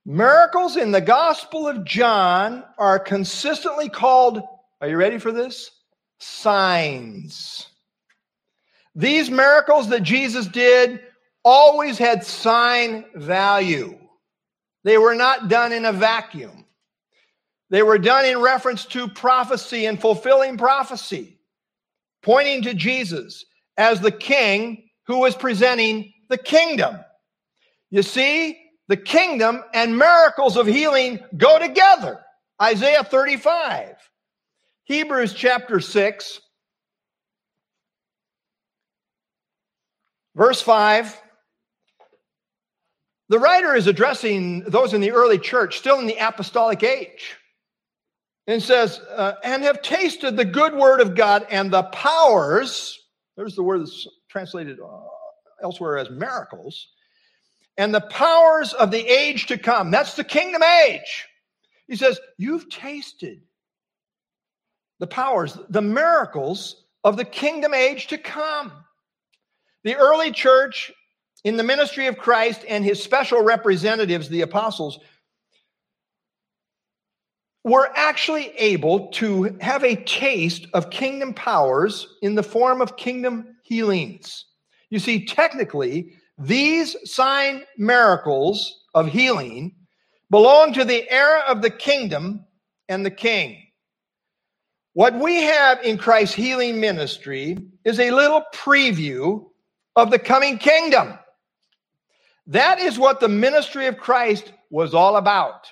Miracles 0.04 0.76
in 0.76 0.90
the 0.90 1.00
Gospel 1.00 1.68
of 1.68 1.84
John 1.84 2.64
are 2.78 2.98
consistently 2.98 3.88
called, 3.88 4.40
are 4.80 4.88
you 4.88 4.96
ready 4.96 5.18
for 5.18 5.32
this? 5.32 5.70
Signs. 6.18 7.66
These 8.98 9.30
miracles 9.30 9.90
that 9.90 10.02
Jesus 10.02 10.48
did 10.48 10.98
always 11.44 11.98
had 11.98 12.24
sign 12.24 13.04
value. 13.14 13.96
They 14.82 14.98
were 14.98 15.14
not 15.14 15.48
done 15.48 15.72
in 15.72 15.84
a 15.84 15.92
vacuum. 15.92 16.64
They 17.70 17.84
were 17.84 17.98
done 17.98 18.24
in 18.24 18.40
reference 18.40 18.86
to 18.86 19.06
prophecy 19.06 19.86
and 19.86 20.00
fulfilling 20.00 20.58
prophecy, 20.58 21.38
pointing 22.24 22.62
to 22.62 22.74
Jesus 22.74 23.44
as 23.76 24.00
the 24.00 24.10
king 24.10 24.90
who 25.06 25.18
was 25.18 25.36
presenting 25.36 26.12
the 26.28 26.38
kingdom. 26.38 26.98
You 27.90 28.02
see, 28.02 28.58
the 28.88 28.96
kingdom 28.96 29.62
and 29.74 29.96
miracles 29.96 30.56
of 30.56 30.66
healing 30.66 31.20
go 31.36 31.60
together. 31.60 32.18
Isaiah 32.60 33.04
35, 33.04 33.94
Hebrews 34.86 35.34
chapter 35.34 35.78
6, 35.78 36.40
verse 40.38 40.62
5. 40.62 41.20
The 43.28 43.38
writer 43.38 43.74
is 43.74 43.86
addressing 43.86 44.60
those 44.60 44.94
in 44.94 45.02
the 45.02 45.12
early 45.12 45.38
church, 45.38 45.76
still 45.76 45.98
in 45.98 46.06
the 46.06 46.16
apostolic 46.16 46.82
age, 46.82 47.36
and 48.46 48.62
says, 48.62 49.00
uh, 49.00 49.34
and 49.44 49.62
have 49.64 49.82
tasted 49.82 50.36
the 50.36 50.46
good 50.46 50.72
word 50.72 51.02
of 51.02 51.14
God 51.14 51.46
and 51.50 51.70
the 51.70 51.82
powers. 51.82 52.98
There's 53.36 53.54
the 53.54 53.62
word 53.62 53.82
that's 53.82 54.08
translated 54.30 54.78
uh, 54.80 55.00
elsewhere 55.62 55.98
as 55.98 56.08
miracles 56.08 56.88
and 57.76 57.94
the 57.94 58.00
powers 58.00 58.72
of 58.72 58.90
the 58.90 59.06
age 59.06 59.46
to 59.46 59.58
come. 59.58 59.90
That's 59.90 60.14
the 60.14 60.24
kingdom 60.24 60.62
age. 60.62 61.26
He 61.86 61.96
says, 61.96 62.18
You've 62.38 62.70
tasted 62.70 63.42
the 65.00 65.06
powers, 65.06 65.58
the 65.68 65.82
miracles 65.82 66.84
of 67.04 67.16
the 67.16 67.24
kingdom 67.24 67.74
age 67.74 68.06
to 68.08 68.18
come. 68.18 68.72
The 69.88 69.96
early 69.96 70.32
church, 70.32 70.92
in 71.44 71.56
the 71.56 71.62
ministry 71.62 72.08
of 72.08 72.18
Christ 72.18 72.62
and 72.68 72.84
his 72.84 73.02
special 73.02 73.42
representatives, 73.42 74.28
the 74.28 74.42
apostles, 74.42 74.98
were 77.64 77.90
actually 77.96 78.48
able 78.58 79.08
to 79.12 79.56
have 79.62 79.84
a 79.84 79.96
taste 80.04 80.66
of 80.74 80.90
kingdom 80.90 81.32
powers 81.32 82.06
in 82.20 82.34
the 82.34 82.42
form 82.42 82.82
of 82.82 82.98
kingdom 82.98 83.56
healings. 83.62 84.44
You 84.90 84.98
see, 84.98 85.24
technically, 85.24 86.12
these 86.36 86.94
sign 87.10 87.64
miracles 87.78 88.84
of 88.92 89.06
healing 89.06 89.74
belong 90.28 90.74
to 90.74 90.84
the 90.84 91.10
era 91.10 91.44
of 91.48 91.62
the 91.62 91.70
kingdom 91.70 92.44
and 92.90 93.06
the 93.06 93.10
king. 93.10 93.56
What 94.92 95.14
we 95.14 95.44
have 95.44 95.82
in 95.82 95.96
Christ's 95.96 96.34
healing 96.34 96.78
ministry 96.78 97.56
is 97.86 97.98
a 97.98 98.10
little 98.10 98.44
preview 98.52 99.47
of 99.98 100.10
the 100.10 100.18
coming 100.18 100.58
kingdom. 100.58 101.18
That 102.46 102.78
is 102.78 102.98
what 102.98 103.20
the 103.20 103.28
ministry 103.28 103.86
of 103.86 103.98
Christ 103.98 104.52
was 104.70 104.94
all 104.94 105.16
about. 105.16 105.66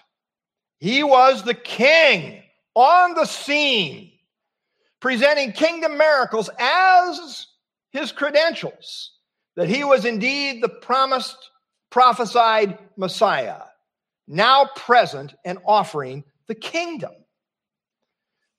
He 0.79 1.03
was 1.03 1.43
the 1.43 1.55
king 1.55 2.43
on 2.75 3.15
the 3.15 3.25
scene, 3.25 4.13
presenting 5.01 5.53
kingdom 5.53 5.97
miracles 5.97 6.51
as 6.59 7.47
his 7.91 8.13
credentials 8.13 9.13
that 9.57 9.69
he 9.69 9.85
was 9.85 10.05
indeed 10.05 10.63
the 10.63 10.69
promised, 10.69 11.51
prophesied 11.91 12.79
Messiah, 12.97 13.63
now 14.29 14.69
present 14.77 15.35
and 15.45 15.59
offering 15.65 16.25
the 16.47 16.55
kingdom. 16.55 17.13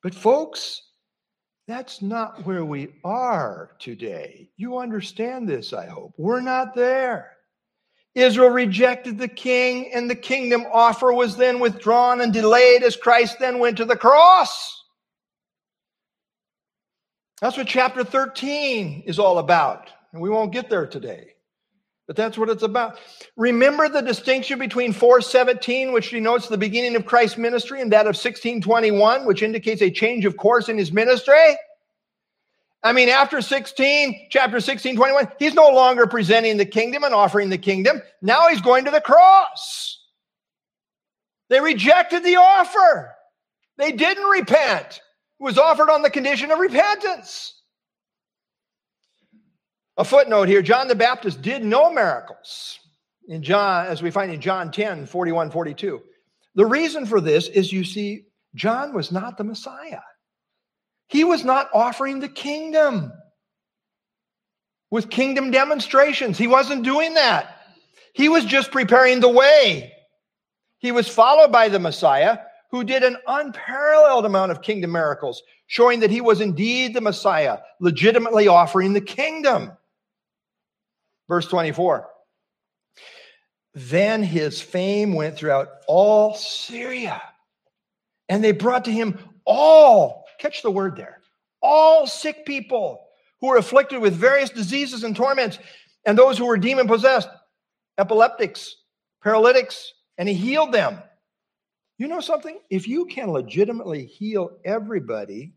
But, 0.01 0.15
folks, 0.15 0.81
that's 1.67 2.01
not 2.01 2.45
where 2.45 2.63
we 2.63 2.93
are 3.03 3.71
today. 3.77 4.49
You 4.55 4.77
understand 4.77 5.49
this, 5.49 5.73
I 5.73 5.85
hope. 5.85 6.13
We're 6.17 6.41
not 6.41 6.75
there. 6.75 7.33
Israel 8.15 8.49
rejected 8.49 9.17
the 9.17 9.27
king, 9.27 9.91
and 9.93 10.09
the 10.09 10.15
kingdom 10.15 10.65
offer 10.71 11.13
was 11.13 11.37
then 11.37 11.59
withdrawn 11.59 12.21
and 12.21 12.33
delayed 12.33 12.83
as 12.83 12.95
Christ 12.95 13.37
then 13.39 13.59
went 13.59 13.77
to 13.77 13.85
the 13.85 13.95
cross. 13.95 14.83
That's 17.41 17.57
what 17.57 17.67
chapter 17.67 18.03
13 18.03 19.03
is 19.05 19.19
all 19.19 19.37
about. 19.37 19.91
And 20.13 20.21
we 20.21 20.29
won't 20.29 20.53
get 20.53 20.69
there 20.69 20.87
today. 20.87 21.33
But 22.07 22.15
that's 22.15 22.37
what 22.37 22.49
it's 22.49 22.63
about. 22.63 22.97
Remember 23.35 23.89
the 23.89 24.01
distinction 24.01 24.59
between 24.59 24.93
417, 24.93 25.91
which 25.91 26.11
denotes 26.11 26.47
the 26.47 26.57
beginning 26.57 26.95
of 26.95 27.05
Christ's 27.05 27.37
ministry, 27.37 27.81
and 27.81 27.91
that 27.91 28.07
of 28.07 28.15
1621, 28.15 29.25
which 29.25 29.43
indicates 29.43 29.81
a 29.81 29.91
change 29.91 30.23
of 30.23 30.37
course 30.37 30.69
in 30.69 30.77
his 30.77 30.93
ministry? 30.93 31.57
I 32.81 32.93
mean, 32.93 33.09
after 33.09 33.41
16, 33.41 34.27
chapter 34.29 34.61
16, 34.61 34.95
21, 34.95 35.27
he's 35.39 35.53
no 35.53 35.69
longer 35.69 36.07
presenting 36.07 36.55
the 36.55 36.65
kingdom 36.65 37.03
and 37.03 37.13
offering 37.13 37.49
the 37.49 37.57
kingdom. 37.57 38.01
Now 38.21 38.47
he's 38.47 38.61
going 38.61 38.85
to 38.85 38.91
the 38.91 39.01
cross. 39.01 39.99
They 41.49 41.59
rejected 41.59 42.23
the 42.23 42.37
offer. 42.37 43.13
They 43.77 43.91
didn't 43.91 44.29
repent. 44.29 45.01
It 45.39 45.43
was 45.43 45.57
offered 45.57 45.89
on 45.89 46.03
the 46.03 46.09
condition 46.09 46.51
of 46.51 46.59
repentance. 46.59 47.56
A 49.97 50.05
footnote 50.05 50.47
here 50.47 50.61
John 50.61 50.87
the 50.87 50.95
Baptist 50.95 51.41
did 51.41 51.63
no 51.63 51.91
miracles 51.91 52.79
in 53.27 53.43
John, 53.43 53.87
as 53.87 54.01
we 54.01 54.11
find 54.11 54.31
in 54.31 54.41
John 54.41 54.71
10 54.71 55.05
41 55.07 55.51
42. 55.51 56.01
The 56.55 56.65
reason 56.65 57.05
for 57.05 57.21
this 57.21 57.47
is 57.47 57.71
you 57.71 57.83
see, 57.83 58.25
John 58.55 58.93
was 58.93 59.11
not 59.11 59.37
the 59.37 59.43
Messiah. 59.43 60.01
He 61.07 61.23
was 61.23 61.43
not 61.43 61.69
offering 61.73 62.19
the 62.19 62.29
kingdom 62.29 63.11
with 64.91 65.09
kingdom 65.09 65.51
demonstrations. 65.51 66.37
He 66.37 66.47
wasn't 66.47 66.83
doing 66.83 67.13
that. 67.15 67.61
He 68.13 68.29
was 68.29 68.45
just 68.45 68.71
preparing 68.71 69.19
the 69.19 69.29
way. 69.29 69.93
He 70.79 70.91
was 70.91 71.07
followed 71.07 71.51
by 71.51 71.69
the 71.69 71.79
Messiah, 71.79 72.39
who 72.71 72.83
did 72.83 73.03
an 73.03 73.17
unparalleled 73.27 74.25
amount 74.25 74.51
of 74.51 74.61
kingdom 74.61 74.91
miracles, 74.91 75.41
showing 75.67 75.99
that 75.99 76.11
he 76.11 76.21
was 76.21 76.41
indeed 76.41 76.93
the 76.93 77.01
Messiah, 77.01 77.59
legitimately 77.79 78.47
offering 78.47 78.93
the 78.93 79.01
kingdom. 79.01 79.71
Verse 81.27 81.47
24. 81.47 82.07
Then 83.73 84.23
his 84.23 84.61
fame 84.61 85.13
went 85.13 85.37
throughout 85.37 85.67
all 85.87 86.33
Syria, 86.33 87.21
and 88.27 88.43
they 88.43 88.51
brought 88.51 88.85
to 88.85 88.91
him 88.91 89.19
all, 89.45 90.25
catch 90.39 90.63
the 90.63 90.71
word 90.71 90.95
there, 90.95 91.21
all 91.61 92.07
sick 92.07 92.45
people 92.45 92.99
who 93.39 93.47
were 93.47 93.57
afflicted 93.57 93.99
with 94.01 94.15
various 94.15 94.49
diseases 94.49 95.03
and 95.03 95.15
torments, 95.15 95.59
and 96.05 96.17
those 96.17 96.37
who 96.37 96.45
were 96.45 96.57
demon 96.57 96.87
possessed, 96.87 97.29
epileptics, 97.99 98.75
paralytics, 99.23 99.93
and 100.17 100.27
he 100.27 100.33
healed 100.33 100.71
them. 100.71 100.97
You 101.99 102.07
know 102.07 102.19
something? 102.19 102.59
If 102.69 102.87
you 102.87 103.05
can 103.05 103.31
legitimately 103.31 104.05
heal 104.05 104.57
everybody, 104.65 105.53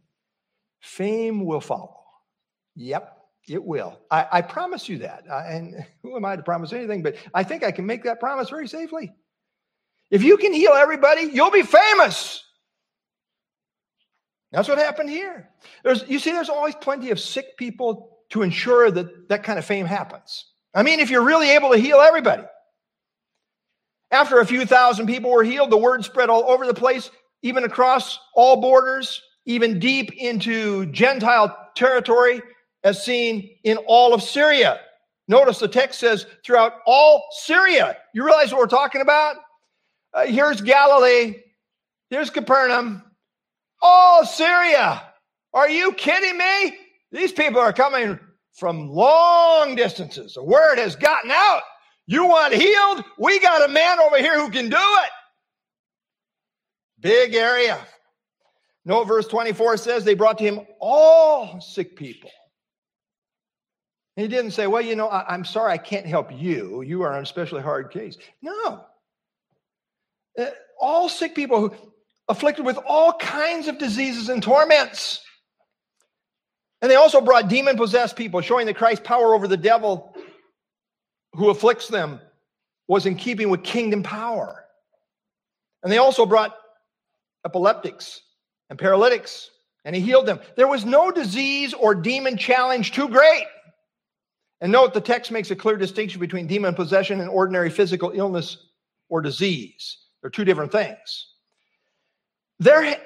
fame 0.80 1.44
will 1.44 1.60
follow. 1.60 1.96
Yep, 2.76 3.16
it 3.50 3.62
will. 3.62 3.98
I, 4.10 4.26
I 4.32 4.42
promise 4.42 4.88
you 4.88 4.98
that. 4.98 5.24
I, 5.30 5.52
and 5.52 5.84
who 6.02 6.16
am 6.16 6.24
I 6.24 6.36
to 6.36 6.42
promise 6.42 6.72
anything? 6.72 7.02
But 7.02 7.16
I 7.34 7.42
think 7.42 7.64
I 7.64 7.72
can 7.72 7.86
make 7.86 8.04
that 8.04 8.20
promise 8.20 8.48
very 8.48 8.68
safely. 8.68 9.12
If 10.10 10.22
you 10.22 10.36
can 10.36 10.52
heal 10.52 10.72
everybody, 10.72 11.22
you'll 11.32 11.50
be 11.50 11.62
famous. 11.62 12.44
That's 14.52 14.68
what 14.68 14.78
happened 14.78 15.10
here. 15.10 15.48
There's, 15.84 16.04
you 16.08 16.18
see, 16.18 16.32
there's 16.32 16.48
always 16.48 16.74
plenty 16.74 17.10
of 17.10 17.20
sick 17.20 17.56
people 17.56 18.18
to 18.30 18.42
ensure 18.42 18.90
that 18.90 19.28
that 19.28 19.44
kind 19.44 19.58
of 19.58 19.64
fame 19.64 19.86
happens. 19.86 20.46
I 20.74 20.82
mean, 20.82 21.00
if 21.00 21.10
you're 21.10 21.24
really 21.24 21.50
able 21.50 21.70
to 21.70 21.78
heal 21.78 21.98
everybody. 21.98 22.42
After 24.10 24.40
a 24.40 24.46
few 24.46 24.66
thousand 24.66 25.06
people 25.06 25.30
were 25.30 25.44
healed, 25.44 25.70
the 25.70 25.76
word 25.76 26.04
spread 26.04 26.30
all 26.30 26.50
over 26.50 26.66
the 26.66 26.74
place, 26.74 27.10
even 27.42 27.62
across 27.62 28.18
all 28.34 28.60
borders, 28.60 29.22
even 29.46 29.78
deep 29.78 30.12
into 30.12 30.86
Gentile 30.86 31.56
territory, 31.76 32.42
as 32.84 33.04
seen 33.04 33.50
in 33.64 33.76
all 33.86 34.14
of 34.14 34.22
Syria. 34.22 34.80
Notice 35.28 35.58
the 35.58 35.68
text 35.68 36.00
says 36.00 36.26
throughout 36.44 36.74
all 36.86 37.24
Syria. 37.42 37.96
You 38.14 38.24
realize 38.24 38.50
what 38.52 38.58
we're 38.58 38.66
talking 38.66 39.00
about? 39.00 39.36
Uh, 40.12 40.26
here's 40.26 40.60
Galilee, 40.60 41.36
here's 42.08 42.30
Capernaum, 42.30 43.02
all 43.80 44.26
Syria. 44.26 45.02
Are 45.52 45.68
you 45.68 45.92
kidding 45.92 46.36
me? 46.36 46.76
These 47.12 47.32
people 47.32 47.60
are 47.60 47.72
coming 47.72 48.18
from 48.54 48.88
long 48.88 49.74
distances. 49.74 50.34
The 50.34 50.44
word 50.44 50.78
has 50.78 50.96
gotten 50.96 51.30
out. 51.30 51.62
You 52.06 52.26
want 52.26 52.54
healed? 52.54 53.04
We 53.18 53.38
got 53.40 53.68
a 53.68 53.72
man 53.72 54.00
over 54.00 54.18
here 54.18 54.40
who 54.40 54.50
can 54.50 54.68
do 54.68 54.76
it. 54.76 55.10
Big 57.00 57.34
area. 57.34 57.78
Note 58.84 59.04
verse 59.04 59.28
24 59.28 59.76
says 59.76 60.04
they 60.04 60.14
brought 60.14 60.38
to 60.38 60.44
him 60.44 60.60
all 60.80 61.60
sick 61.60 61.96
people. 61.96 62.30
He 64.16 64.28
didn't 64.28 64.52
say, 64.52 64.66
Well, 64.66 64.82
you 64.82 64.96
know, 64.96 65.08
I, 65.08 65.34
am 65.34 65.44
sorry, 65.44 65.72
I 65.72 65.78
can't 65.78 66.06
help 66.06 66.30
you. 66.32 66.82
You 66.82 67.02
are 67.02 67.16
an 67.16 67.22
especially 67.22 67.62
hard 67.62 67.90
case. 67.90 68.16
No. 68.42 68.84
Uh, 70.38 70.46
all 70.80 71.08
sick 71.08 71.34
people 71.34 71.60
who 71.60 71.74
afflicted 72.28 72.64
with 72.64 72.78
all 72.86 73.12
kinds 73.14 73.68
of 73.68 73.78
diseases 73.78 74.28
and 74.28 74.42
torments. 74.42 75.20
And 76.82 76.90
they 76.90 76.96
also 76.96 77.20
brought 77.20 77.48
demon 77.48 77.76
possessed 77.76 78.16
people, 78.16 78.40
showing 78.40 78.66
that 78.66 78.76
Christ's 78.76 79.06
power 79.06 79.34
over 79.34 79.46
the 79.46 79.56
devil 79.56 80.16
who 81.34 81.50
afflicts 81.50 81.88
them 81.88 82.20
was 82.88 83.06
in 83.06 83.16
keeping 83.16 83.50
with 83.50 83.62
kingdom 83.62 84.02
power. 84.02 84.64
And 85.82 85.92
they 85.92 85.98
also 85.98 86.26
brought 86.26 86.56
epileptics 87.44 88.22
and 88.68 88.78
paralytics, 88.78 89.50
and 89.84 89.94
he 89.94 90.02
healed 90.02 90.26
them. 90.26 90.40
There 90.56 90.68
was 90.68 90.84
no 90.84 91.10
disease 91.10 91.74
or 91.74 91.94
demon 91.94 92.36
challenge 92.36 92.92
too 92.92 93.08
great. 93.08 93.44
And 94.60 94.72
note 94.72 94.94
the 94.94 95.00
text 95.00 95.30
makes 95.30 95.50
a 95.50 95.56
clear 95.56 95.76
distinction 95.76 96.20
between 96.20 96.46
demon 96.46 96.74
possession 96.74 97.20
and 97.20 97.30
ordinary 97.30 97.70
physical 97.70 98.10
illness 98.14 98.68
or 99.08 99.20
disease. 99.20 99.98
They're 100.20 100.30
two 100.30 100.44
different 100.44 100.72
things. 100.72 101.28
There, 102.58 102.96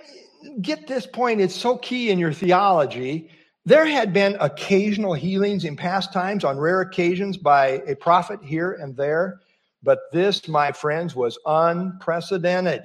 get 0.60 0.86
this 0.86 1.06
point, 1.06 1.40
it's 1.40 1.54
so 1.54 1.76
key 1.76 2.10
in 2.10 2.18
your 2.18 2.32
theology 2.32 3.30
there 3.66 3.86
had 3.86 4.12
been 4.12 4.36
occasional 4.40 5.14
healings 5.14 5.64
in 5.64 5.74
past 5.74 6.12
times 6.12 6.44
on 6.44 6.58
rare 6.58 6.82
occasions 6.82 7.38
by 7.38 7.82
a 7.86 7.96
prophet 7.96 8.40
here 8.42 8.72
and 8.72 8.94
there, 8.94 9.40
but 9.82 10.00
this, 10.12 10.46
my 10.48 10.70
friends, 10.70 11.14
was 11.16 11.38
unprecedented. 11.46 12.82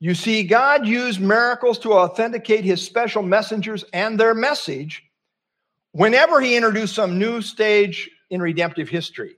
You 0.00 0.16
see, 0.16 0.42
God 0.42 0.86
used 0.86 1.20
miracles 1.20 1.78
to 1.80 1.92
authenticate 1.92 2.64
his 2.64 2.84
special 2.84 3.22
messengers 3.22 3.84
and 3.92 4.18
their 4.18 4.34
message 4.34 5.04
whenever 5.92 6.40
he 6.40 6.56
introduced 6.56 6.94
some 6.94 7.18
new 7.18 7.40
stage 7.40 8.10
in 8.30 8.42
redemptive 8.42 8.88
history. 8.88 9.36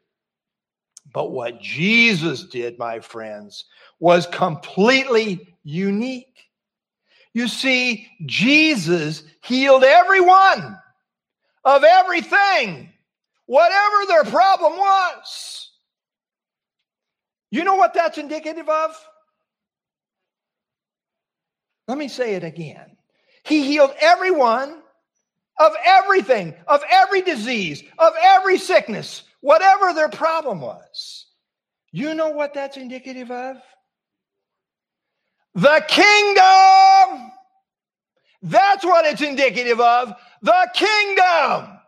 But 1.13 1.31
what 1.31 1.61
Jesus 1.61 2.45
did, 2.45 2.79
my 2.79 3.01
friends, 3.01 3.67
was 4.01 4.27
completely 4.27 5.57
unique. 5.63 6.49
You 7.35 7.49
see, 7.49 8.09
Jesus 8.27 9.25
healed 9.43 9.85
everyone 9.85 10.79
of 11.65 11.85
everything, 11.85 12.93
whatever 13.47 14.07
their 14.07 14.25
problem 14.25 14.77
was. 14.77 15.71
You 17.51 17.65
know 17.65 17.75
what 17.75 17.95
that's 17.95 18.19
indicative 18.19 18.69
of? 18.69 18.97
Let 21.87 21.99
me 21.99 22.09
say 22.09 22.35
it 22.35 22.45
again. 22.45 22.97
He 23.45 23.65
healed 23.65 23.93
everyone 24.01 24.83
of 25.59 25.73
everything, 25.85 26.55
of 26.67 26.83
every 26.91 27.23
disease, 27.23 27.83
of 27.99 28.13
every 28.21 28.59
sickness, 28.59 29.23
whatever 29.41 29.93
their 29.93 30.09
problem 30.09 30.61
was. 30.61 31.27
You 31.93 32.15
know 32.15 32.31
what 32.31 32.55
that's 32.55 32.77
indicative 32.77 33.31
of? 33.31 33.57
The 35.55 35.85
kingdom. 35.87 37.31
That's 38.43 38.85
what 38.85 39.07
it's 39.07 39.23
indicative 39.23 39.81
of. 39.81 40.13
The 40.43 40.71
kingdom. 40.75 41.79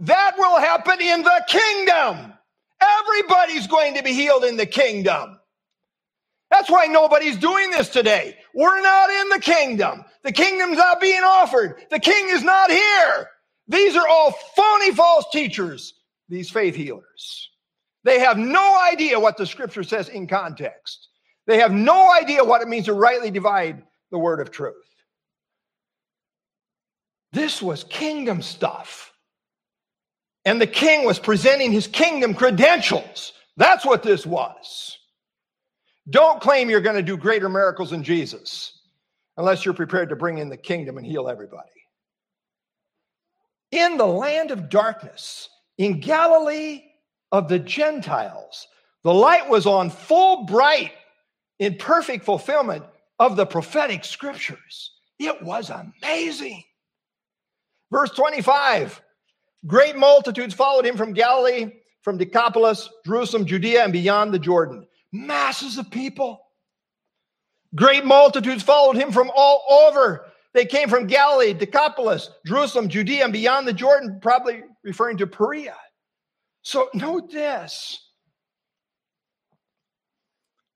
That 0.00 0.34
will 0.36 0.58
happen 0.58 1.00
in 1.00 1.22
the 1.22 1.44
kingdom. 1.48 2.34
Everybody's 2.80 3.66
going 3.66 3.94
to 3.94 4.02
be 4.02 4.12
healed 4.12 4.44
in 4.44 4.56
the 4.56 4.66
kingdom. 4.66 5.40
That's 6.56 6.70
why 6.70 6.86
nobody's 6.86 7.36
doing 7.36 7.70
this 7.70 7.90
today. 7.90 8.34
We're 8.54 8.80
not 8.80 9.10
in 9.10 9.28
the 9.28 9.40
kingdom. 9.40 10.06
The 10.24 10.32
kingdom's 10.32 10.78
not 10.78 11.02
being 11.02 11.22
offered. 11.22 11.82
The 11.90 11.98
king 11.98 12.30
is 12.30 12.42
not 12.42 12.70
here. 12.70 13.28
These 13.68 13.94
are 13.94 14.08
all 14.08 14.32
phony 14.56 14.92
false 14.92 15.26
teachers, 15.30 15.92
these 16.30 16.48
faith 16.48 16.74
healers. 16.74 17.50
They 18.04 18.20
have 18.20 18.38
no 18.38 18.80
idea 18.90 19.20
what 19.20 19.36
the 19.36 19.44
scripture 19.44 19.82
says 19.82 20.08
in 20.08 20.26
context. 20.26 21.08
They 21.46 21.58
have 21.58 21.72
no 21.72 22.10
idea 22.10 22.42
what 22.42 22.62
it 22.62 22.68
means 22.68 22.86
to 22.86 22.94
rightly 22.94 23.30
divide 23.30 23.82
the 24.10 24.18
word 24.18 24.40
of 24.40 24.50
truth. 24.50 24.76
This 27.34 27.60
was 27.60 27.84
kingdom 27.84 28.40
stuff. 28.40 29.12
And 30.46 30.58
the 30.58 30.66
king 30.66 31.04
was 31.04 31.18
presenting 31.18 31.70
his 31.70 31.86
kingdom 31.86 32.32
credentials. 32.32 33.34
That's 33.58 33.84
what 33.84 34.02
this 34.02 34.24
was. 34.24 34.96
Don't 36.08 36.40
claim 36.40 36.70
you're 36.70 36.80
going 36.80 36.96
to 36.96 37.02
do 37.02 37.16
greater 37.16 37.48
miracles 37.48 37.90
than 37.90 38.02
Jesus 38.02 38.78
unless 39.36 39.64
you're 39.64 39.74
prepared 39.74 40.08
to 40.10 40.16
bring 40.16 40.38
in 40.38 40.48
the 40.48 40.56
kingdom 40.56 40.96
and 40.96 41.06
heal 41.06 41.28
everybody. 41.28 41.68
In 43.72 43.96
the 43.96 44.06
land 44.06 44.50
of 44.50 44.68
darkness, 44.68 45.48
in 45.76 46.00
Galilee 46.00 46.84
of 47.32 47.48
the 47.48 47.58
Gentiles, 47.58 48.68
the 49.02 49.12
light 49.12 49.48
was 49.48 49.66
on 49.66 49.90
full 49.90 50.44
bright 50.44 50.92
in 51.58 51.76
perfect 51.76 52.24
fulfillment 52.24 52.84
of 53.18 53.36
the 53.36 53.46
prophetic 53.46 54.04
scriptures. 54.04 54.92
It 55.18 55.42
was 55.42 55.70
amazing. 55.70 56.62
Verse 57.90 58.10
25 58.10 59.02
Great 59.66 59.96
multitudes 59.96 60.54
followed 60.54 60.86
him 60.86 60.96
from 60.96 61.12
Galilee, 61.12 61.72
from 62.02 62.18
Decapolis, 62.18 62.88
Jerusalem, 63.04 63.46
Judea, 63.46 63.82
and 63.82 63.92
beyond 63.92 64.32
the 64.32 64.38
Jordan. 64.38 64.86
Masses 65.12 65.78
of 65.78 65.90
people. 65.90 66.40
Great 67.74 68.04
multitudes 68.04 68.62
followed 68.62 68.96
him 68.96 69.12
from 69.12 69.30
all 69.34 69.64
over. 69.86 70.26
They 70.54 70.64
came 70.64 70.88
from 70.88 71.06
Galilee, 71.06 71.52
Decapolis, 71.52 72.30
Jerusalem, 72.46 72.88
Judea, 72.88 73.24
and 73.24 73.32
beyond 73.32 73.68
the 73.68 73.72
Jordan, 73.72 74.18
probably 74.22 74.62
referring 74.82 75.18
to 75.18 75.26
Perea. 75.26 75.76
So 76.62 76.88
note 76.94 77.30
this. 77.30 78.02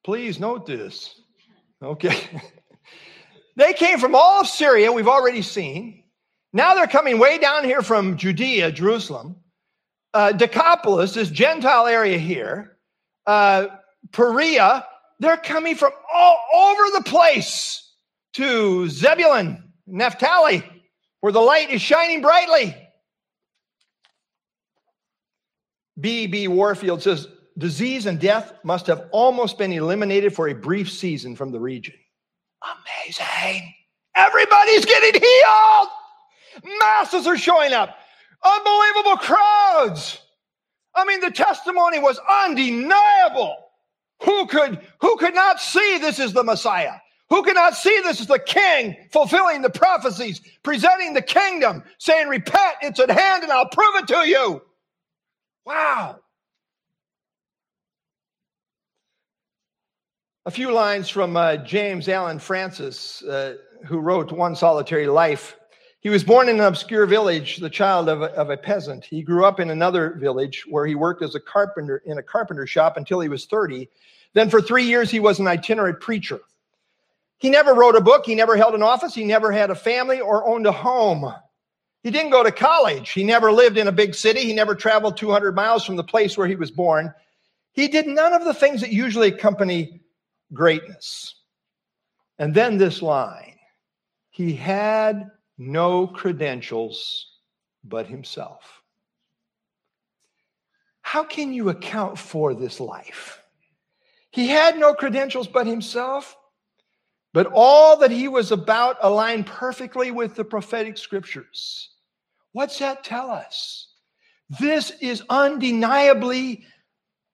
Please 0.05 0.39
note 0.39 0.67
this. 0.67 1.21
Okay. 1.83 2.17
they 3.57 3.73
came 3.73 3.99
from 3.99 4.15
all 4.15 4.41
of 4.41 4.47
Syria, 4.47 4.93
we've 4.93 5.09
already 5.09 5.43
seen. 5.43 6.05
Now 6.53 6.75
they're 6.75 6.87
coming 6.87 7.19
way 7.19 7.39
down 7.39 7.65
here 7.65 7.83
from 7.83 8.17
Judea, 8.17 8.73
Jerusalem. 8.73 9.37
Uh, 10.13 10.33
Decapolis, 10.33 11.15
this 11.15 11.31
Gentile 11.31 11.87
area 11.87 12.19
here, 12.19 12.77
uh, 13.27 13.69
Perea, 14.13 14.87
they're 15.19 15.37
coming 15.37 15.75
from 15.75 15.93
all 16.13 16.39
over 16.55 16.83
the 16.99 17.05
place 17.05 17.93
to 18.35 18.89
Zebulun, 18.89 19.73
Naphtali, 19.87 20.65
where 21.21 21.33
the 21.33 21.41
light 21.41 21.71
is 21.71 21.83
shining 21.83 22.23
brightly. 22.23 22.77
B.B. 26.01 26.49
Warfield 26.49 27.03
says 27.03 27.29
disease 27.59 28.07
and 28.07 28.19
death 28.19 28.53
must 28.65 28.87
have 28.87 29.09
almost 29.13 29.59
been 29.59 29.73
eliminated 29.73 30.35
for 30.35 30.49
a 30.49 30.55
brief 30.55 30.91
season 30.91 31.37
from 31.37 31.53
the 31.53 31.61
region. 31.61 31.95
Amazing. 32.63 33.75
Everybody's 34.17 34.85
getting 34.85 35.21
healed. 35.21 35.89
Masses 36.81 37.27
are 37.27 37.37
showing 37.39 37.73
up. 37.73 37.97
Unbelievable 38.43 39.17
crowds. 39.19 40.19
I 40.95 41.05
mean, 41.05 41.21
the 41.21 41.31
testimony 41.31 41.99
was 41.99 42.19
undeniable. 42.45 43.57
Who 44.25 44.47
could, 44.47 44.81
who 45.01 45.17
could 45.17 45.35
not 45.35 45.61
see 45.61 45.99
this 45.99 46.19
is 46.19 46.33
the 46.33 46.45
Messiah? 46.45 46.99
Who 47.31 47.45
cannot 47.45 47.77
see 47.77 48.01
this 48.01 48.21
is 48.21 48.27
the 48.27 48.41
king 48.41 48.97
fulfilling 49.13 49.63
the 49.63 49.71
prophecies, 49.71 50.41
presenting 50.65 51.15
the 51.15 51.23
kingdom, 51.23 51.85
saying, 51.99 52.29
Repent, 52.29 52.77
it's 52.83 52.99
at 52.99 53.09
hand, 53.09 53.45
and 53.45 53.53
I'll 53.53 53.69
prove 53.69 53.95
it 53.97 54.09
to 54.09 54.29
you. 54.29 54.63
Wow. 55.65 56.19
A 60.45 60.51
few 60.51 60.73
lines 60.73 61.09
from 61.09 61.37
uh, 61.37 61.59
James 61.59 62.09
Allen 62.09 62.41
Francis, 62.41 63.23
uh, 63.23 63.55
who 63.87 64.01
wrote 64.01 64.33
One 64.33 64.57
Solitary 64.57 65.07
Life. 65.07 65.57
He 66.01 66.09
was 66.09 66.25
born 66.25 66.49
in 66.49 66.57
an 66.57 66.65
obscure 66.65 67.05
village, 67.05 67.59
the 67.59 67.69
child 67.69 68.09
of 68.09 68.23
a, 68.23 68.33
of 68.35 68.49
a 68.49 68.57
peasant. 68.57 69.05
He 69.05 69.23
grew 69.23 69.45
up 69.45 69.61
in 69.61 69.69
another 69.69 70.15
village 70.15 70.65
where 70.67 70.87
he 70.87 70.95
worked 70.95 71.23
as 71.23 71.35
a 71.35 71.41
carpenter 71.41 72.03
in 72.07 72.17
a 72.17 72.23
carpenter 72.23 72.67
shop 72.67 72.97
until 72.97 73.21
he 73.21 73.29
was 73.29 73.45
30. 73.45 73.89
Then, 74.33 74.49
for 74.49 74.63
three 74.63 74.85
years, 74.85 75.11
he 75.11 75.21
was 75.21 75.39
an 75.41 75.47
itinerant 75.47 76.01
preacher. 76.01 76.41
He 77.39 77.51
never 77.51 77.75
wrote 77.75 77.97
a 77.97 78.01
book, 78.01 78.25
he 78.25 78.35
never 78.35 78.57
held 78.57 78.75
an 78.75 78.83
office, 78.83 79.15
he 79.15 79.25
never 79.25 79.53
had 79.53 79.71
a 79.71 79.75
family 79.75 80.21
or 80.21 80.47
owned 80.47 80.67
a 80.67 80.73
home. 80.73 81.35
He 82.03 82.11
didn't 82.11 82.31
go 82.31 82.43
to 82.43 82.53
college. 82.53 83.11
He 83.11 83.25
never 83.25 83.53
lived 83.53 83.77
in 83.77 83.87
a 83.87 83.93
big 83.93 84.15
city. 84.15 84.41
He 84.41 84.55
never 84.55 84.75
traveled 84.75 85.19
200 85.19 85.55
miles 85.55 85.85
from 85.85 85.97
the 85.97 86.05
place 86.05 86.37
where 86.37 86.47
he 86.47 86.57
was 86.57 86.71
born. 86.71 87.13
He 87.73 87.89
did 87.89 88.07
none 88.07 88.33
of 88.33 88.45
the 88.45 88.55
things 88.55 88.81
that 88.81 88.91
usually 88.91 89.29
accompany 89.29 90.01
greatness. 90.53 91.35
And 92.39 92.55
then 92.55 92.79
this 92.79 93.03
line 93.03 93.59
he 94.31 94.55
had 94.55 95.31
no 95.61 96.07
credentials 96.07 97.27
but 97.85 98.07
himself. 98.07 98.83
How 101.03 101.23
can 101.23 101.53
you 101.53 101.69
account 101.69 102.19
for 102.19 102.55
this 102.55 102.81
life? 102.81 103.43
He 104.31 104.49
had 104.49 104.79
no 104.79 104.95
credentials 104.95 105.47
but 105.47 105.67
himself, 105.67 106.35
but 107.35 107.47
all 107.53 107.99
that 107.99 108.11
he 108.11 108.27
was 108.27 108.53
about 108.53 108.97
aligned 109.03 109.47
perfectly 109.47 110.11
with 110.11 110.35
the 110.35 110.45
prophetic 110.45 110.97
scriptures. 110.97 111.91
What's 112.53 112.79
that 112.79 113.05
tell 113.05 113.31
us? 113.31 113.89
This 114.59 114.93
is 115.03 115.23
undeniably 115.29 116.65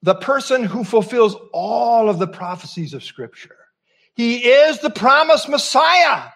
the 0.02 0.16
person 0.16 0.64
who 0.64 0.82
fulfills 0.82 1.36
all 1.52 2.10
of 2.10 2.18
the 2.18 2.26
prophecies 2.26 2.92
of 2.92 3.04
Scripture. 3.04 3.56
He 4.14 4.38
is 4.38 4.80
the 4.80 4.90
promised 4.90 5.48
Messiah 5.48 6.30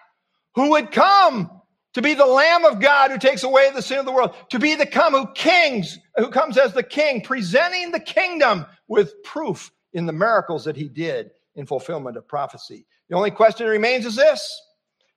who 0.55 0.71
would 0.71 0.91
come 0.91 1.60
to 1.93 2.01
be 2.01 2.13
the 2.13 2.25
Lamb 2.25 2.65
of 2.65 2.79
God 2.79 3.11
who 3.11 3.17
takes 3.17 3.43
away 3.43 3.69
the 3.71 3.81
sin 3.81 3.99
of 3.99 4.05
the 4.05 4.11
world, 4.11 4.35
to 4.49 4.59
be 4.59 4.75
the 4.75 4.85
come 4.85 5.13
who 5.13 5.27
kings, 5.33 5.99
who 6.15 6.29
comes 6.29 6.57
as 6.57 6.73
the 6.73 6.83
king, 6.83 7.21
presenting 7.21 7.91
the 7.91 7.99
kingdom 7.99 8.65
with 8.87 9.23
proof 9.23 9.71
in 9.93 10.05
the 10.05 10.13
miracles 10.13 10.65
that 10.65 10.77
he 10.77 10.87
did 10.87 11.31
in 11.55 11.65
fulfillment 11.65 12.17
of 12.17 12.27
prophecy. 12.27 12.85
The 13.09 13.15
only 13.15 13.31
question 13.31 13.65
that 13.65 13.71
remains 13.71 14.05
is 14.05 14.15
this 14.15 14.61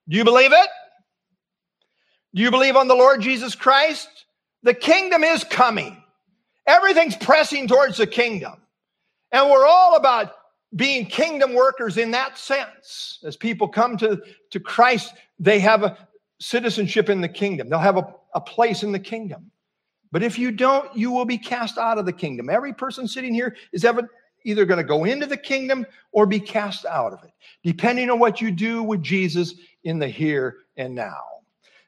Do 0.08 0.16
you 0.16 0.24
believe 0.24 0.52
it? 0.52 0.68
Do 2.34 2.42
you 2.42 2.50
believe 2.50 2.74
on 2.74 2.88
the 2.88 2.96
Lord 2.96 3.20
Jesus 3.20 3.54
Christ? 3.54 4.08
The 4.64 4.74
kingdom 4.74 5.22
is 5.22 5.44
coming. 5.44 6.02
Everything's 6.66 7.16
pressing 7.16 7.68
towards 7.68 7.98
the 7.98 8.06
kingdom. 8.06 8.54
And 9.30 9.50
we're 9.50 9.66
all 9.66 9.96
about 9.96 10.32
being 10.74 11.06
kingdom 11.06 11.54
workers 11.54 11.98
in 11.98 12.12
that 12.12 12.38
sense. 12.38 13.20
As 13.24 13.36
people 13.36 13.68
come 13.68 13.96
to, 13.98 14.20
to 14.50 14.60
Christ, 14.60 15.12
they 15.38 15.60
have 15.60 15.84
a 15.84 15.96
citizenship 16.44 17.08
in 17.08 17.20
the 17.20 17.28
kingdom, 17.28 17.68
they'll 17.68 17.78
have 17.78 17.96
a, 17.96 18.14
a 18.34 18.40
place 18.40 18.82
in 18.82 18.92
the 18.92 18.98
kingdom. 18.98 19.50
But 20.12 20.22
if 20.22 20.38
you 20.38 20.50
don't, 20.50 20.94
you 20.94 21.10
will 21.10 21.24
be 21.24 21.38
cast 21.38 21.78
out 21.78 21.98
of 21.98 22.06
the 22.06 22.12
kingdom. 22.12 22.50
Every 22.50 22.72
person 22.72 23.08
sitting 23.08 23.34
here 23.34 23.56
is 23.72 23.84
ever, 23.84 24.08
either 24.44 24.66
going 24.66 24.78
to 24.78 24.84
go 24.84 25.04
into 25.04 25.26
the 25.26 25.36
kingdom 25.36 25.86
or 26.12 26.26
be 26.26 26.38
cast 26.38 26.84
out 26.84 27.12
of 27.12 27.24
it, 27.24 27.32
depending 27.62 28.10
on 28.10 28.18
what 28.18 28.40
you 28.40 28.50
do 28.50 28.82
with 28.82 29.02
Jesus 29.02 29.54
in 29.84 29.98
the 29.98 30.06
here 30.06 30.58
and 30.76 30.94
now. 30.94 31.20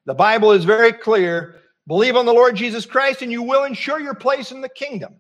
The 0.06 0.14
Bible 0.14 0.52
is 0.52 0.64
very 0.64 0.92
clear 0.92 1.60
believe 1.86 2.16
on 2.16 2.26
the 2.26 2.32
Lord 2.32 2.56
Jesus 2.56 2.84
Christ, 2.86 3.22
and 3.22 3.30
you 3.30 3.42
will 3.42 3.64
ensure 3.64 4.00
your 4.00 4.14
place 4.14 4.50
in 4.50 4.60
the 4.60 4.68
kingdom. 4.68 5.16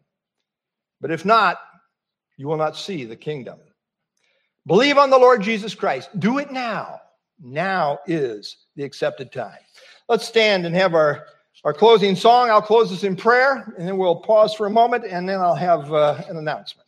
But 1.00 1.12
if 1.12 1.24
not, 1.24 1.58
you 2.36 2.48
will 2.48 2.56
not 2.56 2.76
see 2.76 3.04
the 3.04 3.16
kingdom. 3.16 3.58
Believe 4.66 4.98
on 4.98 5.10
the 5.10 5.18
Lord 5.18 5.42
Jesus 5.42 5.74
Christ. 5.74 6.08
Do 6.18 6.38
it 6.38 6.50
now. 6.50 7.00
Now 7.40 7.98
is 8.06 8.56
the 8.76 8.84
accepted 8.84 9.32
time. 9.32 9.58
Let's 10.08 10.26
stand 10.26 10.66
and 10.66 10.74
have 10.74 10.94
our, 10.94 11.26
our 11.64 11.72
closing 11.72 12.16
song. 12.16 12.50
I'll 12.50 12.62
close 12.62 12.90
this 12.90 13.04
in 13.04 13.16
prayer, 13.16 13.74
and 13.76 13.86
then 13.86 13.98
we'll 13.98 14.16
pause 14.16 14.54
for 14.54 14.66
a 14.66 14.70
moment, 14.70 15.04
and 15.04 15.28
then 15.28 15.40
I'll 15.40 15.54
have 15.54 15.92
uh, 15.92 16.22
an 16.28 16.36
announcement. 16.36 16.85